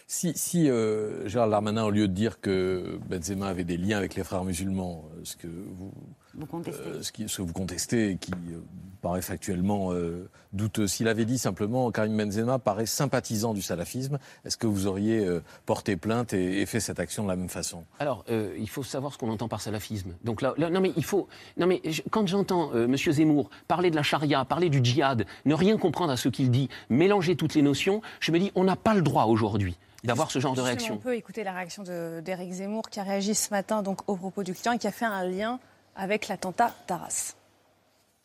Si, 0.06 0.34
si 0.36 0.69
euh, 0.69 1.28
Gérald 1.28 1.50
Darmanin, 1.50 1.84
au 1.84 1.89
lieu 1.89 2.08
de 2.08 2.13
dire 2.13 2.39
que 2.39 3.00
Benzema 3.10 3.48
avait 3.48 3.63
des 3.63 3.76
liens 3.76 3.98
avec 3.98 4.13
les 4.13 4.24
frères 4.24 4.43
musulmans, 4.43 5.04
euh, 5.15 5.21
ce 5.24 5.36
que 5.36 5.48
vous, 5.48 5.91
Vous 6.38 6.45
contestez 6.45 6.84
euh, 6.88 7.02
ce, 7.02 7.12
qui- 7.12 7.30
ce 7.30 7.38
que 7.38 7.41
vous 7.43 7.54
contestez 7.54 8.12
et 8.12 8.17
qui 8.17 8.32
euh, 8.52 8.60
paraît 9.02 9.21
factuellement 9.21 9.93
euh, 9.93 10.30
douteux, 10.54 10.88
s'il 10.88 11.08
avait 11.08 11.26
dit 11.26 11.38
simplement 11.38 11.91
Karim 11.91 12.17
Benzema 12.17 12.60
paraît 12.60 12.86
sympathisant 12.86 13.54
du 13.54 13.62
salafisme, 13.62 14.17
est-ce 14.45 14.58
que 14.58 14.67
vous 14.67 14.88
auriez 14.88 15.26
euh, 15.26 15.41
porté 15.65 15.95
plainte 15.95 16.34
et, 16.34 16.62
et 16.62 16.65
fait 16.65 16.80
cette 16.80 17.00
action 17.00 17.24
de 17.24 17.30
la 17.30 17.36
même 17.36 17.50
façon? 17.50 17.84
Alors, 18.00 18.26
euh, 18.30 18.54
il 18.58 18.69
faut 18.69 18.84
savoir 18.84 19.13
ce 19.13 19.17
qu'on 19.17 19.30
entend 19.32 19.48
par 19.48 19.62
salafisme. 19.62 20.13
Donc 20.24 20.41
là, 20.41 20.54
là, 20.58 20.69
non 20.69 20.82
mais 20.82 20.91
il 20.98 21.04
faut, 21.06 21.28
non 21.58 21.67
mais 21.67 21.82
je- 21.86 22.02
quand 22.12 22.28
j'entends 22.28 22.71
euh, 22.74 22.88
Monsieur 22.88 23.12
Zemmour 23.12 23.50
parler 23.67 23.89
de 23.91 23.95
la 23.95 24.04
charia, 24.04 24.43
parler 24.45 24.69
du 24.69 24.80
djihad, 24.84 25.26
ne 25.45 25.54
rien 25.54 25.78
comprendre 25.78 26.12
à 26.12 26.17
ce 26.17 26.30
qu'il 26.30 26.52
dit, 26.52 26.69
mélanger 26.89 27.36
toutes 27.36 27.54
les 27.54 27.62
notions, 27.62 28.02
je 28.19 28.32
me 28.32 28.39
dis, 28.39 28.52
on 28.56 28.63
n'a 28.63 28.76
pas 28.76 28.93
le 28.95 29.02
droit 29.02 29.26
aujourd'hui 29.26 29.78
d'avoir 30.04 30.30
ce 30.30 30.38
genre 30.39 30.54
de 30.54 30.62
réaction. 30.62 30.95
On 30.95 30.98
peut 30.98 31.15
écouter 31.15 31.43
la 31.43 31.52
réaction 31.54 31.82
de- 31.82 32.21
d'Éric 32.24 32.52
Zemmour 32.54 32.89
qui 32.89 33.00
a 33.00 33.04
réagi 33.04 33.34
ce 33.34 33.50
matin 33.52 33.82
donc, 33.82 34.08
au 34.08 34.15
propos 34.15 34.43
du 34.43 34.54
client 34.54 34.74
et 34.74 34.78
qui 34.78 34.86
a 34.88 34.91
fait 34.91 35.06
un 35.06 35.24
lien 35.28 35.60
avec 35.95 36.27
l'attentat 36.27 36.75
d'Arras. 36.88 37.36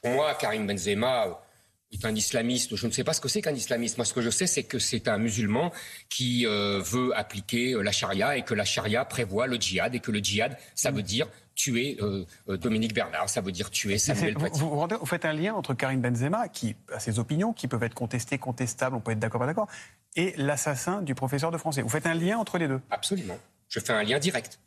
Pour 0.02 0.12
moi, 0.12 0.35
Karim 0.35 0.66
Benzema 0.66 1.40
est 1.92 2.04
un 2.04 2.14
islamiste. 2.14 2.76
Je 2.76 2.87
ne 2.87 2.92
sais 2.92 3.04
pas 3.04 3.12
ce 3.12 3.20
que 3.20 3.28
c'est 3.28 3.42
qu'un 3.42 3.54
islamiste. 3.54 3.98
Moi, 3.98 4.04
ce 4.04 4.14
que 4.14 4.20
je 4.20 4.30
sais, 4.30 4.46
c'est 4.46 4.62
que 4.62 4.78
c'est 4.78 5.09
un 5.09 5.18
musulman 5.18 5.72
qui 6.09 6.46
euh, 6.46 6.80
veut 6.80 7.16
appliquer 7.16 7.72
euh, 7.72 7.83
la 7.83 7.92
charia 7.92 8.37
et 8.37 8.42
que 8.42 8.54
la 8.54 8.64
charia 8.64 9.04
prévoit 9.04 9.46
le 9.46 9.56
djihad 9.56 9.94
et 9.94 10.00
que 10.00 10.11
le 10.11 10.20
djihad, 10.20 10.56
ça 10.74 10.90
veut 10.90 11.02
dire 11.02 11.28
tuer 11.54 11.98
euh, 12.00 12.24
Dominique 12.56 12.94
Bernard, 12.94 13.28
ça 13.28 13.42
veut 13.42 13.52
dire 13.52 13.70
tuer 13.70 13.98
Samuel 13.98 14.35
vous, 14.35 14.40
Paty. 14.40 14.94
vous 14.98 15.06
faites 15.06 15.26
un 15.26 15.35
lien 15.35 15.54
entre 15.54 15.74
Karim 15.74 16.00
Benzema, 16.00 16.48
qui 16.48 16.74
a 16.94 17.00
ses 17.00 17.18
opinions, 17.18 17.52
qui 17.52 17.68
peuvent 17.68 17.83
être 17.83 17.94
contestées, 17.94 18.38
contestables, 18.38 18.96
on 18.96 19.00
peut 19.00 19.12
être 19.12 19.18
d'accord, 19.18 19.40
pas 19.40 19.46
d'accord, 19.46 19.68
et 20.16 20.33
l'assassin 20.38 21.02
du 21.02 21.14
professeur 21.14 21.50
de 21.50 21.59
français. 21.59 21.83
Vous 21.83 21.90
faites 21.90 22.06
un 22.06 22.14
lien 22.14 22.38
entre 22.38 22.56
les 22.56 22.66
deux? 22.66 22.80
Absolument. 22.90 23.37
Je 23.68 23.78
fais 23.78 23.92
un 23.92 24.02
lien 24.02 24.18
direct. 24.18 24.59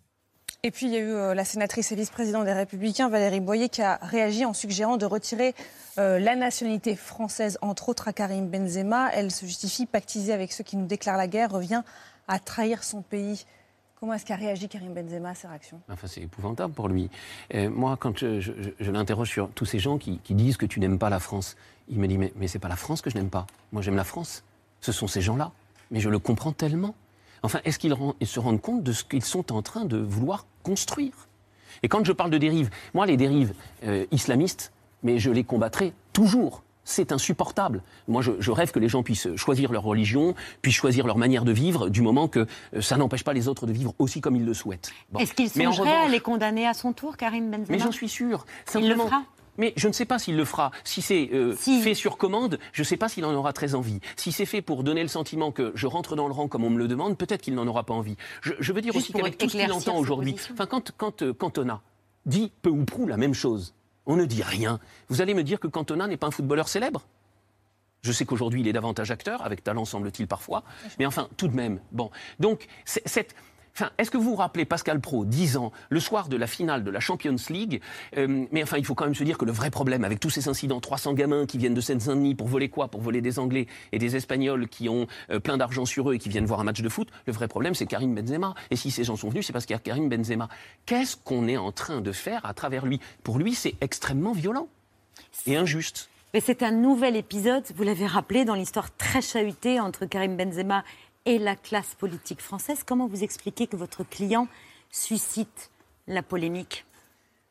Et 0.66 0.72
puis 0.72 0.86
il 0.86 0.94
y 0.94 0.96
a 0.96 1.00
eu 1.00 1.12
euh, 1.12 1.34
la 1.34 1.44
sénatrice 1.44 1.92
et 1.92 1.96
vice-présidente 1.96 2.46
des 2.46 2.54
Républicains, 2.54 3.10
Valérie 3.10 3.42
Boyer, 3.42 3.68
qui 3.68 3.82
a 3.82 4.00
réagi 4.02 4.46
en 4.46 4.54
suggérant 4.54 4.96
de 4.96 5.06
retirer 5.06 5.54
euh, 5.98 6.20
la 6.20 6.38
nationalité 6.38 6.96
française, 6.96 7.58
entre 7.62 7.90
autres 7.90 8.08
à 8.08 8.14
Karim 8.14 8.48
Benzema. 8.48 9.10
Elle 9.12 9.30
se 9.30 9.46
justifie, 9.46 9.86
pactiser 9.86 10.32
avec 10.32 10.54
ceux 10.54 10.64
qui 10.64 10.78
nous 10.78 10.86
déclarent 10.86 11.18
la 11.18 11.28
guerre 11.28 11.52
revient 11.52 11.82
à 12.30 12.40
trahir 12.40 12.86
son 12.86 13.02
pays. 13.02 13.46
Comment 14.00 14.14
est-ce 14.14 14.26
qu'a 14.26 14.38
réagi 14.38 14.70
Karim 14.70 14.94
Benzema 14.94 15.32
à 15.32 15.36
ces 15.36 15.50
réactions 15.50 15.82
Enfin, 15.92 16.08
c'est 16.08 16.22
épouvantable 16.22 16.74
pour 16.74 16.88
lui. 16.88 17.10
Euh, 17.54 17.70
moi, 17.70 17.98
quand 18.00 18.20
je, 18.20 18.54
l'interroge 18.90 19.28
sur 19.28 19.50
tous 19.50 19.66
ces 19.66 19.80
gens 19.80 19.98
qui, 19.98 20.20
qui 20.20 20.34
disent 20.34 20.56
que 20.56 20.66
tu 20.66 20.80
n'aimes 20.80 20.98
pas 20.98 21.10
la 21.10 21.20
France, 21.20 21.58
il 21.90 22.00
me 22.00 22.08
dit 22.08 22.18
Mais, 22.18 22.32
mais 22.38 22.48
c'est 22.48 22.60
pas 22.60 22.70
la 22.70 22.78
France 22.78 23.02
que 23.02 23.10
je 23.10 23.18
n'aime 23.18 23.30
pas. 23.30 23.48
Moi, 23.74 23.82
j'aime 23.82 23.98
la 23.98 24.06
France. 24.06 24.46
Ce 24.80 24.94
sont 24.94 25.08
ces 25.08 25.20
gens-là. 25.20 25.52
Mais 25.92 26.00
je 26.00 26.08
le 26.08 26.20
comprends 26.20 26.54
tellement. 26.54 26.96
Enfin, 27.44 27.60
est-ce 27.66 27.78
qu'ils 27.78 27.96
se 28.22 28.40
rendent 28.40 28.62
compte 28.62 28.84
de 28.84 28.92
ce 28.94 29.04
qu'ils 29.04 29.24
sont 29.24 29.52
en 29.54 29.62
train 29.62 29.86
de 29.86 29.98
vouloir 29.98 30.46
construire? 30.64 31.28
Et 31.84 31.90
quand 31.90 32.06
je 32.06 32.14
parle 32.14 32.32
de 32.32 32.38
dérives, 32.38 32.70
moi, 32.94 33.06
les 33.06 33.18
dérives 33.18 33.54
euh, 33.84 34.06
islamistes, 34.12 34.72
mais 35.04 35.20
je 35.20 35.30
les 35.30 35.44
combattrai 35.44 35.94
toujours. 36.14 36.64
C'est 36.86 37.12
insupportable. 37.14 37.82
Moi, 38.10 38.22
je, 38.22 38.32
je 38.40 38.52
rêve 38.52 38.72
que 38.72 38.80
les 38.80 38.90
gens 38.90 39.04
puissent 39.04 39.34
choisir 39.38 39.72
leur 39.72 39.84
religion, 39.84 40.36
puissent 40.62 40.76
choisir 40.76 41.08
leur 41.08 41.18
manière 41.18 41.46
de 41.46 41.52
vivre, 41.54 41.90
du 41.90 42.02
moment 42.02 42.28
que 42.28 42.46
euh, 42.74 42.82
ça 42.82 42.98
n'empêche 42.98 43.24
pas 43.24 43.34
les 43.34 43.48
autres 43.48 43.66
de 43.66 43.72
vivre 43.72 43.94
aussi 44.00 44.22
comme 44.22 44.36
ils 44.36 44.46
le 44.46 44.54
souhaitent. 44.54 44.92
Bon. 45.12 45.20
Est-ce 45.20 45.34
qu'il 45.34 45.50
Mais 45.56 45.66
en 45.66 45.72
songerait 45.72 46.06
à 46.06 46.08
les 46.10 46.20
condamner 46.20 46.68
à 46.68 46.74
son 46.74 46.94
tour, 46.94 47.18
Karim 47.18 47.52
Benzema? 47.52 47.68
Mais 47.70 47.80
j'en 47.80 47.92
suis 47.92 48.10
sûr. 48.10 48.46
Il 48.76 48.90
le 48.90 48.96
fera 48.96 49.24
Mais 49.58 49.74
je 49.76 49.88
ne 49.88 49.94
sais 49.94 50.06
pas 50.06 50.20
s'il 50.20 50.36
le 50.36 50.46
fera. 50.46 50.72
Si 50.84 51.02
c'est 51.02 51.30
euh, 51.34 51.56
fait 51.56 51.94
sur 51.94 52.18
commande, 52.18 52.60
je 52.72 52.82
ne 52.82 52.86
sais 52.86 52.98
pas 52.98 53.10
s'il 53.10 53.26
en 53.26 53.34
aura 53.34 53.54
très 53.54 53.76
envie. 53.76 54.00
Si 54.16 54.32
c'est 54.32 54.46
fait 54.46 54.62
pour 54.62 54.84
donner 54.84 55.02
le 55.02 55.08
sentiment 55.08 55.52
que 55.52 55.72
je 55.76 55.88
rentre 55.88 56.16
dans 56.16 56.28
le 56.28 56.34
rang 56.34 56.48
comme 56.48 56.64
on 56.64 56.70
me 56.70 56.78
le 56.78 56.88
demande, 56.88 57.18
peut-être 57.18 57.42
qu'il 57.42 57.56
n'en 57.56 57.68
aura 57.68 57.84
pas 57.84 57.94
envie. 57.94 58.16
Je, 58.42 58.54
je 58.60 58.74
veux 58.74 58.82
dire 58.82 58.94
Juste 58.94 59.06
aussi 59.06 59.14
qu'avec 59.14 59.38
tout 59.38 59.50
ce 59.50 59.58
qu'il 59.58 59.72
entend 59.72 59.98
aujourd'hui, 59.98 60.36
enfin, 60.52 60.66
quand, 60.66 60.92
quand 60.98 61.22
euh, 61.22 61.34
Cantona 61.34 61.82
dit 62.26 62.52
peu 62.62 62.70
ou 62.70 62.86
prou 62.86 63.06
la 63.08 63.18
même 63.18 63.34
chose, 63.34 63.74
on 64.06 64.16
ne 64.16 64.26
dit 64.26 64.44
rien. 64.44 64.80
Vous 65.10 65.22
allez 65.22 65.34
me 65.34 65.44
dire 65.44 65.60
que 65.60 65.68
Cantona 65.68 66.08
n'est 66.08 66.18
pas 66.18 66.28
un 66.28 66.32
footballeur 66.32 66.68
célèbre? 66.68 67.04
Je 68.02 68.12
sais 68.12 68.26
qu'aujourd'hui, 68.26 68.60
il 68.62 68.68
est 68.68 68.74
davantage 68.74 69.12
acteur, 69.12 69.44
avec 69.46 69.64
talent, 69.64 69.86
semble-t-il, 69.86 70.28
parfois. 70.28 70.64
Mais 71.00 71.06
enfin, 71.06 71.30
tout 71.38 71.48
de 71.48 71.56
même. 71.56 71.80
Bon. 71.94 72.12
Donc, 72.40 72.68
cette. 72.86 73.34
Est-ce 73.98 74.12
que 74.12 74.18
vous 74.18 74.32
vous 74.32 74.36
rappelez 74.36 74.66
Pascal 74.66 75.00
Pro, 75.00 75.26
10 75.26 75.58
ans, 75.58 75.72
le 75.90 76.00
soir 76.00 76.28
de 76.28 76.38
la 76.38 76.46
finale 76.46 76.84
de 76.84 76.92
la 76.92 77.00
Champions 77.00 77.36
League 77.50 77.82
euh, 78.18 78.46
Mais 78.52 78.62
enfin, 78.62 78.78
il 78.78 78.86
faut 78.86 78.94
quand 78.94 79.06
même 79.06 79.16
se 79.16 79.24
dire 79.24 79.38
que 79.38 79.46
le 79.46 79.52
vrai 79.52 79.72
problème, 79.72 80.04
avec 80.04 80.20
tous 80.20 80.30
ces 80.30 80.48
incidents, 80.48 80.80
300 80.80 81.14
gamins 81.14 81.48
qui 81.48 81.58
viennent 81.58 81.74
de 81.74 81.82
Seine-Saint-Denis 81.82 82.36
pour 82.36 82.48
voler 82.48 82.70
quoi? 82.70 82.88
Pour 82.88 83.02
voler 83.02 83.22
des 83.22 83.40
Anglais 83.40 83.66
et 83.92 83.98
des 83.98 84.16
Espagnols 84.16 84.68
qui 84.68 84.90
ont 84.90 85.08
euh, 85.32 85.40
plein 85.40 85.58
d'argent 85.58 85.86
sur 85.86 86.12
eux 86.12 86.14
et 86.14 86.20
qui 86.20 86.30
viennent 86.30 86.46
voir 86.46 86.60
un 86.60 86.66
match 86.66 86.82
de 86.82 86.90
foot, 86.90 87.10
le 87.26 87.34
vrai 87.34 87.48
problème, 87.48 87.74
c'est 87.74 87.88
Karim 87.88 88.14
Benzema. 88.14 88.54
Et 88.70 88.76
si 88.76 88.92
ces 88.92 89.04
gens 89.04 89.16
sont 89.16 89.30
venus, 89.30 89.48
c'est 89.48 89.54
parce 89.54 89.66
qu'il 89.66 89.74
y 89.74 89.78
a 89.78 89.80
Karim 89.80 90.08
Benzema. 90.08 90.50
Qu'est-ce 90.86 91.18
qu'on 91.18 91.48
est 91.48 91.58
en 91.58 91.72
train 91.72 92.02
de 92.02 92.12
faire 92.12 92.46
à 92.46 92.54
travers 92.54 92.86
lui? 92.86 93.00
Pour 93.24 93.40
lui, 93.40 93.56
c'est 93.56 93.74
extrêmement 93.82 94.34
violent 94.34 94.68
et 95.48 95.58
injuste. 95.58 96.10
Mais 96.34 96.42
c'est 96.42 96.64
un 96.64 96.72
nouvel 96.72 97.16
épisode, 97.16 97.64
vous 97.76 97.84
l'avez 97.84 98.08
rappelé, 98.08 98.44
dans 98.44 98.56
l'histoire 98.56 98.90
très 98.96 99.22
chahutée 99.22 99.80
entre 99.80 100.08
Karim 100.08 100.36
Benzema 100.36 100.84
et 101.26 101.40
la 101.40 101.56
classe 101.56 101.96
politique 101.96 102.42
française. 102.42 102.84
Comment 102.86 103.08
vous 103.08 103.24
expliquez 103.24 103.68
que 103.68 103.76
votre 103.76 104.04
client 104.04 104.48
suscite 104.92 105.72
la 106.08 106.22
polémique? 106.24 106.86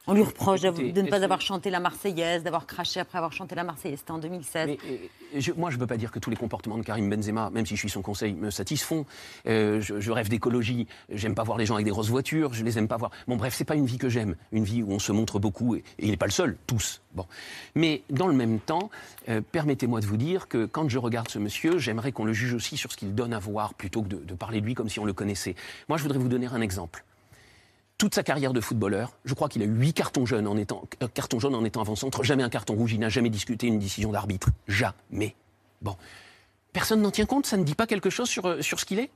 On 0.09 0.15
lui 0.15 0.23
reproche 0.25 0.61
de- 0.63 0.67
Écoutez, 0.69 0.93
de 0.93 1.03
ne 1.03 1.09
pas 1.09 1.23
avoir 1.23 1.41
chanté 1.41 1.71
la 1.71 1.79
Marseillaise, 1.79 2.43
d'avoir 2.43 2.67
craché 2.67 2.99
après 2.99 3.19
avoir 3.19 3.33
chanté 3.33 3.55
la 3.55 3.63
Marseillaise. 3.63 4.01
C'était 4.01 4.11
en 4.11 4.19
2016. 4.19 4.67
Mais, 4.67 4.79
euh, 4.91 4.97
je- 5.41 5.53
moi, 5.53 5.71
je 5.71 5.77
ne 5.77 5.81
peux 5.81 5.87
pas 5.87 5.97
dire 5.97 6.11
que 6.11 6.19
tous 6.19 6.29
les 6.29 6.35
comportements 6.37 6.77
de 6.77 6.83
Karim 6.83 7.09
Benzema, 7.09 7.51
même 7.51 7.65
si 7.67 7.77
je 7.77 7.81
suis 7.81 7.89
son 7.91 8.03
conseil, 8.03 8.35
me 8.35 8.51
satisfont. 8.51 9.07
Euh, 9.47 9.81
je, 9.81 10.01
je 10.01 10.11
rêve 10.11 10.29
d'écologie. 10.29 10.89
J'aime 11.09 11.37
pas 11.37 11.45
voir 11.45 11.57
les 11.57 11.67
gens 11.67 11.75
avec 11.75 11.85
des 11.85 11.93
grosses 11.93 12.09
voitures. 12.09 12.53
Je 12.53 12.65
les 12.65 12.79
aime 12.79 12.89
pas 12.89 12.97
voir. 12.97 13.13
Bon, 13.29 13.37
bref, 13.37 13.55
c'est 13.55 13.65
pas 13.65 13.77
une 13.77 13.87
vie 13.87 13.99
que 13.99 14.09
j'aime. 14.09 14.35
Une 14.51 14.65
vie 14.65 14.83
où 14.83 14.91
on 14.91 14.99
se 14.99 15.13
montre 15.13 15.39
beaucoup. 15.39 15.77
Et, 15.77 15.85
et 16.01 16.07
il 16.07 16.11
n'est 16.11 16.17
pas 16.17 16.27
le 16.27 16.33
seul, 16.33 16.57
tous. 16.67 17.01
Bon. 17.15 17.27
Mais 17.77 18.03
dans 18.11 18.27
le 18.27 18.35
même 18.35 18.59
temps, 18.59 18.91
euh, 19.29 19.41
permettez-moi 19.53 20.01
de 20.01 20.07
vous 20.07 20.17
dire 20.17 20.49
que 20.49 20.67
quand 20.67 20.89
je 20.89 20.99
regarde 20.99 21.29
ce 21.29 21.39
monsieur, 21.39 21.79
j'aimerais 21.79 22.11
qu'on 22.11 22.25
le 22.25 22.33
juge 22.33 22.55
aussi 22.55 22.77
sur 22.77 22.91
ce 22.91 22.97
qu'il 22.97 23.15
donne 23.15 23.33
à 23.33 23.39
voir 23.39 23.75
plutôt 23.75 24.03
que 24.03 24.09
de, 24.09 24.17
de 24.17 24.35
parler 24.35 24.61
de 24.61 24.67
lui 24.67 24.75
comme 24.75 24.89
si 24.89 24.99
on 24.99 25.05
le 25.05 25.13
connaissait. 25.13 25.55
Moi, 25.89 25.97
je 25.97 26.03
voudrais 26.03 26.19
vous 26.19 26.29
donner 26.29 26.47
un 26.47 26.61
exemple 26.61 27.05
toute 28.03 28.17
sa 28.17 28.25
carrière 28.25 28.53
de 28.53 28.61
footballeur, 28.61 29.13
je 29.25 29.33
crois 29.33 29.49
qu'il 29.49 29.63
a 29.63 29.65
eu 29.65 29.69
huit 29.69 29.93
cartons 29.93 30.27
jaunes 30.27 30.49
en 30.49 30.57
étant, 30.57 30.83
euh, 31.05 31.07
cartons 31.07 31.39
jaunes 31.39 31.55
en 31.55 31.65
étant 31.65 31.83
avant-centre, 31.83 32.25
jamais 32.25 32.43
un 32.43 32.49
carton 32.49 32.75
rouge, 32.75 32.93
il 32.95 32.99
n'a 32.99 33.09
jamais 33.09 33.31
discuté 33.31 33.69
une 33.69 33.79
décision 33.79 34.11
d'arbitre. 34.11 34.49
Jamais. 34.67 35.37
Bon. 35.83 35.95
Personne 36.73 37.01
n'en 37.01 37.13
tient 37.13 37.27
compte, 37.27 37.47
ça 37.47 37.57
ne 37.57 37.63
dit 37.63 37.77
pas 37.77 37.87
quelque 37.87 38.11
chose 38.11 38.29
sur, 38.29 38.45
euh, 38.47 38.61
sur 38.61 38.81
ce 38.81 38.87
qu'il 38.87 38.99
est? 38.99 39.11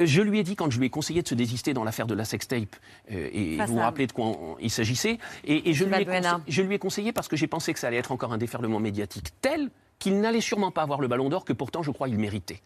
Euh, 0.00 0.04
je 0.04 0.20
lui 0.20 0.40
ai 0.40 0.42
dit, 0.42 0.56
quand 0.56 0.68
je 0.68 0.80
lui 0.80 0.86
ai 0.86 0.90
conseillé 0.90 1.22
de 1.22 1.28
se 1.28 1.36
désister 1.36 1.74
dans 1.74 1.84
l'affaire 1.84 2.08
de 2.08 2.14
la 2.14 2.24
sextape, 2.24 2.74
euh, 3.12 3.28
et 3.32 3.56
vous 3.58 3.74
vous 3.74 3.78
rappelez 3.78 4.08
de 4.08 4.12
quoi 4.12 4.26
on- 4.26 4.56
il 4.58 4.70
s'agissait, 4.70 5.18
et, 5.44 5.70
et 5.70 5.72
je, 5.72 5.84
lui 5.84 5.94
ai 5.94 6.04
je 6.48 6.62
lui 6.62 6.74
ai 6.74 6.78
conseillé 6.80 7.12
parce 7.12 7.28
que 7.28 7.36
j'ai 7.36 7.46
pensé 7.46 7.72
que 7.72 7.78
ça 7.78 7.86
allait 7.86 7.98
être 7.98 8.10
encore 8.10 8.32
un 8.32 8.38
déferlement 8.38 8.80
médiatique 8.80 9.28
tel 9.42 9.70
qu'il 10.00 10.20
n'allait 10.20 10.40
sûrement 10.40 10.72
pas 10.72 10.82
avoir 10.82 11.00
le 11.00 11.06
ballon 11.06 11.28
d'or 11.28 11.44
que 11.44 11.52
pourtant 11.52 11.84
je 11.84 11.92
crois 11.92 12.08
il 12.08 12.18
méritait. 12.18 12.62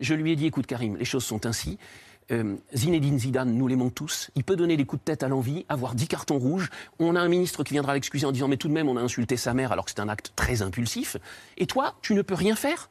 Je 0.00 0.12
lui 0.12 0.32
ai 0.32 0.36
dit, 0.36 0.44
écoute 0.44 0.66
Karim, 0.66 0.98
les 0.98 1.06
choses 1.06 1.24
sont 1.24 1.46
ainsi. 1.46 1.78
Euh, 2.30 2.56
Zinedine 2.74 3.18
Zidane, 3.18 3.52
nous 3.52 3.66
l'aimons 3.66 3.90
tous. 3.90 4.30
Il 4.34 4.44
peut 4.44 4.56
donner 4.56 4.76
des 4.76 4.84
coups 4.84 5.00
de 5.00 5.04
tête 5.04 5.22
à 5.22 5.28
l'envie, 5.28 5.66
avoir 5.68 5.94
10 5.94 6.08
cartons 6.08 6.38
rouges. 6.38 6.70
On 6.98 7.16
a 7.16 7.20
un 7.20 7.28
ministre 7.28 7.64
qui 7.64 7.74
viendra 7.74 7.94
l'excuser 7.94 8.26
en 8.26 8.32
disant 8.32 8.48
Mais 8.48 8.56
tout 8.56 8.68
de 8.68 8.72
même, 8.72 8.88
on 8.88 8.96
a 8.96 9.00
insulté 9.00 9.36
sa 9.36 9.54
mère 9.54 9.72
alors 9.72 9.84
que 9.84 9.90
c'est 9.90 10.00
un 10.00 10.08
acte 10.08 10.32
très 10.36 10.62
impulsif. 10.62 11.16
Et 11.58 11.66
toi, 11.66 11.94
tu 12.02 12.14
ne 12.14 12.22
peux 12.22 12.34
rien 12.34 12.56
faire 12.56 12.88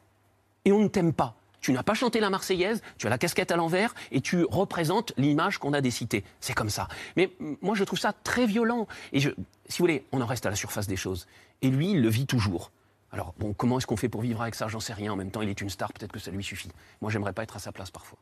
et 0.65 0.71
on 0.71 0.81
ne 0.81 0.87
t'aime 0.87 1.13
pas. 1.13 1.35
Tu 1.61 1.71
n'as 1.71 1.83
pas 1.83 1.93
chanté 1.93 2.19
la 2.19 2.29
Marseillaise, 2.29 2.81
tu 2.97 3.07
as 3.07 3.09
la 3.09 3.17
casquette 3.17 3.49
à 3.51 3.55
l'envers 3.55 3.95
et 4.11 4.19
tu 4.19 4.43
représentes 4.43 5.13
l'image 5.15 5.59
qu'on 5.59 5.71
a 5.71 5.79
des 5.79 5.91
cités. 5.91 6.25
C'est 6.41 6.53
comme 6.53 6.69
ça. 6.69 6.89
Mais 7.15 7.31
moi, 7.61 7.73
je 7.73 7.85
trouve 7.85 7.99
ça 7.99 8.11
très 8.11 8.45
violent. 8.45 8.85
Et 9.13 9.21
si 9.21 9.29
vous 9.29 9.35
voulez, 9.79 10.05
on 10.11 10.19
en 10.19 10.25
reste 10.25 10.45
à 10.45 10.49
la 10.49 10.57
surface 10.57 10.87
des 10.87 10.97
choses. 10.97 11.25
Et 11.61 11.69
lui, 11.69 11.91
il 11.91 12.01
le 12.01 12.09
vit 12.09 12.25
toujours. 12.25 12.71
Alors, 13.13 13.33
bon, 13.39 13.53
comment 13.53 13.77
est-ce 13.77 13.87
qu'on 13.87 13.95
fait 13.95 14.09
pour 14.09 14.21
vivre 14.21 14.41
avec 14.41 14.55
ça? 14.55 14.67
J'en 14.67 14.81
sais 14.81 14.93
rien. 14.93 15.13
En 15.13 15.15
même 15.15 15.31
temps, 15.31 15.41
il 15.41 15.47
est 15.47 15.61
une 15.61 15.69
star, 15.69 15.93
peut-être 15.93 16.11
que 16.11 16.19
ça 16.19 16.31
lui 16.31 16.43
suffit. 16.43 16.69
Moi, 17.01 17.09
j'aimerais 17.11 17.31
pas 17.31 17.43
être 17.43 17.55
à 17.55 17.59
sa 17.59 17.71
place 17.71 17.91
parfois. 17.91 18.17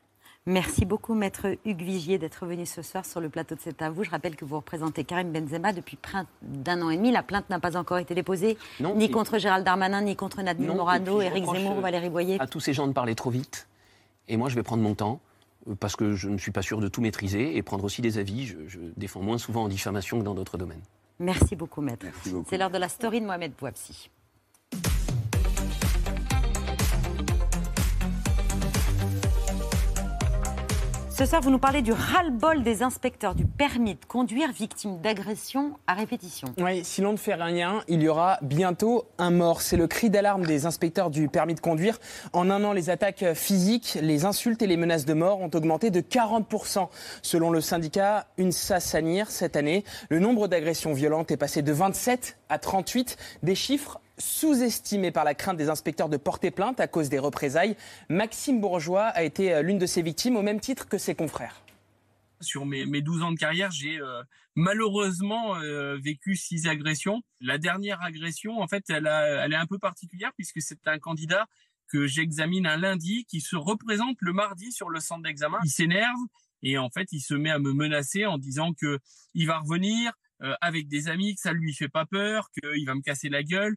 Merci 0.47 0.85
beaucoup, 0.85 1.13
maître 1.13 1.55
Hugues 1.65 1.83
Vigier, 1.83 2.17
d'être 2.17 2.47
venu 2.47 2.65
ce 2.65 2.81
soir 2.81 3.05
sur 3.05 3.21
le 3.21 3.29
plateau 3.29 3.53
de 3.53 3.59
C'est 3.61 3.79
à 3.83 3.91
vous. 3.91 4.03
Je 4.03 4.09
rappelle 4.09 4.35
que 4.35 4.43
vous 4.43 4.55
représentez 4.55 5.03
Karim 5.03 5.31
Benzema 5.31 5.71
depuis 5.71 5.97
près 5.97 6.23
d'un 6.41 6.81
an 6.81 6.89
et 6.89 6.97
demi. 6.97 7.11
La 7.11 7.21
plainte 7.21 7.47
n'a 7.51 7.59
pas 7.59 7.77
encore 7.77 7.99
été 7.99 8.15
déposée, 8.15 8.57
Non, 8.79 8.95
ni 8.95 9.05
et- 9.05 9.11
contre 9.11 9.37
Gérald 9.37 9.63
Darmanin, 9.63 10.01
ni 10.01 10.15
contre 10.15 10.41
Nadine 10.41 10.65
Non, 10.65 10.75
Morano, 10.77 11.21
Éric 11.21 11.43
reproche, 11.43 11.57
Zemmour, 11.59 11.77
euh, 11.77 11.81
Valérie 11.81 12.09
Boyer. 12.09 12.37
À 12.41 12.47
tous 12.47 12.59
ces 12.59 12.73
gens 12.73 12.87
de 12.87 12.93
parler 12.93 13.13
trop 13.13 13.29
vite. 13.29 13.67
Et 14.27 14.35
moi, 14.35 14.49
je 14.49 14.55
vais 14.55 14.63
prendre 14.63 14.81
mon 14.81 14.95
temps, 14.95 15.19
euh, 15.69 15.75
parce 15.75 15.95
que 15.95 16.15
je 16.15 16.27
ne 16.27 16.39
suis 16.39 16.51
pas 16.51 16.63
sûr 16.63 16.79
de 16.79 16.87
tout 16.87 17.01
maîtriser, 17.01 17.55
et 17.55 17.61
prendre 17.61 17.83
aussi 17.83 18.01
des 18.01 18.17
avis. 18.17 18.47
Je, 18.47 18.57
je 18.67 18.79
défends 18.97 19.21
moins 19.21 19.37
souvent 19.37 19.65
en 19.65 19.67
diffamation 19.67 20.17
que 20.17 20.23
dans 20.23 20.33
d'autres 20.33 20.57
domaines. 20.57 20.81
Merci 21.19 21.55
beaucoup, 21.55 21.81
maître. 21.81 22.07
C'est 22.49 22.57
l'heure 22.57 22.71
de 22.71 22.79
la 22.79 22.89
story 22.89 23.21
de 23.21 23.27
Mohamed 23.27 23.51
Bouabsi. 23.59 24.09
Vous 31.21 31.51
nous 31.51 31.59
parlez 31.59 31.83
du 31.83 31.91
ras-le-bol 31.91 32.63
des 32.63 32.81
inspecteurs 32.81 33.35
du 33.35 33.45
permis 33.45 33.93
de 33.93 34.05
conduire 34.05 34.51
victimes 34.51 34.99
d'agressions 35.01 35.77
à 35.85 35.93
répétition. 35.93 36.47
Oui, 36.57 36.83
si 36.83 37.01
l'on 37.01 37.11
ne 37.11 37.17
fait 37.17 37.35
rien, 37.35 37.83
il 37.87 38.01
y 38.01 38.09
aura 38.09 38.39
bientôt 38.41 39.05
un 39.19 39.29
mort. 39.29 39.61
C'est 39.61 39.77
le 39.77 39.85
cri 39.85 40.09
d'alarme 40.09 40.47
des 40.47 40.65
inspecteurs 40.65 41.11
du 41.11 41.29
permis 41.29 41.53
de 41.53 41.59
conduire. 41.59 41.99
En 42.33 42.49
un 42.49 42.63
an, 42.63 42.73
les 42.73 42.89
attaques 42.89 43.23
physiques, 43.35 43.99
les 44.01 44.25
insultes 44.25 44.63
et 44.63 44.67
les 44.67 44.77
menaces 44.77 45.05
de 45.05 45.13
mort 45.13 45.41
ont 45.41 45.51
augmenté 45.53 45.91
de 45.91 46.01
40%. 46.01 46.89
Selon 47.21 47.51
le 47.51 47.61
syndicat 47.61 48.25
UNSA 48.39 48.79
Sanir, 48.79 49.29
cette 49.29 49.55
année, 49.55 49.83
le 50.09 50.17
nombre 50.17 50.47
d'agressions 50.47 50.91
violentes 50.91 51.29
est 51.29 51.37
passé 51.37 51.61
de 51.61 51.71
27 51.71 52.39
à 52.49 52.57
38. 52.57 53.17
Des 53.43 53.55
chiffres 53.55 54.00
sous-estimés 54.21 55.11
par 55.11 55.25
la 55.25 55.33
crainte 55.33 55.57
des 55.57 55.69
inspecteurs 55.69 56.07
de 56.07 56.17
porter 56.17 56.51
plainte 56.51 56.79
à 56.79 56.87
cause 56.87 57.09
des 57.09 57.19
représailles. 57.19 57.75
Maxime 58.09 58.61
Bourgeois 58.61 59.05
a 59.07 59.23
été 59.23 59.53
euh, 59.53 59.61
l'une 59.61 59.79
de 59.79 59.85
ces 59.85 60.01
victimes 60.01 60.37
au 60.37 60.41
même 60.41 60.59
titre 60.59 60.87
que 60.87 60.97
ses 60.97 61.15
confrères. 61.15 61.61
Sur 62.39 62.65
mes, 62.65 62.85
mes 62.85 63.01
12 63.01 63.23
ans 63.23 63.31
de 63.31 63.37
carrière, 63.37 63.71
j'ai 63.71 63.99
euh, 63.99 64.23
malheureusement 64.55 65.55
euh, 65.57 65.97
vécu 65.97 66.35
six 66.35 66.67
agressions. 66.67 67.21
La 67.39 67.57
dernière 67.57 68.01
agression, 68.01 68.59
en 68.59 68.67
fait, 68.67 68.83
elle, 68.89 69.07
est 69.07 69.55
un 69.55 69.67
peu 69.67 69.77
particulière 69.77 70.31
puisque 70.35 70.61
c'est 70.61 70.87
un 70.87 70.99
candidat 70.99 71.47
que 71.87 72.07
j'examine 72.07 72.65
un 72.65 72.77
lundi 72.77 73.25
qui 73.25 73.41
se 73.41 73.55
représente 73.55 74.17
le 74.21 74.33
mardi 74.33 74.71
sur 74.71 74.89
le 74.89 74.99
centre 74.99 75.23
d'examen. 75.23 75.57
Il 75.65 75.69
s'énerve 75.69 76.19
et 76.63 76.77
en 76.77 76.89
fait, 76.89 77.09
il 77.11 77.19
se 77.19 77.33
met 77.33 77.49
à 77.49 77.59
me 77.59 77.73
menacer 77.73 78.25
en 78.25 78.37
disant 78.37 78.73
que 78.73 78.99
il 79.33 79.45
va 79.45 79.59
revenir 79.59 80.13
avec 80.61 80.87
des 80.87 81.07
amis, 81.07 81.35
que 81.35 81.41
ça 81.41 81.53
lui 81.53 81.71
fait 81.71 81.89
pas 81.89 82.07
peur, 82.07 82.49
qu'il 82.49 82.85
va 82.87 82.95
me 82.95 83.01
casser 83.01 83.29
la 83.29 83.43
gueule, 83.43 83.75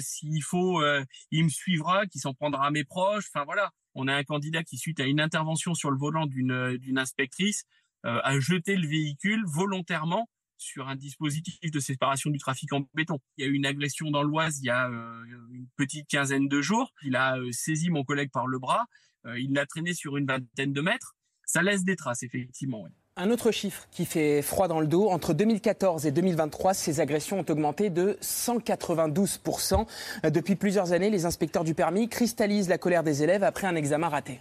s'il 0.00 0.42
faut, 0.42 0.82
euh, 0.82 1.04
il 1.30 1.44
me 1.44 1.48
suivra, 1.48 2.06
qu'il 2.06 2.20
s'en 2.20 2.34
prendra 2.34 2.66
à 2.66 2.70
mes 2.70 2.84
proches. 2.84 3.26
Enfin 3.34 3.44
voilà, 3.44 3.70
on 3.94 4.08
a 4.08 4.14
un 4.14 4.24
candidat 4.24 4.62
qui, 4.64 4.78
suite 4.78 5.00
à 5.00 5.06
une 5.06 5.20
intervention 5.20 5.74
sur 5.74 5.90
le 5.90 5.98
volant 5.98 6.26
d'une 6.26 6.76
d'une 6.78 6.98
inspectrice, 6.98 7.64
euh, 8.06 8.20
a 8.24 8.38
jeté 8.40 8.76
le 8.76 8.88
véhicule 8.88 9.44
volontairement 9.46 10.28
sur 10.62 10.88
un 10.88 10.96
dispositif 10.96 11.70
de 11.70 11.80
séparation 11.80 12.30
du 12.30 12.38
trafic 12.38 12.72
en 12.72 12.88
béton. 12.94 13.18
Il 13.36 13.44
y 13.44 13.48
a 13.48 13.50
eu 13.50 13.54
une 13.54 13.66
agression 13.66 14.10
dans 14.10 14.22
l'Oise 14.22 14.60
il 14.60 14.66
y 14.66 14.70
a 14.70 14.88
euh, 14.88 15.24
une 15.52 15.66
petite 15.76 16.08
quinzaine 16.08 16.48
de 16.48 16.62
jours. 16.62 16.92
Il 17.02 17.16
a 17.16 17.36
euh, 17.36 17.50
saisi 17.52 17.90
mon 17.90 18.04
collègue 18.04 18.30
par 18.30 18.46
le 18.46 18.58
bras, 18.58 18.86
euh, 19.26 19.38
il 19.38 19.52
l'a 19.52 19.66
traîné 19.66 19.92
sur 19.92 20.16
une 20.16 20.26
vingtaine 20.26 20.72
de 20.72 20.80
mètres. 20.80 21.14
Ça 21.44 21.62
laisse 21.62 21.84
des 21.84 21.96
traces, 21.96 22.22
effectivement. 22.22 22.86
Un 23.14 23.30
autre 23.30 23.50
chiffre 23.50 23.88
qui 23.90 24.06
fait 24.06 24.40
froid 24.40 24.68
dans 24.68 24.80
le 24.80 24.86
dos, 24.86 25.10
entre 25.10 25.34
2014 25.34 26.06
et 26.06 26.12
2023, 26.12 26.72
ces 26.72 26.98
agressions 26.98 27.40
ont 27.40 27.44
augmenté 27.46 27.90
de 27.90 28.16
192%. 28.22 29.84
Depuis 30.30 30.56
plusieurs 30.56 30.92
années, 30.92 31.10
les 31.10 31.26
inspecteurs 31.26 31.62
du 31.62 31.74
permis 31.74 32.08
cristallisent 32.08 32.70
la 32.70 32.78
colère 32.78 33.02
des 33.02 33.22
élèves 33.22 33.44
après 33.44 33.66
un 33.66 33.76
examen 33.76 34.08
raté. 34.08 34.40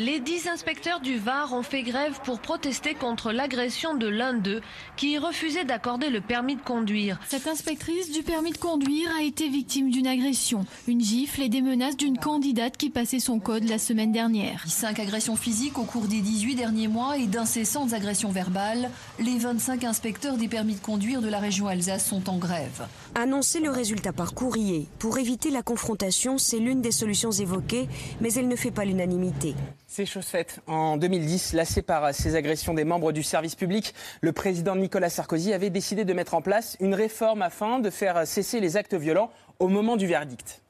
Les 0.00 0.18
dix 0.18 0.48
inspecteurs 0.48 0.98
du 0.98 1.18
Var 1.18 1.52
ont 1.52 1.62
fait 1.62 1.84
grève 1.84 2.18
pour 2.24 2.40
protester 2.40 2.94
contre 2.94 3.30
l'agression 3.30 3.94
de 3.94 4.08
l'un 4.08 4.34
d'eux 4.34 4.60
qui 4.96 5.18
refusait 5.18 5.64
d'accorder 5.64 6.10
le 6.10 6.20
permis 6.20 6.56
de 6.56 6.62
conduire. 6.62 7.20
Cette 7.28 7.46
inspectrice 7.46 8.10
du 8.10 8.24
permis 8.24 8.50
de 8.50 8.58
conduire 8.58 9.08
a 9.16 9.22
été 9.22 9.48
victime 9.48 9.90
d'une 9.90 10.08
agression, 10.08 10.66
une 10.88 11.00
gifle 11.00 11.42
et 11.42 11.48
des 11.48 11.62
menaces 11.62 11.96
d'une 11.96 12.18
candidate 12.18 12.76
qui 12.76 12.90
passait 12.90 13.20
son 13.20 13.38
code 13.38 13.68
la 13.68 13.78
semaine 13.78 14.10
dernière. 14.10 14.64
Cinq 14.66 14.98
agressions 14.98 15.36
physiques 15.36 15.78
au 15.78 15.84
cours 15.84 16.08
des 16.08 16.20
18 16.20 16.56
derniers 16.56 16.88
mois 16.88 17.16
et 17.16 17.26
d'incessantes 17.26 17.92
agressions 17.92 18.32
verbales. 18.32 18.90
Les 19.20 19.38
25 19.38 19.84
inspecteurs 19.84 20.38
des 20.38 20.48
permis 20.48 20.74
de 20.74 20.80
conduire 20.80 21.22
de 21.22 21.28
la 21.28 21.38
région 21.38 21.68
Alsace 21.68 22.04
sont 22.04 22.28
en 22.28 22.38
grève. 22.38 22.88
Annoncer 23.14 23.60
le 23.60 23.70
résultat 23.70 24.12
par 24.12 24.34
courrier 24.34 24.88
pour 24.98 25.18
éviter 25.18 25.50
la 25.50 25.62
confrontation, 25.62 26.36
c'est 26.36 26.58
l'une 26.58 26.82
des 26.82 26.90
solutions 26.90 27.30
évoquées, 27.30 27.86
mais 28.20 28.32
elle 28.34 28.48
ne 28.48 28.56
fait 28.56 28.72
pas 28.72 28.84
l'unanimité. 28.84 29.54
C'est 29.96 30.06
chose 30.06 30.26
faite. 30.26 30.58
En 30.66 30.96
2010, 30.96 31.52
lassé 31.52 31.80
par 31.80 32.12
ces 32.12 32.34
agressions 32.34 32.74
des 32.74 32.82
membres 32.82 33.12
du 33.12 33.22
service 33.22 33.54
public, 33.54 33.94
le 34.22 34.32
président 34.32 34.74
Nicolas 34.74 35.08
Sarkozy 35.08 35.52
avait 35.52 35.70
décidé 35.70 36.04
de 36.04 36.12
mettre 36.12 36.34
en 36.34 36.42
place 36.42 36.76
une 36.80 36.94
réforme 36.94 37.42
afin 37.42 37.78
de 37.78 37.90
faire 37.90 38.26
cesser 38.26 38.58
les 38.58 38.76
actes 38.76 38.94
violents 38.94 39.30
au 39.60 39.68
moment 39.68 39.96
du 39.96 40.08
verdict. 40.08 40.62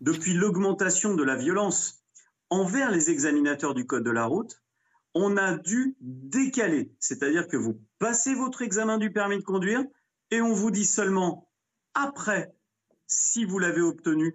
Depuis 0.00 0.34
l'augmentation 0.34 1.14
de 1.14 1.22
la 1.22 1.36
violence 1.36 2.02
envers 2.50 2.90
les 2.90 3.10
examinateurs 3.10 3.74
du 3.74 3.86
Code 3.86 4.02
de 4.02 4.10
la 4.10 4.24
route, 4.24 4.60
on 5.14 5.36
a 5.36 5.56
dû 5.56 5.96
décaler. 6.00 6.90
C'est-à-dire 6.98 7.46
que 7.46 7.56
vous 7.56 7.80
passez 8.00 8.34
votre 8.34 8.62
examen 8.62 8.98
du 8.98 9.12
permis 9.12 9.38
de 9.38 9.44
conduire 9.44 9.84
et 10.32 10.40
on 10.40 10.52
vous 10.52 10.72
dit 10.72 10.86
seulement 10.86 11.48
après 11.94 12.52
si 13.06 13.44
vous 13.44 13.60
l'avez 13.60 13.82
obtenu, 13.82 14.34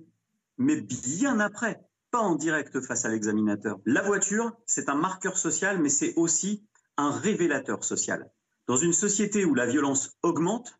mais 0.57 0.79
bien 0.79 1.41
après 1.41 1.81
pas 2.13 2.19
en 2.19 2.35
direct 2.35 2.79
face 2.79 3.05
à 3.05 3.09
l'examinateur. 3.09 3.79
La 3.87 4.03
voiture, 4.03 4.51
c'est 4.67 4.87
un 4.87 4.93
marqueur 4.93 5.35
social, 5.35 5.79
mais 5.81 5.89
c'est 5.89 6.13
aussi 6.15 6.63
un 6.95 7.09
révélateur 7.09 7.83
social. 7.83 8.29
Dans 8.67 8.77
une 8.77 8.93
société 8.93 9.45
où 9.45 9.55
la 9.55 9.65
violence 9.65 10.11
augmente, 10.21 10.79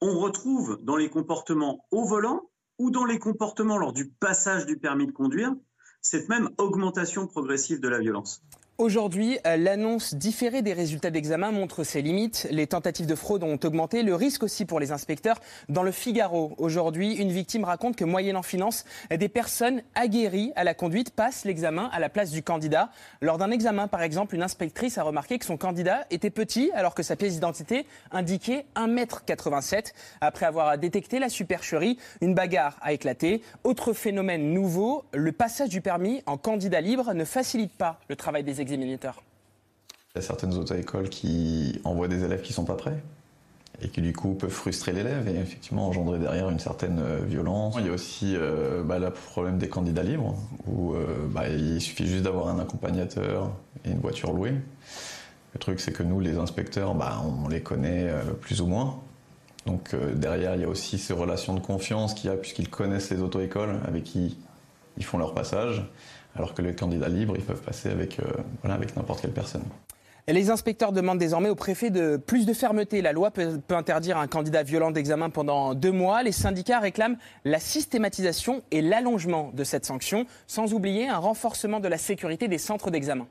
on 0.00 0.20
retrouve 0.20 0.78
dans 0.80 0.94
les 0.94 1.10
comportements 1.10 1.84
au 1.90 2.04
volant 2.04 2.48
ou 2.78 2.92
dans 2.92 3.04
les 3.04 3.18
comportements 3.18 3.76
lors 3.76 3.92
du 3.92 4.08
passage 4.08 4.64
du 4.64 4.78
permis 4.78 5.08
de 5.08 5.12
conduire 5.12 5.52
cette 6.00 6.28
même 6.28 6.48
augmentation 6.58 7.26
progressive 7.26 7.80
de 7.80 7.88
la 7.88 7.98
violence. 7.98 8.40
Aujourd'hui, 8.78 9.38
l'annonce 9.44 10.14
différée 10.14 10.62
des 10.62 10.72
résultats 10.72 11.10
d'examen 11.10 11.52
montre 11.52 11.84
ses 11.84 12.00
limites. 12.00 12.48
Les 12.50 12.66
tentatives 12.66 13.06
de 13.06 13.14
fraude 13.14 13.44
ont 13.44 13.58
augmenté, 13.62 14.02
le 14.02 14.14
risque 14.14 14.42
aussi 14.42 14.64
pour 14.64 14.80
les 14.80 14.92
inspecteurs. 14.92 15.40
Dans 15.68 15.82
le 15.82 15.92
Figaro, 15.92 16.54
aujourd'hui, 16.56 17.14
une 17.16 17.30
victime 17.30 17.64
raconte 17.64 17.96
que 17.96 18.04
moyennant 18.04 18.42
finance, 18.42 18.86
des 19.10 19.28
personnes 19.28 19.82
aguerries 19.94 20.52
à 20.56 20.64
la 20.64 20.72
conduite 20.72 21.10
passent 21.10 21.44
l'examen 21.44 21.90
à 21.92 22.00
la 22.00 22.08
place 22.08 22.30
du 22.30 22.42
candidat. 22.42 22.90
Lors 23.20 23.36
d'un 23.36 23.50
examen, 23.50 23.88
par 23.88 24.02
exemple, 24.02 24.34
une 24.34 24.42
inspectrice 24.42 24.96
a 24.96 25.02
remarqué 25.02 25.38
que 25.38 25.44
son 25.44 25.58
candidat 25.58 26.06
était 26.10 26.30
petit 26.30 26.70
alors 26.74 26.94
que 26.94 27.02
sa 27.02 27.14
pièce 27.14 27.34
d'identité 27.34 27.84
indiquait 28.10 28.64
1m87. 28.74 29.92
Après 30.22 30.46
avoir 30.46 30.78
détecté 30.78 31.18
la 31.18 31.28
supercherie, 31.28 31.98
une 32.22 32.34
bagarre 32.34 32.78
a 32.80 32.94
éclaté. 32.94 33.42
Autre 33.64 33.92
phénomène 33.92 34.54
nouveau, 34.54 35.04
le 35.12 35.30
passage 35.30 35.68
du 35.68 35.82
permis 35.82 36.22
en 36.24 36.38
candidat 36.38 36.80
libre 36.80 37.12
ne 37.12 37.26
facilite 37.26 37.76
pas 37.76 38.00
le 38.08 38.16
travail 38.16 38.42
des 38.42 38.61
examinateurs. 38.62 39.22
Il 40.14 40.18
y 40.18 40.24
a 40.24 40.26
certaines 40.26 40.54
auto-écoles 40.54 41.08
qui 41.08 41.80
envoient 41.84 42.08
des 42.08 42.24
élèves 42.24 42.42
qui 42.42 42.52
ne 42.52 42.54
sont 42.54 42.64
pas 42.64 42.74
prêts 42.74 43.02
et 43.80 43.88
qui 43.88 44.02
du 44.02 44.12
coup 44.12 44.34
peuvent 44.34 44.50
frustrer 44.50 44.92
l'élève 44.92 45.28
et 45.28 45.38
effectivement 45.38 45.88
engendrer 45.88 46.18
derrière 46.18 46.50
une 46.50 46.58
certaine 46.58 46.98
euh, 47.00 47.20
violence. 47.24 47.74
Il 47.78 47.86
y 47.86 47.88
a 47.88 47.92
aussi 47.92 48.36
euh, 48.36 48.82
bah, 48.82 48.98
le 48.98 49.10
problème 49.10 49.58
des 49.58 49.68
candidats 49.68 50.02
libres 50.02 50.36
où 50.66 50.94
euh, 50.94 51.26
bah, 51.28 51.48
il 51.48 51.80
suffit 51.80 52.06
juste 52.06 52.24
d'avoir 52.24 52.48
un 52.48 52.58
accompagnateur 52.58 53.50
et 53.84 53.90
une 53.90 54.00
voiture 54.00 54.32
louée. 54.32 54.54
Le 55.54 55.58
truc 55.58 55.80
c'est 55.80 55.92
que 55.92 56.02
nous 56.02 56.20
les 56.20 56.36
inspecteurs, 56.36 56.94
bah, 56.94 57.22
on 57.24 57.48
les 57.48 57.62
connaît 57.62 58.10
plus 58.40 58.60
ou 58.60 58.66
moins. 58.66 59.00
Donc 59.66 59.94
derrière 60.14 60.54
il 60.54 60.62
y 60.62 60.64
a 60.64 60.68
aussi 60.68 60.98
ces 60.98 61.12
relations 61.12 61.54
de 61.54 61.60
confiance 61.60 62.14
qu'il 62.14 62.30
y 62.30 62.32
a 62.32 62.36
puisqu'ils 62.36 62.68
connaissent 62.70 63.10
les 63.10 63.20
auto-écoles 63.20 63.80
avec 63.86 64.04
qui 64.04 64.38
ils 64.96 65.04
font 65.04 65.18
leur 65.18 65.34
passage 65.34 65.84
alors 66.36 66.54
que 66.54 66.62
les 66.62 66.74
candidats 66.74 67.08
libres, 67.08 67.34
ils 67.36 67.44
peuvent 67.44 67.62
passer 67.62 67.90
avec, 67.90 68.18
euh, 68.20 68.24
n'importe 68.64 69.20
quelle 69.20 69.32
personne. 69.32 69.64
Les 70.28 70.50
inspecteurs 70.50 70.92
demandent 70.92 71.18
désormais 71.18 71.48
au 71.48 71.56
préfet 71.56 71.90
de 71.90 72.16
plus 72.16 72.46
de 72.46 72.52
fermeté. 72.52 73.02
La 73.02 73.12
loi 73.12 73.32
peut 73.32 73.60
interdire 73.70 74.18
un 74.18 74.28
candidat 74.28 74.62
violent 74.62 74.92
d'examen 74.92 75.30
pendant 75.30 75.74
deux 75.74 75.90
mois. 75.90 76.22
Les 76.22 76.30
syndicats 76.30 76.78
réclament 76.78 77.16
la 77.44 77.58
systématisation 77.58 78.62
et 78.70 78.82
l'allongement 78.82 79.50
de 79.52 79.64
cette 79.64 79.84
sanction, 79.84 80.26
sans 80.46 80.74
oublier 80.74 81.08
un 81.08 81.18
renforcement 81.18 81.80
de 81.80 81.88
la 81.88 81.98
sécurité 81.98 82.46
des 82.46 82.58
centres 82.58 82.92
d'examen. 82.92 83.26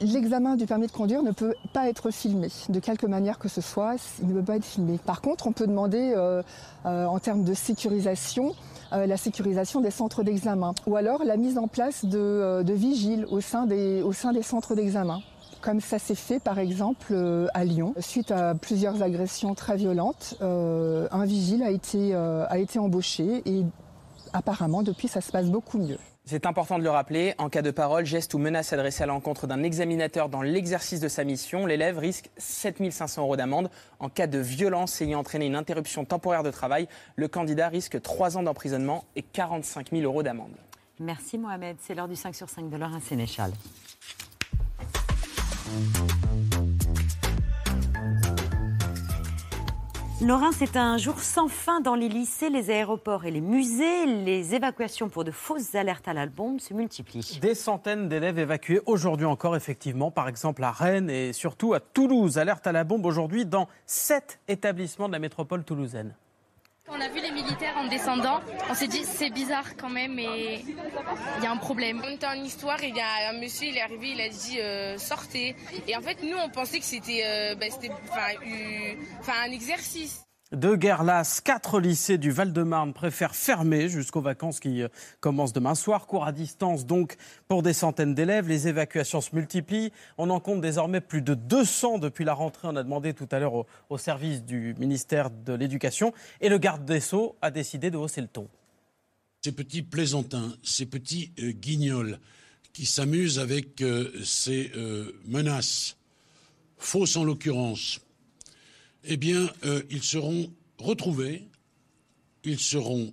L'examen 0.00 0.56
du 0.56 0.66
permis 0.66 0.88
de 0.88 0.92
conduire 0.92 1.22
ne 1.22 1.30
peut 1.30 1.54
pas 1.72 1.88
être 1.88 2.10
filmé, 2.10 2.48
de 2.68 2.80
quelque 2.80 3.06
manière 3.06 3.38
que 3.38 3.48
ce 3.48 3.60
soit, 3.60 3.94
il 4.20 4.26
ne 4.26 4.34
peut 4.34 4.42
pas 4.42 4.56
être 4.56 4.64
filmé. 4.64 4.98
Par 4.98 5.20
contre, 5.20 5.46
on 5.46 5.52
peut 5.52 5.68
demander, 5.68 6.12
euh, 6.16 6.42
euh, 6.84 7.06
en 7.06 7.20
termes 7.20 7.44
de 7.44 7.54
sécurisation, 7.54 8.56
euh, 8.92 9.06
la 9.06 9.16
sécurisation 9.16 9.80
des 9.80 9.92
centres 9.92 10.24
d'examen, 10.24 10.74
ou 10.88 10.96
alors 10.96 11.22
la 11.22 11.36
mise 11.36 11.58
en 11.58 11.68
place 11.68 12.04
de, 12.04 12.64
de 12.64 12.72
vigiles 12.72 13.24
au 13.30 13.40
sein 13.40 13.66
des, 13.66 14.02
centres 14.42 14.74
d'examen 14.74 15.20
comme 15.60 15.80
ça 15.80 15.98
s'est 15.98 16.14
fait 16.14 16.40
par 16.40 16.58
exemple 16.58 17.14
à 17.54 17.64
Lyon. 17.64 17.94
Suite 17.98 18.32
à 18.32 18.54
plusieurs 18.54 19.02
agressions 19.02 19.54
très 19.54 19.76
violentes, 19.76 20.36
un 20.42 21.24
vigile 21.24 21.62
a 21.62 21.70
été 21.70 22.78
embauché 22.78 23.42
et 23.46 23.64
apparemment 24.34 24.82
depuis 24.82 25.08
ça 25.08 25.22
se 25.22 25.32
passe 25.32 25.46
beaucoup 25.46 25.78
mieux. 25.78 25.96
C'est 26.26 26.46
important 26.46 26.78
de 26.78 26.82
le 26.82 26.88
rappeler, 26.88 27.34
en 27.36 27.50
cas 27.50 27.60
de 27.60 27.70
parole, 27.70 28.06
geste 28.06 28.32
ou 28.32 28.38
menace 28.38 28.72
adressée 28.72 29.02
à 29.02 29.06
l'encontre 29.06 29.46
d'un 29.46 29.62
examinateur 29.62 30.30
dans 30.30 30.40
l'exercice 30.40 30.98
de 30.98 31.08
sa 31.08 31.22
mission, 31.22 31.66
l'élève 31.66 31.98
risque 31.98 32.30
7500 32.38 33.20
euros 33.20 33.36
d'amende. 33.36 33.70
En 34.00 34.08
cas 34.08 34.26
de 34.26 34.38
violence 34.38 35.02
ayant 35.02 35.18
entraîné 35.18 35.44
une 35.44 35.54
interruption 35.54 36.06
temporaire 36.06 36.42
de 36.42 36.50
travail, 36.50 36.88
le 37.16 37.28
candidat 37.28 37.68
risque 37.68 38.00
3 38.00 38.38
ans 38.38 38.42
d'emprisonnement 38.42 39.04
et 39.16 39.22
45 39.22 39.90
000 39.90 40.02
euros 40.04 40.22
d'amende. 40.22 40.54
Merci 40.98 41.36
Mohamed, 41.36 41.76
c'est 41.82 41.94
l'heure 41.94 42.08
du 42.08 42.16
5 42.16 42.34
sur 42.34 42.48
5 42.48 42.70
de 42.70 42.76
Laurent 42.78 43.00
Sénéchal. 43.00 43.52
Laurent, 50.22 50.52
c'est 50.52 50.76
un 50.76 50.96
jour 50.96 51.18
sans 51.18 51.48
fin 51.48 51.80
dans 51.80 51.96
les 51.96 52.08
lycées, 52.08 52.48
les 52.48 52.70
aéroports 52.70 53.24
et 53.24 53.32
les 53.32 53.40
musées. 53.40 54.06
Les 54.06 54.54
évacuations 54.54 55.08
pour 55.08 55.24
de 55.24 55.32
fausses 55.32 55.74
alertes 55.74 56.06
à 56.06 56.12
la 56.12 56.26
bombe 56.26 56.60
se 56.60 56.72
multiplient. 56.72 57.40
Des 57.42 57.56
centaines 57.56 58.08
d'élèves 58.08 58.38
évacués 58.38 58.80
aujourd'hui 58.86 59.26
encore, 59.26 59.56
effectivement, 59.56 60.12
par 60.12 60.28
exemple 60.28 60.62
à 60.62 60.70
Rennes 60.70 61.10
et 61.10 61.32
surtout 61.32 61.74
à 61.74 61.80
Toulouse. 61.80 62.38
Alerte 62.38 62.64
à 62.68 62.72
la 62.72 62.84
bombe 62.84 63.04
aujourd'hui 63.06 63.44
dans 63.44 63.68
sept 63.86 64.38
établissements 64.46 65.08
de 65.08 65.14
la 65.14 65.18
métropole 65.18 65.64
toulousaine. 65.64 66.14
On 66.88 67.00
a 67.00 67.08
vu 67.08 67.20
les 67.20 67.30
militaires 67.30 67.76
en 67.78 67.88
descendant, 67.88 68.40
on 68.68 68.74
s'est 68.74 68.88
dit 68.88 69.04
c'est 69.04 69.30
bizarre 69.30 69.74
quand 69.76 69.88
même 69.88 70.18
et 70.18 70.62
il 71.38 71.42
y 71.42 71.46
a 71.46 71.50
un 71.50 71.56
problème. 71.56 72.02
On 72.04 72.10
était 72.10 72.26
en 72.26 72.34
histoire 72.34 72.82
il 72.84 72.94
y 72.94 73.00
a 73.00 73.30
un 73.30 73.40
monsieur, 73.40 73.68
il 73.68 73.76
est 73.78 73.80
arrivé, 73.80 74.10
il 74.10 74.20
a 74.20 74.28
dit 74.28 74.60
euh, 74.60 74.98
sortez. 74.98 75.56
Et 75.88 75.96
en 75.96 76.02
fait, 76.02 76.22
nous, 76.22 76.36
on 76.36 76.50
pensait 76.50 76.78
que 76.78 76.84
c'était 76.84 77.22
euh, 77.24 77.54
bah, 77.54 77.66
un 79.44 79.50
exercice. 79.50 80.23
De 80.52 80.76
guerre 80.76 81.04
lasse, 81.04 81.40
quatre 81.40 81.80
lycées 81.80 82.18
du 82.18 82.30
Val-de-Marne 82.30 82.92
préfèrent 82.92 83.34
fermer 83.34 83.88
jusqu'aux 83.88 84.20
vacances 84.20 84.60
qui 84.60 84.82
euh, 84.82 84.88
commencent 85.20 85.54
demain 85.54 85.74
soir. 85.74 86.06
Cours 86.06 86.26
à 86.26 86.32
distance 86.32 86.84
donc 86.84 87.16
pour 87.48 87.62
des 87.62 87.72
centaines 87.72 88.14
d'élèves. 88.14 88.46
Les 88.46 88.68
évacuations 88.68 89.22
se 89.22 89.34
multiplient. 89.34 89.90
On 90.18 90.28
en 90.28 90.40
compte 90.40 90.60
désormais 90.60 91.00
plus 91.00 91.22
de 91.22 91.32
200 91.32 91.98
depuis 91.98 92.26
la 92.26 92.34
rentrée. 92.34 92.68
On 92.68 92.76
a 92.76 92.82
demandé 92.82 93.14
tout 93.14 93.28
à 93.30 93.38
l'heure 93.38 93.64
au, 93.88 93.98
service 93.98 94.44
du 94.44 94.74
ministère 94.78 95.30
de 95.30 95.54
l'Éducation. 95.54 96.12
Et 96.42 96.50
le 96.50 96.58
garde 96.58 96.84
des 96.84 97.00
Sceaux 97.00 97.36
a 97.40 97.50
décidé 97.50 97.90
de 97.90 97.96
hausser 97.96 98.20
le 98.20 98.28
ton. 98.28 98.46
Ces 99.42 99.52
petits 99.52 99.82
plaisantins, 99.82 100.52
ces 100.62 100.84
petits 100.84 101.32
euh, 101.38 101.52
guignols 101.52 102.18
qui 102.74 102.84
s'amusent 102.84 103.38
avec 103.38 103.80
euh, 103.80 104.12
ces 104.22 104.72
menaces, 105.26 105.96
fausses 106.76 107.16
en 107.16 107.24
l'occurrence, 107.24 108.00
eh 109.06 109.16
bien, 109.16 109.50
ils 109.90 110.02
seront 110.02 110.52
retrouvés, 110.78 111.48
ils 112.44 112.60
seront 112.60 113.12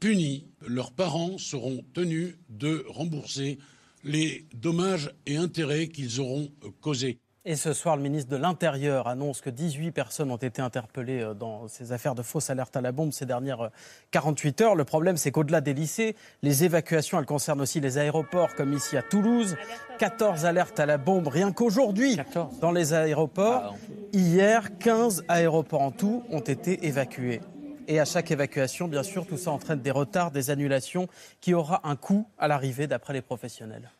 punis, 0.00 0.46
leurs 0.66 0.92
parents 0.92 1.38
seront 1.38 1.84
tenus 1.92 2.34
de 2.48 2.84
rembourser 2.88 3.58
les 4.04 4.46
dommages 4.54 5.12
et 5.26 5.36
intérêts 5.36 5.88
qu'ils 5.88 6.20
auront 6.20 6.50
causés. 6.80 7.18
Et 7.44 7.54
ce 7.54 7.72
soir, 7.72 7.96
le 7.96 8.02
ministre 8.02 8.30
de 8.30 8.36
l'Intérieur 8.36 9.06
annonce 9.06 9.40
que 9.40 9.48
18 9.48 9.92
personnes 9.92 10.30
ont 10.30 10.36
été 10.36 10.60
interpellées 10.60 11.22
euh, 11.22 11.34
dans 11.34 11.68
ces 11.68 11.92
affaires 11.92 12.14
de 12.14 12.22
fausses 12.22 12.50
alertes 12.50 12.76
à 12.76 12.80
la 12.80 12.90
bombe 12.90 13.12
ces 13.12 13.26
dernières 13.26 13.70
48 14.10 14.60
euh, 14.60 14.64
heures. 14.64 14.74
Le 14.74 14.84
problème, 14.84 15.16
c'est 15.16 15.30
qu'au-delà 15.30 15.60
des 15.60 15.72
lycées, 15.72 16.16
les 16.42 16.64
évacuations, 16.64 17.18
elles 17.18 17.26
concernent 17.26 17.60
aussi 17.60 17.80
les 17.80 17.96
aéroports, 17.96 18.54
comme 18.56 18.72
ici 18.72 18.96
à 18.96 19.02
Toulouse. 19.02 19.56
14 19.98 20.44
alertes 20.44 20.80
à 20.80 20.86
la 20.86 20.98
bombe 20.98 21.28
rien 21.28 21.52
qu'aujourd'hui 21.52 22.18
dans 22.60 22.72
les 22.72 22.92
aéroports. 22.92 23.76
Hier, 24.12 24.76
15 24.78 25.24
aéroports 25.28 25.82
en 25.82 25.90
tout 25.92 26.24
ont 26.30 26.40
été 26.40 26.86
évacués. 26.86 27.40
Et 27.86 28.00
à 28.00 28.04
chaque 28.04 28.30
évacuation, 28.30 28.88
bien 28.88 29.02
sûr, 29.02 29.26
tout 29.26 29.38
ça 29.38 29.52
entraîne 29.52 29.80
des 29.80 29.90
retards, 29.90 30.32
des 30.32 30.50
annulations, 30.50 31.08
qui 31.40 31.54
aura 31.54 31.80
un 31.88 31.96
coût 31.96 32.26
à 32.36 32.48
l'arrivée, 32.48 32.86
d'après 32.86 33.14
les 33.14 33.22
professionnels. 33.22 33.90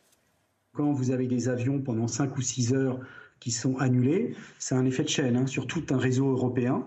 Quand 0.75 0.93
vous 0.93 1.11
avez 1.11 1.27
des 1.27 1.49
avions 1.49 1.81
pendant 1.81 2.07
5 2.07 2.37
ou 2.37 2.43
6 2.43 2.75
heures 2.75 3.01
qui 3.41 3.51
sont 3.51 3.77
annulés. 3.79 4.35
C'est 4.59 4.75
un 4.75 4.85
effet 4.85 5.05
de 5.05 5.09
chaîne 5.09 5.37
hein, 5.37 5.47
sur 5.47 5.67
tout 5.67 5.85
un 5.91 5.99
réseau 5.99 6.31
européen. 6.31 6.85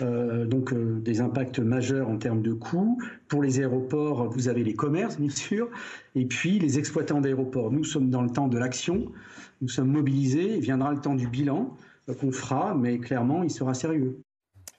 Euh, 0.00 0.44
donc 0.44 0.72
euh, 0.72 1.00
des 1.00 1.20
impacts 1.20 1.58
majeurs 1.58 2.08
en 2.08 2.18
termes 2.18 2.42
de 2.42 2.52
coûts. 2.52 2.98
Pour 3.26 3.42
les 3.42 3.58
aéroports, 3.58 4.30
vous 4.30 4.48
avez 4.48 4.62
les 4.62 4.74
commerces, 4.74 5.18
bien 5.18 5.30
sûr, 5.30 5.68
et 6.14 6.24
puis 6.24 6.58
les 6.58 6.78
exploitants 6.78 7.20
d'aéroports. 7.20 7.72
Nous 7.72 7.84
sommes 7.84 8.10
dans 8.10 8.22
le 8.22 8.30
temps 8.30 8.46
de 8.46 8.58
l'action, 8.58 9.10
nous 9.60 9.68
sommes 9.68 9.90
mobilisés, 9.90 10.56
il 10.56 10.60
viendra 10.60 10.92
le 10.92 11.00
temps 11.00 11.14
du 11.14 11.26
bilan 11.26 11.76
qu'on 12.20 12.32
fera, 12.32 12.74
mais 12.74 12.98
clairement, 12.98 13.42
il 13.42 13.50
sera 13.50 13.74
sérieux. 13.74 14.22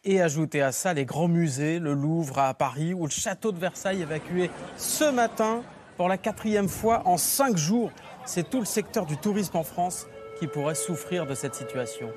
Et 0.03 0.21
ajouter 0.21 0.61
à 0.61 0.71
ça 0.71 0.93
les 0.93 1.05
grands 1.05 1.27
musées, 1.27 1.79
le 1.79 1.93
Louvre 1.93 2.39
à 2.39 2.53
Paris 2.53 2.93
ou 2.93 3.03
le 3.03 3.11
château 3.11 3.51
de 3.51 3.59
Versailles 3.59 4.01
évacué 4.01 4.49
ce 4.77 5.11
matin 5.11 5.61
pour 5.97 6.07
la 6.07 6.17
quatrième 6.17 6.69
fois 6.69 7.03
en 7.05 7.17
cinq 7.17 7.57
jours. 7.57 7.91
C'est 8.25 8.49
tout 8.49 8.59
le 8.59 8.65
secteur 8.65 9.05
du 9.05 9.17
tourisme 9.17 9.57
en 9.57 9.63
France 9.63 10.07
qui 10.39 10.47
pourraient 10.47 10.75
souffrir 10.75 11.25
de 11.25 11.35
cette 11.35 11.53
situation 11.53 12.13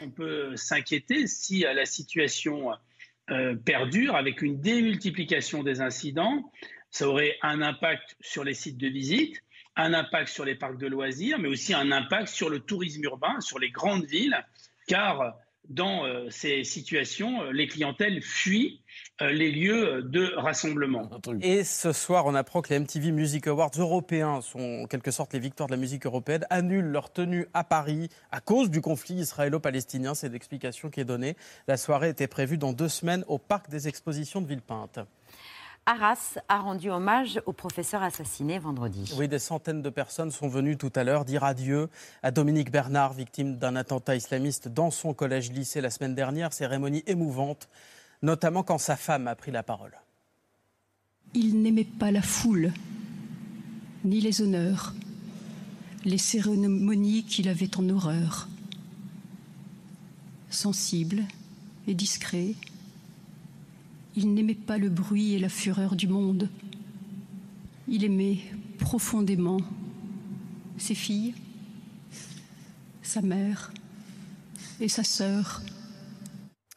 On 0.00 0.10
peut 0.10 0.56
s'inquiéter 0.56 1.26
si 1.26 1.60
la 1.60 1.84
situation 1.84 2.70
euh, 3.30 3.56
perdure 3.56 4.14
avec 4.14 4.42
une 4.42 4.60
démultiplication 4.60 5.64
des 5.64 5.80
incidents. 5.80 6.50
Ça 6.90 7.08
aurait 7.08 7.36
un 7.42 7.62
impact 7.62 8.16
sur 8.20 8.44
les 8.44 8.54
sites 8.54 8.78
de 8.78 8.86
visite, 8.86 9.42
un 9.74 9.92
impact 9.92 10.28
sur 10.28 10.44
les 10.44 10.54
parcs 10.54 10.78
de 10.78 10.86
loisirs, 10.86 11.38
mais 11.40 11.48
aussi 11.48 11.74
un 11.74 11.90
impact 11.90 12.28
sur 12.28 12.48
le 12.48 12.60
tourisme 12.60 13.02
urbain, 13.04 13.40
sur 13.40 13.58
les 13.58 13.70
grandes 13.70 14.04
villes, 14.04 14.38
car 14.86 15.34
dans 15.68 16.04
euh, 16.04 16.28
ces 16.30 16.64
situations, 16.64 17.50
les 17.50 17.66
clientèles 17.66 18.20
fuient 18.22 18.80
euh, 19.20 19.30
les 19.30 19.50
lieux 19.50 20.02
de 20.02 20.32
rassemblement. 20.36 21.08
Et 21.40 21.64
ce 21.64 21.92
soir, 21.92 22.26
on 22.26 22.34
apprend 22.34 22.62
que 22.62 22.70
les 22.70 22.80
MTV 22.80 23.12
Music 23.12 23.46
Awards 23.46 23.70
européens 23.78 24.40
sont 24.40 24.82
en 24.82 24.86
quelque 24.86 25.10
sorte 25.10 25.32
les 25.32 25.38
victoires 25.38 25.68
de 25.68 25.74
la 25.74 25.80
musique 25.80 26.06
européenne, 26.06 26.46
annulent 26.50 26.90
leur 26.90 27.12
tenue 27.12 27.46
à 27.54 27.62
Paris 27.62 28.08
à 28.30 28.40
cause 28.40 28.70
du 28.70 28.80
conflit 28.80 29.14
israélo-palestinien. 29.14 30.14
C'est 30.14 30.28
l'explication 30.28 30.90
qui 30.90 31.00
est 31.00 31.04
donnée. 31.04 31.36
La 31.68 31.76
soirée 31.76 32.08
était 32.08 32.26
prévue 32.26 32.58
dans 32.58 32.72
deux 32.72 32.88
semaines 32.88 33.24
au 33.28 33.38
Parc 33.38 33.70
des 33.70 33.86
Expositions 33.86 34.40
de 34.40 34.48
Villepinte. 34.48 34.98
Arras 35.84 36.38
a 36.48 36.60
rendu 36.60 36.90
hommage 36.90 37.42
au 37.46 37.52
professeur 37.52 38.02
assassiné 38.02 38.58
vendredi. 38.58 39.12
Oui, 39.16 39.26
des 39.26 39.40
centaines 39.40 39.82
de 39.82 39.90
personnes 39.90 40.30
sont 40.30 40.48
venues 40.48 40.76
tout 40.76 40.92
à 40.94 41.02
l'heure 41.02 41.24
dire 41.24 41.42
adieu 41.42 41.88
à 42.22 42.30
Dominique 42.30 42.70
Bernard, 42.70 43.14
victime 43.14 43.56
d'un 43.56 43.74
attentat 43.74 44.14
islamiste 44.14 44.68
dans 44.68 44.92
son 44.92 45.12
collège-lycée 45.12 45.80
la 45.80 45.90
semaine 45.90 46.14
dernière. 46.14 46.52
Cérémonie 46.52 47.02
émouvante 47.06 47.68
notamment 48.22 48.62
quand 48.62 48.78
sa 48.78 48.96
femme 48.96 49.28
a 49.28 49.34
pris 49.34 49.50
la 49.50 49.62
parole. 49.62 49.92
Il 51.34 51.62
n'aimait 51.62 51.84
pas 51.84 52.10
la 52.10 52.22
foule, 52.22 52.72
ni 54.04 54.20
les 54.20 54.42
honneurs, 54.42 54.94
les 56.04 56.18
cérémonies 56.18 57.24
qu'il 57.24 57.48
avait 57.48 57.76
en 57.76 57.88
horreur. 57.88 58.48
Sensible 60.50 61.24
et 61.88 61.94
discret, 61.94 62.54
il 64.16 64.34
n'aimait 64.34 64.54
pas 64.54 64.78
le 64.78 64.88
bruit 64.88 65.34
et 65.34 65.38
la 65.38 65.48
fureur 65.48 65.96
du 65.96 66.06
monde. 66.08 66.48
Il 67.88 68.04
aimait 68.04 68.38
profondément 68.78 69.60
ses 70.76 70.94
filles, 70.94 71.34
sa 73.02 73.22
mère 73.22 73.72
et 74.80 74.88
sa 74.88 75.04
sœur. 75.04 75.62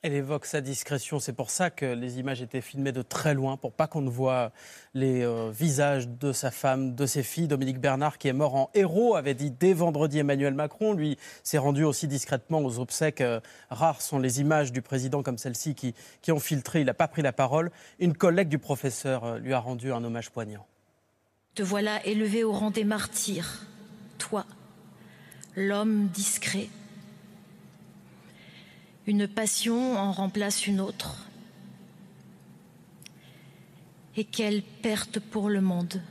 Elle 0.05 0.13
évoque 0.13 0.45
sa 0.45 0.61
discrétion. 0.61 1.19
C'est 1.19 1.33
pour 1.33 1.49
ça 1.49 1.71
que 1.71 1.83
les 1.83 2.19
images 2.19 2.39
étaient 2.39 2.61
filmées 2.61 2.91
de 2.91 3.01
très 3.01 3.33
loin, 3.33 3.57
pour 3.57 3.73
pas 3.73 3.87
qu'on 3.87 4.01
ne 4.01 4.09
voit 4.11 4.51
les 4.93 5.23
euh, 5.23 5.49
visages 5.49 6.07
de 6.07 6.31
sa 6.31 6.51
femme, 6.51 6.93
de 6.93 7.07
ses 7.07 7.23
filles. 7.23 7.47
Dominique 7.47 7.79
Bernard, 7.79 8.19
qui 8.19 8.27
est 8.27 8.33
mort 8.33 8.53
en 8.53 8.69
héros, 8.75 9.15
avait 9.15 9.33
dit 9.33 9.49
dès 9.49 9.73
vendredi 9.73 10.19
Emmanuel 10.19 10.53
Macron. 10.53 10.93
Lui 10.93 11.17
s'est 11.41 11.57
rendu 11.57 11.83
aussi 11.83 12.07
discrètement 12.07 12.59
aux 12.59 12.77
obsèques. 12.77 13.21
Euh, 13.21 13.39
rares 13.71 14.03
sont 14.03 14.19
les 14.19 14.41
images 14.41 14.71
du 14.71 14.83
président 14.83 15.23
comme 15.23 15.39
celle-ci 15.39 15.73
qui, 15.73 15.95
ont 16.31 16.37
filtré. 16.39 16.81
Il 16.81 16.85
n'a 16.85 16.93
pas 16.93 17.07
pris 17.07 17.23
la 17.23 17.33
parole. 17.33 17.71
Une 17.97 18.15
collègue 18.15 18.49
du 18.49 18.59
professeur 18.59 19.23
euh, 19.23 19.39
lui 19.39 19.53
a 19.53 19.59
rendu 19.59 19.91
un 19.91 20.03
hommage 20.03 20.29
poignant. 20.29 20.67
Te 21.55 21.63
voilà 21.63 22.05
élevé 22.05 22.43
au 22.43 22.51
rang 22.51 22.69
des 22.69 22.83
martyrs. 22.83 23.65
Toi, 24.19 24.45
l'homme 25.55 26.09
discret 26.09 26.69
une 29.07 29.27
passion 29.27 29.97
en 29.97 30.11
remplace 30.11 30.67
une 30.67 30.79
autre. 30.79 31.27
Et 34.17 34.23
quelle 34.23 34.61
perte 34.61 35.19
pour 35.19 35.49
le 35.49 35.61
monde. 35.61 36.01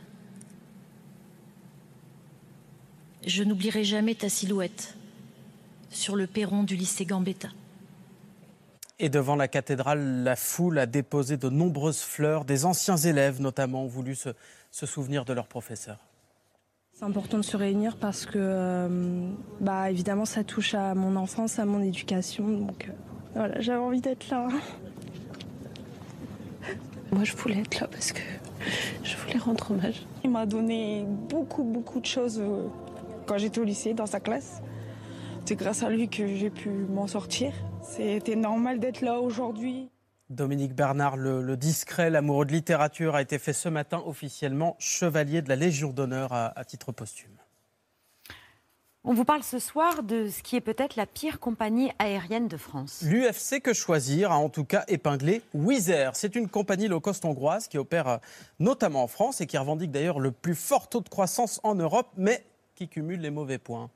Je 3.27 3.43
n'oublierai 3.43 3.85
jamais 3.85 4.15
ta 4.15 4.29
silhouette 4.29 4.95
sur 5.91 6.15
le 6.15 6.27
perron 6.27 6.63
du 6.63 6.77
lycée 6.77 7.07
Gambetta. 7.07 7.49
Et 8.99 9.09
devant 9.09 9.37
la 9.37 9.49
cathédrale, 9.49 10.23
la 10.23 10.37
foule 10.37 10.79
a 10.79 10.87
déposé 10.87 11.37
de 11.37 11.49
nombreuses 11.49 12.01
fleurs. 12.01 12.45
Des 12.45 12.65
anciens 12.65 12.97
élèves, 12.97 13.41
notamment, 13.41 13.85
ont 13.85 13.89
voulu 13.89 14.15
se, 14.15 14.31
souvenir 14.71 15.25
de 15.25 15.33
leur 15.33 15.49
professeur. 15.49 15.99
C'est 17.05 17.11
important 17.11 17.37
de 17.37 17.43
se 17.43 17.59
réunir 17.59 17.99
parce 17.99 18.25
que, 18.25 18.39
euh, 18.39 19.29
bah, 19.61 19.91
évidemment, 19.91 20.25
ça 20.25 20.43
touche 20.43 20.73
à 20.73 20.95
mon 20.95 21.17
enfance, 21.17 21.59
à 21.59 21.67
mon 21.67 21.83
éducation. 21.83 22.49
Donc, 22.49 22.87
euh, 22.89 22.93
voilà, 23.35 23.61
j'avais 23.61 23.79
envie 23.79 24.01
d'être 24.01 24.31
là. 24.31 24.49
Moi, 27.13 27.25
je 27.25 27.37
voulais 27.37 27.59
être 27.59 27.79
là 27.79 27.89
parce 27.89 28.13
que 28.13 28.23
je 29.03 29.19
voulais 29.19 29.37
rendre 29.37 29.71
hommage. 29.71 30.07
Il 30.25 30.31
m'a 30.31 30.47
donné 30.47 31.05
beaucoup, 31.29 31.63
beaucoup 31.63 32.01
de 32.01 32.07
choses 32.07 32.41
euh, 32.41 32.69
quand 33.27 33.37
j'étais 33.37 33.61
au 33.61 33.65
lycée, 33.65 33.93
dans 33.93 34.07
sa 34.07 34.19
classe. 34.19 34.63
C'est 35.45 35.57
grâce 35.57 35.83
à 35.83 35.91
lui 35.91 36.09
que 36.09 36.27
j'ai 36.27 36.49
pu 36.49 36.71
m'en 36.71 37.07
sortir. 37.07 37.53
C'était 37.83 38.35
normal 38.35 38.79
d'être 38.81 39.03
là 39.03 39.21
aujourd'hui. 39.21 39.91
Dominique 40.35 40.75
Bernard, 40.75 41.17
le, 41.17 41.57
discret, 41.57 42.11
l'amoureux 42.11 42.45
de 42.45 42.53
littérature, 42.53 43.15
a 43.15 43.23
été 43.23 43.39
fait 43.39 43.53
ce 43.53 43.69
matin 43.69 44.03
officiellement 44.05 44.77
chevalier 44.79 45.43
de 45.43 45.49
la 45.49 45.57
Légion 45.57 45.91
d'honneur 45.91 46.33
à, 46.33 46.65
titre 46.65 46.93
posthume. 46.93 47.31
On 49.07 49.13
vous 49.13 49.25
parle 49.25 49.43
ce 49.43 49.59
soir 49.59 50.03
de 50.03 50.29
ce 50.29 50.43
qui 50.43 50.57
est 50.57 50.63
peut-être 50.63 50.97
la 50.97 51.05
pire 51.05 51.39
compagnie 51.39 51.93
aérienne 51.99 52.49
de 52.49 52.57
France. 52.57 53.03
L'UFC 53.03 53.61
Que 53.61 53.75
Choisir 53.75 54.33
a 54.33 54.39
en 54.39 54.49
tout 54.49 54.65
cas 54.65 54.85
épinglé 54.89 55.43
Wizz 55.53 55.91
Air. 55.91 56.17
C'est 56.17 56.35
une 56.35 56.49
compagnie 56.49 56.89
low 56.89 57.01
cost 57.01 57.25
hongroise 57.27 57.69
qui 57.69 57.77
opère 57.77 58.09
euh, 58.09 58.17
notamment 58.61 59.03
en 59.03 59.07
France 59.07 59.43
et 59.43 59.47
qui 59.47 59.59
revendique 59.59 59.91
d'ailleurs 59.91 60.21
le 60.21 60.31
plus 60.31 60.55
fort 60.55 60.89
taux 60.89 61.03
de 61.03 61.09
croissance 61.11 61.61
en 61.65 61.75
Europe, 61.75 62.09
mais 62.17 62.47
qui 62.75 62.89
cumule 62.89 63.21
les 63.21 63.31
mauvais 63.31 63.59
points. 63.59 63.91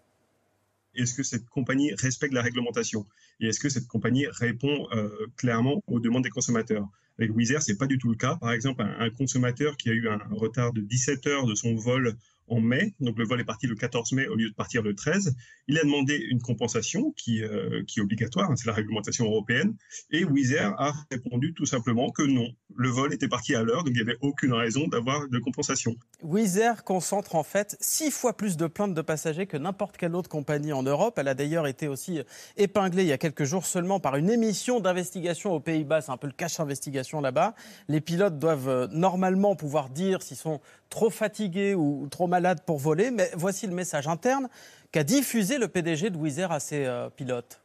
Est-ce 0.99 1.15
que 1.15 1.23
cette 1.23 1.49
compagnie 1.49 1.93
respecte 1.95 2.35
la 2.35 2.43
réglementation 2.43 3.07
Et 3.41 3.47
est-ce 3.47 3.61
que 3.61 3.69
cette 3.69 3.87
compagnie 3.87 4.27
répond 4.27 4.87
euh, 4.93 5.09
clairement 5.37 5.83
aux 5.87 6.01
demandes 6.01 6.25
des 6.25 6.31
consommateurs? 6.31 6.89
Avec 7.19 7.35
Wizz 7.35 7.53
Air, 7.53 7.63
ce 7.63 7.73
n'est 7.73 7.79
pas 7.79 7.87
du 7.87 7.99
tout 7.99 8.11
le 8.11 8.17
cas. 8.17 8.37
Par 8.37 8.53
exemple, 8.53 8.83
un, 8.83 9.11
consommateur 9.11 9.77
qui 9.77 9.91
a 9.91 9.93
eu 9.93 10.09
un 10.09 10.21
retard 10.31 10.73
de 10.73 10.81
17 10.81 11.27
heures 11.27 11.47
de 11.47 11.55
son 11.55 11.75
vol 11.75 12.17
en 12.49 12.61
mai, 12.61 12.95
donc 13.01 13.19
le 13.19 13.25
vol 13.25 13.41
est 13.41 13.45
parti 13.45 13.67
le 13.67 13.75
14 13.75 14.13
mai 14.13 14.27
au 14.29 14.35
lieu 14.35 14.49
de 14.49 14.55
partir 14.55 14.83
le 14.83 14.95
13. 14.95 15.37
Il 15.69 15.79
a 15.79 15.83
demandé 15.83 16.17
une 16.31 16.41
compensation 16.41 17.13
qui, 17.17 17.43
euh, 17.43 17.83
qui 17.87 18.01
est 18.01 18.03
obligatoire, 18.03 18.51
hein, 18.51 18.57
c'est 18.57 18.67
la 18.67 18.73
réglementation 18.73 19.25
européenne, 19.27 19.75
et 20.11 20.25
Wizz 20.25 20.53
Air 20.53 20.75
a 20.81 20.93
répondu 21.11 21.55
tout 21.55 21.67
simplement 21.67 22.11
que 22.11 22.23
non, 22.23 22.49
le 22.77 22.89
vol 22.89 23.13
était 23.13 23.29
parti 23.29 23.55
à 23.55 23.63
l'heure, 23.63 23.85
donc 23.85 23.95
il 23.95 24.03
n'y 24.03 24.09
avait 24.09 24.19
aucune 24.21 24.53
raison 24.53 24.89
d'avoir 24.89 25.29
de 25.29 25.39
compensation. 25.39 25.95
Wizz 26.23 26.59
Air 26.59 26.85
concentre 26.85 27.35
en 27.35 27.43
fait 27.43 27.77
six 27.81 28.11
fois 28.11 28.37
plus 28.37 28.57
de 28.57 28.67
plaintes 28.67 28.95
de 28.95 29.03
passagers 29.03 29.47
que 29.47 29.57
n'importe 29.57 29.97
quelle 29.97 30.15
autre 30.15 30.29
compagnie 30.29 30.73
en 30.73 30.83
Europe. 30.83 31.19
Elle 31.19 31.29
a 31.29 31.35
d'ailleurs 31.35 31.67
été 31.67 31.89
aussi 31.89 32.21
épinglée 32.57 33.03
il 33.03 33.09
y 33.09 33.13
a 33.13 33.19
quelques 33.19 33.45
jours 33.45 33.67
seulement 33.67 34.01
par 34.01 34.17
une 34.17 34.31
émission 34.31 34.81
d'investigation 34.81 35.53
aux 35.53 35.61
Pays-Bas. 35.61 36.03
C'est 36.03 36.13
un 36.13 36.17
peu 36.17 36.27
le 36.27 36.33
cache 36.33 36.61
investigation 36.61 37.21
là-bas. 37.21 37.55
Les 37.89 38.01
pilotes 38.01 38.39
doivent 38.39 38.69
euh, 38.69 38.87
normalement 38.91 39.57
pouvoir 39.57 39.91
dire 39.91 40.23
s'ils 40.23 40.37
sont 40.37 40.61
trop 40.91 41.11
fatigués 41.11 41.75
ou 41.75 42.09
trop 42.11 42.27
malades 42.39 42.65
pour 42.65 42.79
voler. 42.79 43.11
Mais 43.11 43.31
voici 43.35 43.67
le 43.67 43.75
message 43.75 44.07
interne 44.07 44.49
qu'a 44.93 45.05
diffusé 45.05 45.59
le 45.59 45.69
PDG 45.69 46.11
de 46.11 46.17
Wizz 46.17 46.39
Air 46.39 46.53
à 46.53 46.61
ses 46.61 46.87
euh, 46.87 47.11
pilotes. 47.11 47.61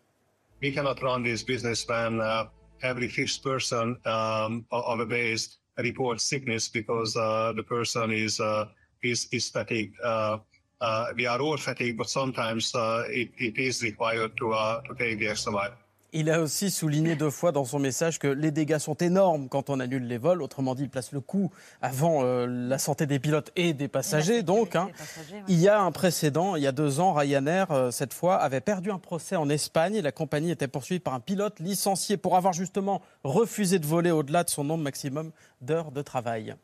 We 0.62 0.74
cannot 0.74 1.02
run 1.02 1.24
this 1.24 1.44
business 1.44 1.86
when 1.88 2.22
uh, 2.22 2.46
every 2.82 3.10
fifth 3.10 3.44
person 3.44 3.98
um, 4.06 4.66
of 4.72 5.00
a 5.00 5.06
base 5.06 5.60
reports 5.78 6.24
sickness 6.24 6.70
because 6.70 7.16
uh, 7.18 7.54
the 7.56 7.64
person 7.64 8.12
is 8.12 8.40
uh, 8.40 8.66
is 9.02 9.28
is 9.32 9.50
fatigued. 9.50 9.96
Uh, 10.02 10.38
uh, 10.80 11.08
we 11.18 11.26
are 11.28 11.42
all 11.42 11.58
fatigued, 11.58 11.98
but 11.98 12.10
sometimes 12.10 12.74
uh, 12.76 13.04
it, 13.08 13.30
it 13.38 13.58
is 13.58 13.84
required 13.84 14.38
to 14.38 14.54
uh, 14.54 14.82
to 14.88 14.96
take 14.96 15.20
the 15.20 15.28
extra 15.28 15.52
mile. 15.52 15.76
Il 16.16 16.30
a 16.30 16.42
aussi 16.42 16.70
souligné 16.70 17.16
deux 17.16 17.32
fois 17.32 17.52
dans 17.52 17.66
son 17.66 17.80
message 17.80 18.20
que 18.20 18.28
les 18.28 18.52
dégâts 18.52 18.78
sont 18.78 18.94
énormes 18.94 19.50
quand 19.50 19.72
on 19.72 19.80
annule 19.80 20.06
les 20.06 20.20
vols. 20.20 20.44
Autrement 20.44 20.76
dit, 20.76 20.84
il 20.84 20.90
place 20.90 21.12
le 21.12 21.22
coup 21.22 21.52
avant 21.82 22.24
euh, 22.24 22.46
la 22.46 22.78
santé 22.78 23.08
des 23.08 23.18
pilotes 23.18 23.52
et 23.56 23.74
des 23.74 23.88
passagers. 23.88 24.44
Donc, 24.44 24.76
hein. 24.76 24.90
passagers, 24.96 25.38
ouais. 25.38 25.44
il 25.48 25.60
y 25.60 25.68
a 25.68 25.82
un 25.82 25.92
précédent. 25.92 26.56
Il 26.56 26.62
y 26.62 26.68
a 26.68 26.72
deux 26.72 27.00
ans, 27.00 27.14
Ryanair, 27.14 27.72
euh, 27.72 27.90
cette 27.90 28.14
fois, 28.14 28.36
avait 28.36 28.62
perdu 28.62 28.92
un 28.92 29.00
procès 29.00 29.36
en 29.36 29.50
Espagne. 29.50 30.02
La 30.02 30.12
compagnie 30.12 30.52
était 30.52 30.68
poursuivie 30.68 31.00
par 31.00 31.16
un 31.16 31.20
pilote 31.20 31.60
licencié 31.60 32.16
pour 32.18 32.38
avoir 32.38 32.54
justement 32.54 33.02
refusé 33.24 33.80
de 33.80 33.88
voler 33.88 34.12
au-delà 34.12 34.44
de 34.44 34.52
son 34.52 34.64
nombre 34.64 34.84
maximum 34.84 35.32
d'heures 35.62 35.92
de 35.92 36.04
travail. 36.04 36.56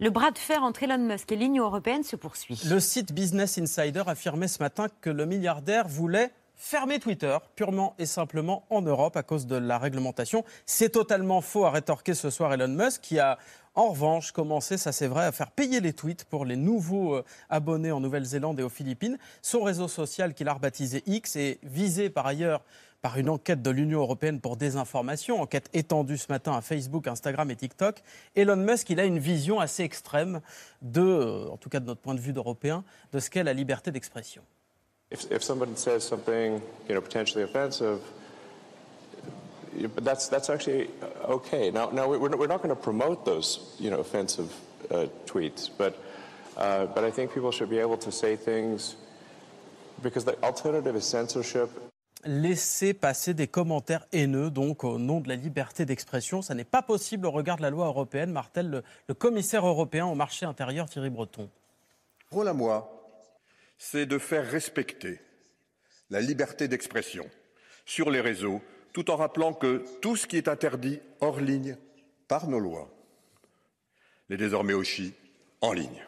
Le 0.00 0.10
bras 0.10 0.32
de 0.32 0.38
fer 0.38 0.64
entre 0.64 0.82
Elon 0.82 0.98
Musk 0.98 1.30
et 1.30 1.36
l'Union 1.36 1.64
européenne 1.64 2.02
se 2.02 2.16
poursuit. 2.16 2.60
Le 2.68 2.80
site 2.80 3.12
Business 3.12 3.56
Insider 3.56 4.02
affirmait 4.08 4.48
ce 4.48 4.62
matin 4.62 4.88
que 5.00 5.10
le 5.10 5.26
milliardaire 5.26 5.86
voulait 5.86 6.32
fermer 6.56 6.98
Twitter 6.98 7.36
purement 7.54 7.94
et 7.98 8.06
simplement 8.06 8.64
en 8.70 8.82
Europe 8.82 9.16
à 9.16 9.22
cause 9.22 9.46
de 9.46 9.56
la 9.56 9.78
réglementation. 9.78 10.44
C'est 10.64 10.90
totalement 10.90 11.40
faux, 11.40 11.66
a 11.66 11.70
rétorqué 11.70 12.14
ce 12.14 12.30
soir 12.30 12.52
Elon 12.52 12.68
Musk, 12.68 13.02
qui 13.02 13.18
a 13.18 13.38
en 13.74 13.90
revanche 13.90 14.32
commencé, 14.32 14.78
ça 14.78 14.90
c'est 14.90 15.06
vrai, 15.06 15.26
à 15.26 15.32
faire 15.32 15.50
payer 15.50 15.80
les 15.80 15.92
tweets 15.92 16.24
pour 16.24 16.46
les 16.46 16.56
nouveaux 16.56 17.16
euh, 17.16 17.24
abonnés 17.50 17.92
en 17.92 18.00
Nouvelle-Zélande 18.00 18.58
et 18.58 18.62
aux 18.62 18.70
Philippines. 18.70 19.18
Son 19.42 19.62
réseau 19.62 19.86
social 19.86 20.32
qu'il 20.32 20.48
a 20.48 20.54
rebaptisé 20.54 21.02
X 21.06 21.36
est 21.36 21.58
visé 21.62 22.08
par 22.08 22.26
ailleurs 22.26 22.62
par 23.02 23.18
une 23.18 23.28
enquête 23.28 23.60
de 23.60 23.70
l'Union 23.70 24.00
européenne 24.00 24.40
pour 24.40 24.56
désinformation, 24.56 25.42
enquête 25.42 25.68
étendue 25.74 26.16
ce 26.16 26.32
matin 26.32 26.56
à 26.56 26.62
Facebook, 26.62 27.06
Instagram 27.06 27.50
et 27.50 27.56
TikTok. 27.56 28.02
Elon 28.34 28.56
Musk, 28.56 28.88
il 28.88 28.98
a 28.98 29.04
une 29.04 29.18
vision 29.18 29.60
assez 29.60 29.82
extrême 29.82 30.40
de, 30.80 31.02
euh, 31.02 31.48
en 31.50 31.58
tout 31.58 31.68
cas 31.68 31.78
de 31.78 31.86
notre 31.86 32.00
point 32.00 32.14
de 32.14 32.20
vue 32.20 32.32
d'Européen, 32.32 32.82
de 33.12 33.20
ce 33.20 33.28
qu'est 33.28 33.44
la 33.44 33.52
liberté 33.52 33.92
d'expression. 33.92 34.42
If, 35.10 35.30
if 35.30 35.42
somebody 35.44 35.74
says 35.76 36.02
something, 36.04 36.60
you 36.88 36.94
know, 36.94 37.00
potentially 37.00 37.44
offensive, 37.44 38.00
but 39.94 40.04
that's 40.04 40.28
that's 40.28 40.50
actually 40.50 40.90
uh, 41.02 41.34
okay. 41.34 41.70
Now, 41.70 41.90
now 41.90 42.08
we're 42.08 42.28
not, 42.28 42.38
we're 42.38 42.46
not 42.48 42.62
going 42.62 42.74
to 42.74 42.80
promote 42.80 43.24
those, 43.24 43.76
you 43.78 43.90
know, 43.90 44.00
offensive 44.00 44.52
uh, 44.90 45.06
tweets, 45.26 45.70
but 45.76 46.02
uh, 46.56 46.86
but 46.86 47.04
I 47.04 47.10
think 47.10 47.32
people 47.32 47.52
should 47.52 47.70
be 47.70 47.78
able 47.78 47.98
to 47.98 48.10
say 48.10 48.36
things 48.36 48.96
because 50.02 50.24
the 50.24 50.36
alternative 50.42 50.96
is 50.96 51.04
censorship. 51.04 51.70
laisser 52.24 52.92
passer 52.92 53.34
des 53.34 53.46
commentaires 53.46 54.04
haineux, 54.12 54.50
donc 54.50 54.82
au 54.82 54.98
nom 54.98 55.20
de 55.20 55.28
la 55.28 55.36
liberté 55.36 55.84
d'expression. 55.84 56.42
Ça 56.42 56.54
n'est 56.54 56.64
pas 56.64 56.82
possible 56.82 57.26
au 57.26 57.30
regard 57.30 57.56
de 57.56 57.62
la 57.62 57.70
loi 57.70 57.86
européenne, 57.86 58.32
martèle 58.32 58.68
le, 58.68 58.82
le 59.06 59.14
commissaire 59.14 59.64
européen 59.64 60.06
au 60.06 60.16
marché 60.16 60.44
intérieur 60.44 60.88
Thierry 60.88 61.10
Breton. 61.10 61.48
rôle 62.32 62.48
à 62.48 62.52
moi, 62.52 62.95
c'est 63.78 64.06
de 64.06 64.18
faire 64.18 64.48
respecter 64.48 65.20
la 66.10 66.20
liberté 66.20 66.68
d'expression 66.68 67.28
sur 67.84 68.10
les 68.10 68.20
réseaux, 68.20 68.62
tout 68.92 69.10
en 69.10 69.16
rappelant 69.16 69.52
que 69.52 69.84
tout 70.00 70.16
ce 70.16 70.26
qui 70.26 70.36
est 70.36 70.48
interdit 70.48 71.00
hors 71.20 71.40
ligne 71.40 71.76
par 72.28 72.48
nos 72.48 72.58
lois 72.58 72.90
l'est 74.28 74.36
désormais 74.36 74.72
aussi 74.72 75.14
en 75.60 75.72
ligne. 75.72 76.04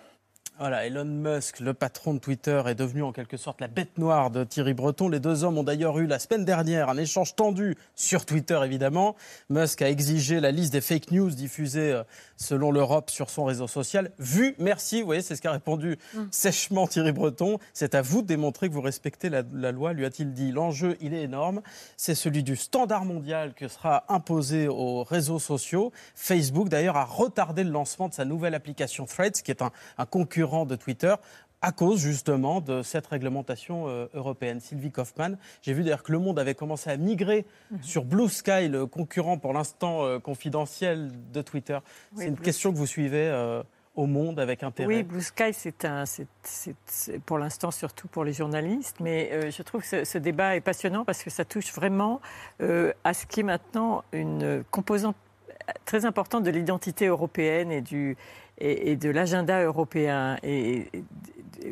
Voilà, 0.60 0.86
Elon 0.86 1.04
Musk, 1.04 1.60
le 1.60 1.72
patron 1.72 2.14
de 2.14 2.18
Twitter, 2.18 2.60
est 2.66 2.74
devenu 2.74 3.04
en 3.04 3.12
quelque 3.12 3.36
sorte 3.36 3.60
la 3.60 3.68
bête 3.68 3.96
noire 3.96 4.32
de 4.32 4.42
Thierry 4.42 4.74
Breton. 4.74 5.08
Les 5.08 5.20
deux 5.20 5.44
hommes 5.44 5.56
ont 5.56 5.62
d'ailleurs 5.62 6.00
eu 6.00 6.08
la 6.08 6.18
semaine 6.18 6.44
dernière 6.44 6.88
un 6.88 6.96
échange 6.96 7.36
tendu 7.36 7.76
sur 7.94 8.26
Twitter, 8.26 8.58
évidemment. 8.64 9.14
Musk 9.50 9.82
a 9.82 9.88
exigé 9.88 10.40
la 10.40 10.50
liste 10.50 10.72
des 10.72 10.80
fake 10.80 11.12
news 11.12 11.30
diffusées 11.30 11.92
euh, 11.92 12.02
selon 12.36 12.72
l'Europe 12.72 13.08
sur 13.08 13.30
son 13.30 13.44
réseau 13.44 13.68
social. 13.68 14.10
Vu, 14.18 14.56
merci, 14.58 14.98
vous 15.00 15.06
voyez, 15.06 15.22
c'est 15.22 15.36
ce 15.36 15.42
qu'a 15.42 15.52
répondu 15.52 15.96
sèchement 16.32 16.88
Thierry 16.88 17.12
Breton. 17.12 17.60
C'est 17.72 17.94
à 17.94 18.02
vous 18.02 18.22
de 18.22 18.26
démontrer 18.26 18.68
que 18.68 18.74
vous 18.74 18.80
respectez 18.80 19.30
la, 19.30 19.44
la 19.52 19.70
loi, 19.70 19.92
lui 19.92 20.04
a-t-il 20.04 20.32
dit. 20.32 20.50
L'enjeu, 20.50 20.96
il 21.00 21.14
est 21.14 21.22
énorme. 21.22 21.62
C'est 21.96 22.16
celui 22.16 22.42
du 22.42 22.56
standard 22.56 23.04
mondial 23.04 23.54
que 23.54 23.68
sera 23.68 24.02
imposé 24.08 24.66
aux 24.66 25.04
réseaux 25.04 25.38
sociaux. 25.38 25.92
Facebook, 26.16 26.68
d'ailleurs, 26.68 26.96
a 26.96 27.04
retardé 27.04 27.62
le 27.62 27.70
lancement 27.70 28.08
de 28.08 28.14
sa 28.14 28.24
nouvelle 28.24 28.56
application 28.56 29.06
Threads, 29.06 29.42
qui 29.44 29.52
est 29.52 29.62
un, 29.62 29.70
un 29.98 30.06
concurrent 30.06 30.47
de 30.66 30.76
Twitter 30.76 31.14
à 31.60 31.72
cause 31.72 31.98
justement 32.00 32.60
de 32.60 32.82
cette 32.82 33.06
réglementation 33.08 33.86
euh, 33.88 34.06
européenne. 34.14 34.60
Sylvie 34.60 34.92
Kaufmann, 34.92 35.36
j'ai 35.62 35.72
vu 35.72 35.82
d'ailleurs 35.82 36.04
que 36.04 36.12
Le 36.12 36.18
Monde 36.20 36.38
avait 36.38 36.54
commencé 36.54 36.88
à 36.88 36.96
migrer 36.96 37.46
sur 37.82 38.04
Blue 38.04 38.28
Sky, 38.28 38.68
le 38.68 38.86
concurrent 38.86 39.38
pour 39.38 39.52
l'instant 39.52 40.04
euh, 40.04 40.18
confidentiel 40.20 41.10
de 41.32 41.42
Twitter. 41.42 41.78
Oui, 42.12 42.18
C'est 42.22 42.28
une 42.28 42.34
Blue- 42.34 42.44
question 42.44 42.70
que 42.72 42.76
vous 42.76 42.86
suivez 42.86 43.26
euh, 43.26 43.62
au 43.96 44.06
Monde 44.06 44.38
avec 44.38 44.62
intérêt. 44.62 44.86
Oui, 44.86 45.02
Blue 45.02 45.20
Sky, 45.20 45.52
c'est 45.52 45.84
un, 45.84 46.04
c'est- 46.06 47.18
pour 47.26 47.38
l'instant 47.38 47.72
surtout 47.72 48.06
pour 48.06 48.22
les 48.22 48.32
journalistes, 48.32 48.98
mais 49.00 49.30
euh, 49.32 49.50
je 49.50 49.62
trouve 49.64 49.80
que 49.80 49.88
ce, 49.88 50.04
ce 50.04 50.18
débat 50.18 50.54
est 50.54 50.60
passionnant 50.60 51.04
parce 51.04 51.24
que 51.24 51.30
ça 51.30 51.44
touche 51.44 51.72
vraiment 51.72 52.20
euh, 52.62 52.92
à 53.02 53.14
ce 53.14 53.26
qui 53.26 53.40
est 53.40 53.42
maintenant 53.42 54.04
une 54.12 54.62
composante 54.70 55.16
très 55.84 56.06
importante 56.06 56.44
de 56.44 56.50
l'identité 56.50 57.06
européenne 57.08 57.72
et, 57.72 57.80
du, 57.82 58.16
et, 58.58 58.92
et 58.92 58.96
de 58.96 59.10
l'agenda 59.10 59.62
européen, 59.62 60.36
et, 60.42 60.88
et 60.92 61.04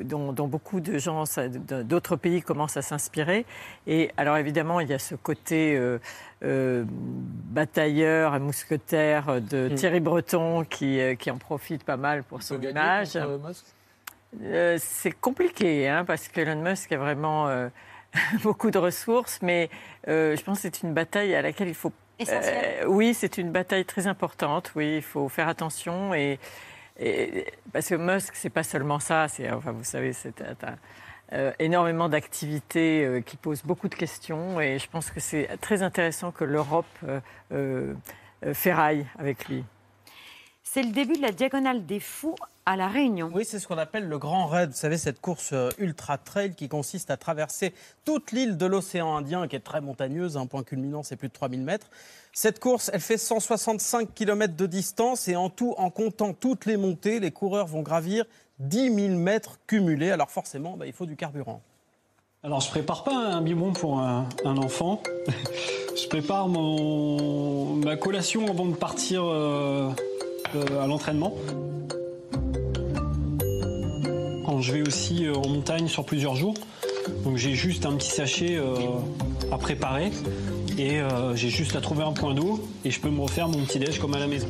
dont, 0.03 0.32
dont 0.32 0.49
beaucoup 0.49 0.80
de 0.80 0.99
gens 0.99 1.24
d'autres 1.84 2.16
pays 2.16 2.43
commencent 2.43 2.76
à 2.76 2.82
s'inspirer. 2.82 3.47
Et 3.87 4.11
alors 4.16 4.37
évidemment, 4.37 4.80
il 4.80 4.89
y 4.89 4.95
a 4.95 4.99
ce 4.99 5.14
côté 5.14 5.76
euh, 5.76 5.99
euh, 6.45 6.84
batailleur, 6.89 8.39
mousquetaire 8.41 9.41
de 9.41 9.68
Mm. 9.68 9.74
Thierry 9.74 10.01
Breton 10.01 10.64
qui, 10.64 11.01
euh, 11.01 11.14
qui 11.14 11.30
en 11.30 11.39
profite 11.39 11.84
pas 11.84 11.97
mal 11.97 12.22
pour 12.24 12.43
son 12.43 12.61
image. 12.61 13.18
Euh, 14.43 14.76
c'est 14.78 15.12
compliqué, 15.12 15.89
hein, 15.89 16.05
parce 16.05 16.28
qu'Elon 16.28 16.61
Musk 16.61 16.93
a 16.93 16.99
vraiment 16.99 17.49
euh, 17.49 17.68
beaucoup 18.43 18.70
de 18.70 18.78
ressources, 18.78 19.41
mais 19.43 19.70
euh, 20.09 20.37
je 20.37 20.43
pense 20.43 20.59
que 20.59 20.62
c'est 20.62 20.82
une 20.82 20.93
bataille 20.93 21.34
à 21.34 21.43
laquelle 21.43 21.68
il 21.68 21.74
faut... 21.74 21.93
Euh, 22.28 22.84
oui, 22.87 23.12
c'est 23.14 23.39
une 23.39 23.51
bataille 23.51 23.84
très 23.84 24.07
importante, 24.07 24.72
oui, 24.74 24.97
il 24.97 25.03
faut 25.03 25.28
faire 25.28 25.49
attention, 25.49 26.14
et, 26.14 26.39
parce 27.72 27.88
que 27.88 27.94
Musk, 27.94 28.34
c'est 28.34 28.51
pas 28.51 28.62
seulement 28.62 28.99
ça, 28.99 29.26
vous 29.51 29.84
savez, 29.84 30.12
c'est 30.12 30.42
euh, 31.32 31.53
énormément 31.59 32.09
d'activités 32.09 33.05
euh, 33.05 33.20
qui 33.20 33.36
posent 33.36 33.64
beaucoup 33.64 33.88
de 33.88 33.94
questions, 33.97 34.61
et 34.61 34.78
je 34.78 34.88
pense 34.88 35.11
que 35.11 35.18
c'est 35.18 35.49
très 35.61 35.82
intéressant 35.82 36.30
que 36.30 36.44
l'Europe 36.44 36.86
euh, 37.53 37.94
ferraille 38.53 39.07
avec 39.18 39.49
lui. 39.49 39.64
C'est 40.77 40.83
le 40.83 40.93
début 40.93 41.14
de 41.14 41.22
la 41.22 41.33
diagonale 41.33 41.87
des 41.87 42.01
fous 42.01 42.35
à 42.66 42.77
La 42.77 42.89
Réunion. 42.89 43.31
Oui, 43.33 43.47
c'est 43.47 43.59
ce 43.59 43.66
qu'on 43.66 43.79
appelle 43.79 44.07
le 44.07 44.18
Grand 44.18 44.47
Raid. 44.47 44.72
Vous 44.72 44.77
savez, 44.77 44.99
cette 44.99 45.22
course 45.22 45.55
euh, 45.55 45.70
ultra 45.79 46.18
trail 46.18 46.55
qui 46.55 46.68
consiste 46.68 47.11
à 47.11 47.16
traverser 47.16 47.72
toute 48.05 48.31
l'île 48.31 48.59
de 48.59 48.66
l'océan 48.66 49.16
Indien, 49.16 49.49
qui 49.49 49.57
est 49.57 49.61
très 49.61 49.81
montagneuse. 49.81 50.37
Un 50.37 50.45
point 50.45 50.62
culminant, 50.62 51.03
c'est 51.03 51.16
plus 51.16 51.29
de 51.29 51.33
3000 51.33 51.62
mètres. 51.62 51.87
Cette 52.35 52.61
course, 52.61 52.91
elle 52.93 53.01
fait 53.01 53.16
165 53.16 54.12
km 54.14 54.55
de 54.55 54.66
distance 54.66 55.29
et 55.29 55.35
en 55.35 55.49
tout, 55.49 55.74
en 55.79 55.89
comptant 55.89 56.35
toutes 56.35 56.66
les 56.66 56.77
montées, 56.77 57.20
les 57.20 57.31
coureurs 57.31 57.68
vont 57.68 57.81
gravir 57.81 58.27
10 58.59 58.95
000 58.95 59.14
mètres 59.14 59.59
cumulés. 59.66 60.11
Alors 60.11 60.31
forcément, 60.31 60.77
bah, 60.77 60.87
il 60.87 60.93
faut 60.93 61.07
du 61.07 61.16
carburant. 61.16 61.62
Alors 62.43 62.61
je 62.61 62.68
prépare 62.68 63.03
pas 63.03 63.16
un 63.16 63.41
biberon 63.41 63.72
pour 63.72 63.99
un, 63.99 64.29
un 64.45 64.59
enfant. 64.59 65.03
je 65.97 66.07
prépare 66.09 66.49
mon, 66.49 67.77
ma 67.77 67.97
collation 67.97 68.47
avant 68.47 68.66
de 68.66 68.77
partir 68.77 69.24
euh, 69.24 69.89
à 70.80 70.86
l'entraînement. 70.86 71.34
Quand 74.44 74.61
je 74.61 74.72
vais 74.72 74.82
aussi 74.82 75.26
euh, 75.26 75.34
en 75.34 75.48
montagne 75.48 75.88
sur 75.88 76.04
plusieurs 76.04 76.36
jours, 76.36 76.54
donc 77.24 77.36
j'ai 77.36 77.54
juste 77.54 77.86
un 77.86 77.96
petit 77.96 78.11
sachet 78.11 78.57
euh, 78.57 78.74
à 79.52 79.59
préparer 79.59 80.11
et 80.78 81.00
euh, 81.00 81.34
j'ai 81.34 81.48
juste 81.48 81.76
à 81.76 81.80
trouver 81.80 82.02
un 82.04 82.12
point 82.12 82.34
d'eau 82.34 82.68
et 82.84 82.90
je 82.90 83.00
peux 83.00 83.11
me 83.11 83.20
refaire 83.20 83.48
mon 83.48 83.64
petit 83.64 83.78
déj 83.78 83.98
comme 83.98 84.14
à 84.14 84.18
la 84.18 84.26
maison. 84.26 84.48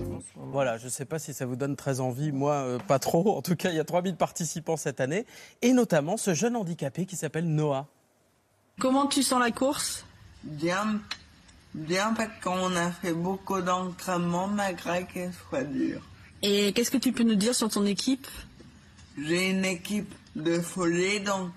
Voilà, 0.53 0.79
je 0.79 0.87
ne 0.87 0.91
sais 0.91 1.05
pas 1.05 1.19
si 1.19 1.35
ça 1.35 1.45
vous 1.45 1.57
donne 1.57 1.77
très 1.77 2.01
envie, 2.01 2.33
moi 2.33 2.55
euh, 2.55 2.79
pas 2.79 2.99
trop. 2.99 3.37
En 3.37 3.43
tout 3.43 3.57
cas, 3.57 3.71
il 3.71 3.77
y 3.77 3.81
a 3.81 3.85
3000 3.85 4.17
participants 4.17 4.77
cette 4.77 5.01
année, 5.01 5.27
et 5.63 5.73
notamment 5.73 6.17
ce 6.17 6.35
jeune 6.35 6.57
handicapé 6.57 7.05
qui 7.05 7.17
s'appelle 7.17 7.47
Noah. 7.47 7.87
Comment 8.81 9.07
tu 9.07 9.23
sens 9.23 9.41
la 9.41 9.51
course? 9.51 10.07
Bien, 10.45 11.01
bien 11.77 12.15
parce 12.15 12.31
qu'on 12.43 12.75
a 12.75 12.91
fait 12.91 13.13
beaucoup 13.13 13.61
d'entraînement 13.61 14.49
malgré 14.49 15.07
qu'elle 15.07 15.33
soit 15.49 15.65
dure. 15.65 16.01
Et 16.43 16.73
qu'est-ce 16.73 16.91
que 16.91 16.97
tu 16.97 17.13
peux 17.13 17.23
nous 17.23 17.35
dire 17.35 17.55
sur 17.55 17.69
ton 17.69 17.87
équipe? 17.87 18.27
J'ai 19.19 19.51
une 19.51 19.65
équipe 19.65 20.13
de 20.35 20.59
folie, 20.59 21.21
donc 21.21 21.51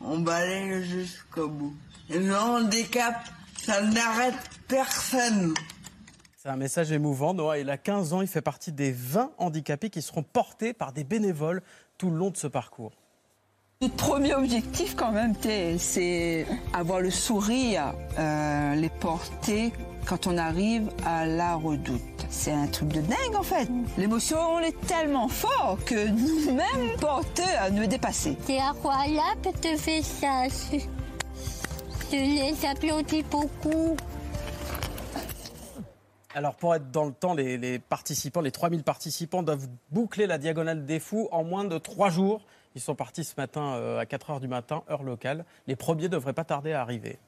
on 0.00 0.22
va 0.22 0.36
aller 0.36 0.84
jusqu'au 0.84 1.48
bout. 1.48 1.74
Et 2.10 2.18
le 2.18 2.36
handicap, 2.36 3.14
Ça 3.58 3.82
n'arrête 3.82 4.34
personne. 4.68 5.54
C'est 6.36 6.48
un 6.48 6.56
message 6.56 6.92
émouvant. 6.92 7.34
Noah, 7.34 7.58
il 7.58 7.68
a 7.70 7.78
15 7.78 8.12
ans, 8.12 8.22
il 8.22 8.28
fait 8.28 8.42
partie 8.42 8.70
des 8.70 8.92
20 8.92 9.32
handicapés 9.38 9.90
qui 9.90 10.02
seront 10.02 10.22
portés 10.22 10.72
par 10.72 10.92
des 10.92 11.02
bénévoles 11.02 11.62
tout 11.98 12.10
le 12.10 12.16
long 12.16 12.30
de 12.30 12.36
ce 12.36 12.46
parcours. 12.46 12.92
Le 13.82 13.88
premier 13.88 14.34
objectif 14.34 14.96
quand 14.96 15.12
même, 15.12 15.34
c'est 15.78 16.46
avoir 16.72 16.98
le 17.02 17.10
sourire, 17.10 17.92
euh, 18.18 18.74
les 18.74 18.88
porter 18.88 19.70
quand 20.06 20.26
on 20.26 20.38
arrive 20.38 20.88
à 21.04 21.26
la 21.26 21.56
redoute. 21.56 22.00
C'est 22.30 22.52
un 22.52 22.68
truc 22.68 22.88
de 22.88 23.02
dingue 23.02 23.36
en 23.38 23.42
fait. 23.42 23.68
L'émotion 23.98 24.60
est 24.60 24.80
tellement 24.86 25.28
forte 25.28 25.84
que 25.84 26.08
nous-mêmes 26.08 26.96
porteurs 26.98 27.60
à 27.60 27.68
nous 27.68 27.86
dépasser. 27.86 28.38
C'est 28.46 28.60
incroyable 28.60 29.42
de 29.42 29.76
faire 29.76 30.02
ça. 30.02 30.44
Je 32.10 32.16
les 32.16 32.66
applaudis 32.66 33.24
beaucoup. 33.24 33.94
Alors 36.34 36.54
pour 36.54 36.74
être 36.74 36.90
dans 36.90 37.04
le 37.04 37.12
temps, 37.12 37.34
les, 37.34 37.58
les 37.58 37.78
participants, 37.78 38.40
les 38.40 38.52
3000 38.52 38.84
participants 38.84 39.42
doivent 39.42 39.68
boucler 39.90 40.26
la 40.26 40.38
diagonale 40.38 40.86
des 40.86 40.98
fous 40.98 41.28
en 41.30 41.44
moins 41.44 41.64
de 41.64 41.76
3 41.76 42.08
jours. 42.08 42.40
Ils 42.76 42.82
sont 42.82 42.94
partis 42.94 43.24
ce 43.24 43.32
matin 43.38 43.72
euh, 43.76 43.98
à 43.98 44.04
4 44.04 44.30
heures 44.30 44.40
du 44.40 44.48
matin, 44.48 44.82
heure 44.90 45.02
locale. 45.02 45.46
Les 45.66 45.76
premiers 45.76 46.10
devraient 46.10 46.34
pas 46.34 46.44
tarder 46.44 46.74
à 46.74 46.82
arriver. 46.82 47.18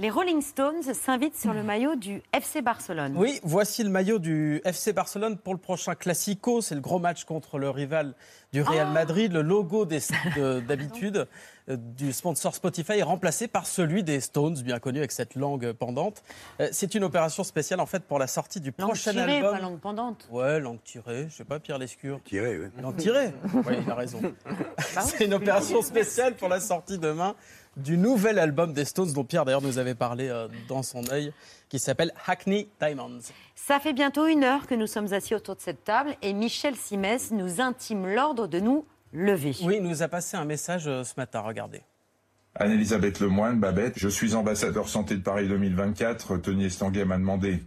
Les 0.00 0.10
Rolling 0.10 0.42
Stones 0.42 0.82
s'invitent 0.92 1.36
sur 1.36 1.54
le 1.54 1.62
maillot 1.62 1.94
du 1.94 2.20
FC 2.32 2.62
Barcelone. 2.62 3.14
Oui, 3.16 3.38
voici 3.44 3.84
le 3.84 3.90
maillot 3.90 4.18
du 4.18 4.60
FC 4.64 4.92
Barcelone 4.92 5.38
pour 5.38 5.54
le 5.54 5.60
prochain 5.60 5.94
Classico. 5.94 6.60
C'est 6.60 6.74
le 6.74 6.80
gros 6.80 6.98
match 6.98 7.22
contre 7.22 7.58
le 7.60 7.70
rival 7.70 8.14
du 8.52 8.60
Real 8.60 8.88
Madrid. 8.90 9.32
Le 9.32 9.42
logo 9.42 9.84
de- 9.86 10.58
d'habitude 10.58 11.28
euh, 11.68 11.76
du 11.76 12.12
sponsor 12.12 12.56
Spotify 12.56 12.94
est 12.94 13.02
remplacé 13.04 13.46
par 13.46 13.68
celui 13.68 14.02
des 14.02 14.18
Stones, 14.18 14.56
bien 14.64 14.80
connu 14.80 14.98
avec 14.98 15.12
cette 15.12 15.36
langue 15.36 15.70
pendante. 15.70 16.24
Euh, 16.58 16.68
C'est 16.72 16.96
une 16.96 17.04
opération 17.04 17.44
spéciale 17.44 17.78
en 17.78 17.86
fait 17.86 18.02
pour 18.02 18.18
la 18.18 18.26
sortie 18.26 18.60
du 18.60 18.74
Langue 18.76 18.88
prochain 18.88 19.12
tirée, 19.12 19.36
album. 19.36 19.52
pas 19.52 19.60
langue 19.60 19.78
pendante. 19.78 20.26
Ouais, 20.28 20.58
langue 20.58 20.82
tirée, 20.82 21.28
je 21.30 21.36
sais 21.36 21.44
pas, 21.44 21.60
Pierre 21.60 21.78
Lescure. 21.78 22.20
Tirée, 22.24 22.58
oui. 22.58 22.66
Langue 22.82 22.96
tirée 22.96 23.32
Oui, 23.54 23.74
il 23.80 23.88
a 23.88 23.94
raison. 23.94 24.20
C'est 25.02 25.24
une 25.24 25.34
opération 25.34 25.82
spéciale 25.82 26.34
pour 26.34 26.48
la 26.48 26.58
sortie 26.58 26.98
demain 26.98 27.36
du 27.76 27.96
nouvel 27.96 28.38
album 28.38 28.72
des 28.72 28.84
Stones, 28.84 29.12
dont 29.12 29.24
Pierre 29.24 29.44
d'ailleurs 29.44 29.62
nous 29.62 29.78
avait 29.78 29.94
parlé 29.94 30.28
euh, 30.28 30.48
dans 30.68 30.82
son 30.82 31.08
œil, 31.10 31.32
qui 31.68 31.78
s'appelle 31.78 32.12
Hackney 32.26 32.68
Diamonds. 32.80 33.20
Ça 33.54 33.80
fait 33.80 33.92
bientôt 33.92 34.26
une 34.26 34.44
heure 34.44 34.66
que 34.66 34.74
nous 34.74 34.86
sommes 34.86 35.12
assis 35.12 35.34
autour 35.34 35.56
de 35.56 35.60
cette 35.60 35.84
table 35.84 36.16
et 36.22 36.32
Michel 36.32 36.76
Simès 36.76 37.30
nous 37.30 37.60
intime 37.60 38.06
l'ordre 38.06 38.46
de 38.46 38.60
nous 38.60 38.84
lever. 39.12 39.54
Oui, 39.62 39.76
il 39.78 39.82
nous 39.82 40.02
a 40.02 40.08
passé 40.08 40.36
un 40.36 40.44
message 40.44 40.86
euh, 40.86 41.04
ce 41.04 41.14
matin, 41.16 41.40
regardez. 41.40 41.82
Anne-Elisabeth 42.56 43.18
Lemoine, 43.18 43.58
Babette, 43.58 43.98
je 43.98 44.08
suis 44.08 44.34
ambassadeur 44.34 44.88
santé 44.88 45.16
de 45.16 45.22
Paris 45.22 45.48
2024. 45.48 46.36
Tony 46.36 46.66
Estanguet 46.66 47.04
m'a 47.04 47.18
demandé 47.18 47.64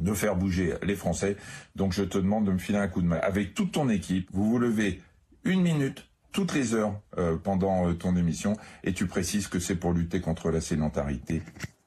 de 0.00 0.14
faire 0.14 0.36
bouger 0.36 0.74
les 0.82 0.96
Français. 0.96 1.36
Donc 1.74 1.92
je 1.92 2.02
te 2.02 2.16
demande 2.16 2.46
de 2.46 2.52
me 2.52 2.58
filer 2.58 2.78
un 2.78 2.88
coup 2.88 3.02
de 3.02 3.06
main. 3.06 3.18
Avec 3.22 3.54
toute 3.54 3.72
ton 3.72 3.90
équipe, 3.90 4.28
vous 4.32 4.48
vous 4.48 4.58
levez 4.58 5.02
une 5.44 5.62
minute 5.62 6.06
toutes 6.36 6.52
les 6.52 6.74
heures 6.74 6.92
euh, 7.16 7.36
pendant 7.42 7.88
euh, 7.88 7.94
ton 7.94 8.14
émission 8.14 8.58
et 8.84 8.92
tu 8.92 9.06
précises 9.06 9.48
que 9.48 9.58
c'est 9.58 9.74
pour 9.74 9.94
lutter 9.94 10.20
contre 10.20 10.50
la 10.50 10.60
sédentarité. 10.60 11.40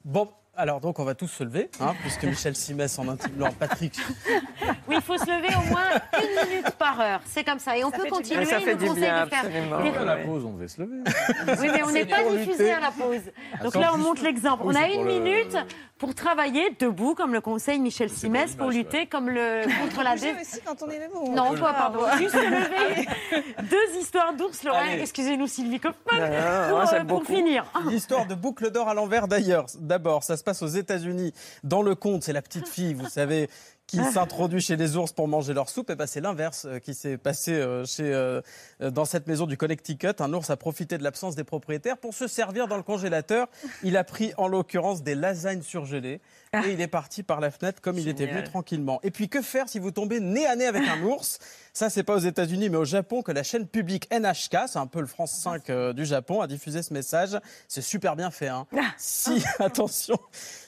Bon, 0.03 0.27
alors 0.55 0.81
donc 0.81 0.97
on 0.97 1.03
va 1.03 1.13
tous 1.13 1.27
se 1.27 1.43
lever, 1.43 1.69
hein, 1.79 1.93
puisque 2.01 2.23
Michel 2.23 2.55
Simès 2.55 2.97
en 2.97 3.07
intime 3.09 3.33
l'ordre, 3.37 3.55
Patrick. 3.59 3.95
Oui, 4.87 4.95
il 4.95 5.01
faut 5.01 5.19
se 5.19 5.25
lever 5.25 5.55
au 5.55 5.69
moins 5.69 5.85
une 6.19 6.49
minute 6.49 6.71
par 6.79 6.99
heure. 6.99 7.21
C'est 7.27 7.43
comme 7.43 7.59
ça. 7.59 7.77
Et 7.77 7.83
on 7.83 7.91
Ça 7.91 7.97
peut 7.99 8.09
continuer. 8.09 8.43
Ça 8.45 8.59
fait 8.59 8.73
nous 8.73 8.93
du 8.95 8.99
bien, 8.99 9.25
de 9.25 9.29
faire 9.29 9.43
des- 9.47 9.97
À 9.99 10.03
la 10.05 10.17
pause, 10.17 10.43
on 10.45 10.53
devait 10.53 10.67
se 10.67 10.81
lever. 10.81 11.03
Oui, 11.61 11.67
mais 11.71 11.83
on 11.83 11.91
n'est 11.91 12.05
pas 12.07 12.23
diffusé 12.35 12.71
à 12.71 12.79
la 12.79 12.89
pause. 12.89 13.21
Donc 13.61 13.67
Attends, 13.75 13.79
là, 13.81 13.91
on 13.93 13.97
montre 13.99 14.23
l'exemple. 14.23 14.63
On 14.65 14.73
a 14.73 14.87
une 14.89 15.05
le- 15.05 15.51
deux 15.51 15.59
pour 15.99 16.15
travailler 16.15 16.75
debout, 16.79 17.13
comme 17.13 17.33
le 17.33 17.41
conseille 17.41 17.79
Michel 17.79 18.09
Simès, 18.09 18.55
pour 18.55 18.69
lutter 18.69 19.05
comme 19.05 19.29
le, 19.29 19.63
contre 19.81 20.01
la 20.01 20.15
dé... 20.15 20.33
aussi 20.41 20.61
quand 20.65 20.81
on 20.81 20.89
est 20.89 21.07
debout. 21.07 21.33
Non, 21.35 21.53
toi, 21.55 21.73
pardon. 21.73 21.99
Juste 22.17 22.31
se 22.31 22.37
lever. 22.37 23.07
Deux 23.69 23.99
histoires 23.99 24.33
d'ours, 24.33 24.63
Laurent. 24.63 24.85
Excusez-nous, 24.85 25.47
Sylvie 25.47 25.79
Kaufmann. 25.79 26.31
Non, 26.31 26.69
pour, 26.69 26.77
moi, 26.77 26.83
euh, 26.83 26.87
j'aime 26.89 27.07
pour 27.07 27.25
finir. 27.25 27.65
L'histoire 27.89 28.25
de 28.25 28.33
boucle 28.33 28.71
d'or 28.71 28.87
à 28.87 28.93
l'envers 28.93 29.27
d'ailleurs. 29.27 29.65
D'abord, 29.77 30.23
ça 30.23 30.37
se 30.37 30.43
passe 30.43 30.61
aux 30.61 30.67
États-Unis. 30.67 31.33
Dans 31.63 31.81
le 31.81 31.95
conte, 31.95 32.23
c'est 32.23 32.33
la 32.33 32.41
petite 32.41 32.69
fille, 32.69 32.93
vous 32.93 33.09
savez, 33.09 33.49
qui 33.89 34.03
s'introduit 34.03 34.61
chez 34.61 34.75
les 34.75 34.97
ours 34.97 35.11
pour 35.11 35.27
manger 35.27 35.53
leur 35.53 35.67
soupe. 35.67 35.89
Et 35.89 35.95
ben 35.95 36.05
c'est 36.05 36.21
l'inverse 36.21 36.65
euh, 36.65 36.77
qui 36.79 36.93
s'est 36.93 37.17
passé 37.17 37.53
euh, 37.53 37.85
chez, 37.85 38.13
euh, 38.13 38.41
dans 38.79 39.05
cette 39.05 39.27
maison 39.27 39.47
du 39.47 39.57
Connecticut. 39.57 40.13
Un 40.19 40.31
ours 40.33 40.49
a 40.49 40.57
profité 40.57 40.97
de 40.97 41.03
l'absence 41.03 41.35
des 41.35 41.43
propriétaires 41.43 41.97
pour 41.97 42.13
se 42.13 42.27
servir 42.27 42.67
dans 42.67 42.77
le 42.77 42.83
congélateur. 42.83 43.47
Il 43.83 43.97
a 43.97 44.03
pris 44.03 44.31
en 44.37 44.47
l'occurrence 44.47 45.01
des 45.01 45.15
lasagnes 45.15 45.63
surgelées. 45.63 46.21
Et 46.53 46.71
il 46.73 46.81
est 46.81 46.87
parti 46.87 47.21
par 47.21 47.39
la 47.39 47.51
fenêtre 47.51 47.79
comme 47.79 47.99
il 47.99 48.07
était 48.07 48.25
venu 48.25 48.43
tranquillement. 48.43 48.99
Et 49.03 49.11
puis 49.11 49.29
que 49.29 49.41
faire 49.41 49.69
si 49.69 49.77
vous 49.77 49.91
tombez 49.91 50.19
nez 50.19 50.47
à 50.47 50.55
nez 50.55 50.65
avec 50.65 50.87
un 50.87 51.03
ours? 51.03 51.37
Ça, 51.73 51.91
c'est 51.91 52.01
pas 52.01 52.15
aux 52.15 52.19
États-Unis, 52.19 52.69
mais 52.69 52.77
au 52.77 52.85
Japon 52.85 53.21
que 53.21 53.31
la 53.31 53.43
chaîne 53.43 53.67
publique 53.67 54.11
NHK, 54.11 54.67
c'est 54.67 54.79
un 54.79 54.87
peu 54.87 54.99
le 54.99 55.05
France 55.05 55.31
5 55.31 55.69
euh, 55.69 55.93
du 55.93 56.05
Japon, 56.05 56.41
a 56.41 56.47
diffusé 56.47 56.81
ce 56.81 56.91
message. 56.91 57.37
C'est 57.67 57.83
super 57.83 58.15
bien 58.15 58.31
fait. 58.31 58.47
Hein. 58.47 58.65
Si, 58.97 59.43
attention, 59.59 60.17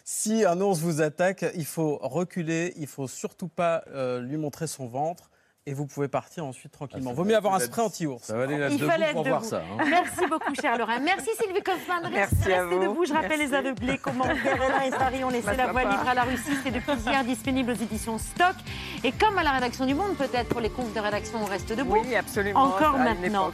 si 0.05 0.45
un 0.45 0.61
ours 0.61 0.79
vous 0.79 1.01
attaque, 1.01 1.45
il 1.55 1.65
faut 1.65 1.97
reculer, 1.97 2.73
il 2.77 2.87
faut 2.87 3.07
surtout 3.07 3.47
pas 3.47 3.83
euh, 3.87 4.19
lui 4.19 4.37
montrer 4.37 4.67
son 4.67 4.85
ventre. 4.85 5.30
Et 5.67 5.75
vous 5.75 5.85
pouvez 5.85 6.07
partir 6.07 6.43
ensuite 6.43 6.71
tranquillement. 6.71 7.11
Ah, 7.11 7.13
Vaut 7.13 7.21
va 7.23 7.29
mieux 7.29 7.35
avoir 7.37 7.53
un 7.53 7.59
spray 7.59 7.83
anti-ours. 7.85 8.23
Ça 8.23 8.35
va 8.35 8.43
aller 8.45 8.57
là 8.57 8.69
Il 8.69 8.77
debout 8.79 8.89
fallait 8.89 9.05
être 9.05 9.13
pour 9.13 9.27
voir 9.27 9.43
ça. 9.45 9.57
hein. 9.57 9.85
Merci 9.87 10.25
beaucoup, 10.27 10.55
cher 10.59 10.75
Laurent. 10.75 10.99
Merci 11.03 11.29
Sylvie 11.39 11.61
Kaufmann. 11.61 12.09
Merci 12.11 12.33
Restez 12.35 12.53
à 12.55 12.65
vous. 12.65 12.79
debout. 12.79 13.05
Je 13.05 13.13
rappelle 13.13 13.37
Merci. 13.37 13.45
les 13.45 13.53
aveuglés 13.53 13.97
comment 13.99 14.23
Guerrilla 14.25 14.87
et 14.87 14.89
Paris 14.89 15.23
ont 15.23 15.29
laissé 15.29 15.45
Bah, 15.45 15.53
la 15.57 15.71
voie 15.71 15.83
libre 15.83 16.07
à 16.07 16.15
la 16.15 16.23
Russie. 16.23 16.57
C'est 16.63 16.71
depuis 16.71 16.93
hier 17.05 17.23
disponible 17.23 17.69
aux 17.73 17.75
éditions 17.75 18.17
Stock. 18.17 18.55
Et 19.03 19.11
comme 19.11 19.37
à 19.37 19.43
la 19.43 19.51
rédaction 19.51 19.85
du 19.85 19.93
Monde, 19.93 20.15
peut-être 20.17 20.49
pour 20.49 20.61
les 20.61 20.71
confs 20.71 20.93
de 20.95 20.99
rédaction, 20.99 21.37
on 21.43 21.45
reste 21.45 21.71
debout. 21.71 21.95
Oui, 22.03 22.15
absolument. 22.15 22.59
Encore 22.63 22.97
maintenant. 22.97 23.51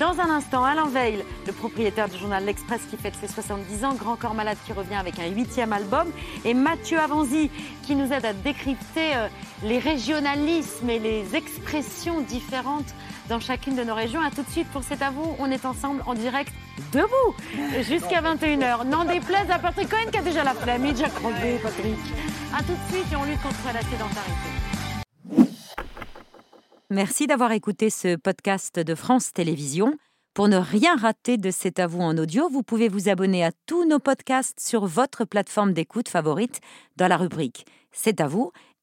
Dans 0.00 0.18
un 0.18 0.30
instant, 0.30 0.64
Alain 0.64 0.86
Veil, 0.86 1.22
le 1.46 1.52
propriétaire 1.52 2.08
du 2.08 2.16
journal 2.18 2.44
L'Express 2.46 2.80
qui 2.88 2.96
fête 2.96 3.14
ses 3.14 3.28
70 3.28 3.84
ans, 3.84 3.92
Grand 3.94 4.16
Corps 4.16 4.34
Malade 4.34 4.56
qui 4.64 4.72
revient 4.72 4.94
avec 4.96 5.18
un 5.18 5.26
huitième 5.28 5.74
album, 5.74 6.10
et 6.46 6.54
Mathieu 6.54 6.98
Avanzi 6.98 7.50
qui 7.82 7.94
nous 7.94 8.10
aide 8.12 8.24
à 8.24 8.32
décrypter 8.32 9.14
euh, 9.16 9.28
les 9.62 9.78
régionalismes 9.78 10.88
et 10.90 10.98
les 10.98 11.25
expressions 11.34 12.20
différentes 12.20 12.94
dans 13.28 13.40
chacune 13.40 13.76
de 13.76 13.84
nos 13.84 13.94
régions. 13.94 14.20
A 14.20 14.30
tout 14.30 14.42
de 14.42 14.50
suite 14.50 14.68
pour 14.68 14.82
C'est 14.84 15.02
à 15.02 15.10
vous, 15.10 15.36
on 15.38 15.50
est 15.50 15.64
ensemble 15.64 16.02
en 16.06 16.14
direct 16.14 16.52
debout 16.92 17.34
jusqu'à 17.82 18.22
21h. 18.22 18.86
N'en 18.86 19.04
déplaise 19.04 19.50
à 19.50 19.58
Patrick 19.58 19.88
Cohen 19.88 20.10
qui 20.10 20.18
a 20.18 20.22
déjà 20.22 20.44
la 20.44 20.54
flemme, 20.54 20.82
déjà 20.82 21.08
crevé 21.08 21.58
Patrick. 21.62 21.98
A 22.54 22.62
tout 22.62 22.72
de 22.72 22.94
suite 22.94 23.12
et 23.12 23.16
on 23.16 23.24
lutte 23.24 23.42
contre 23.42 23.72
la 23.72 23.82
sédentarité. 23.82 24.66
Merci 26.90 27.26
d'avoir 27.26 27.50
écouté 27.52 27.90
ce 27.90 28.16
podcast 28.16 28.78
de 28.78 28.94
France 28.94 29.32
Télévisions. 29.32 29.98
Pour 30.34 30.48
ne 30.48 30.58
rien 30.58 30.94
rater 30.96 31.38
de 31.38 31.50
C'est 31.50 31.80
à 31.80 31.86
vous 31.86 32.02
en 32.02 32.16
audio, 32.18 32.48
vous 32.50 32.62
pouvez 32.62 32.88
vous 32.88 33.08
abonner 33.08 33.42
à 33.42 33.52
tous 33.66 33.86
nos 33.86 33.98
podcasts 33.98 34.60
sur 34.60 34.84
votre 34.84 35.24
plateforme 35.24 35.72
d'écoute 35.72 36.10
favorite 36.10 36.60
dans 36.96 37.08
la 37.08 37.16
rubrique 37.16 37.64
C'est 37.90 38.20
à 38.20 38.28
vous 38.28 38.52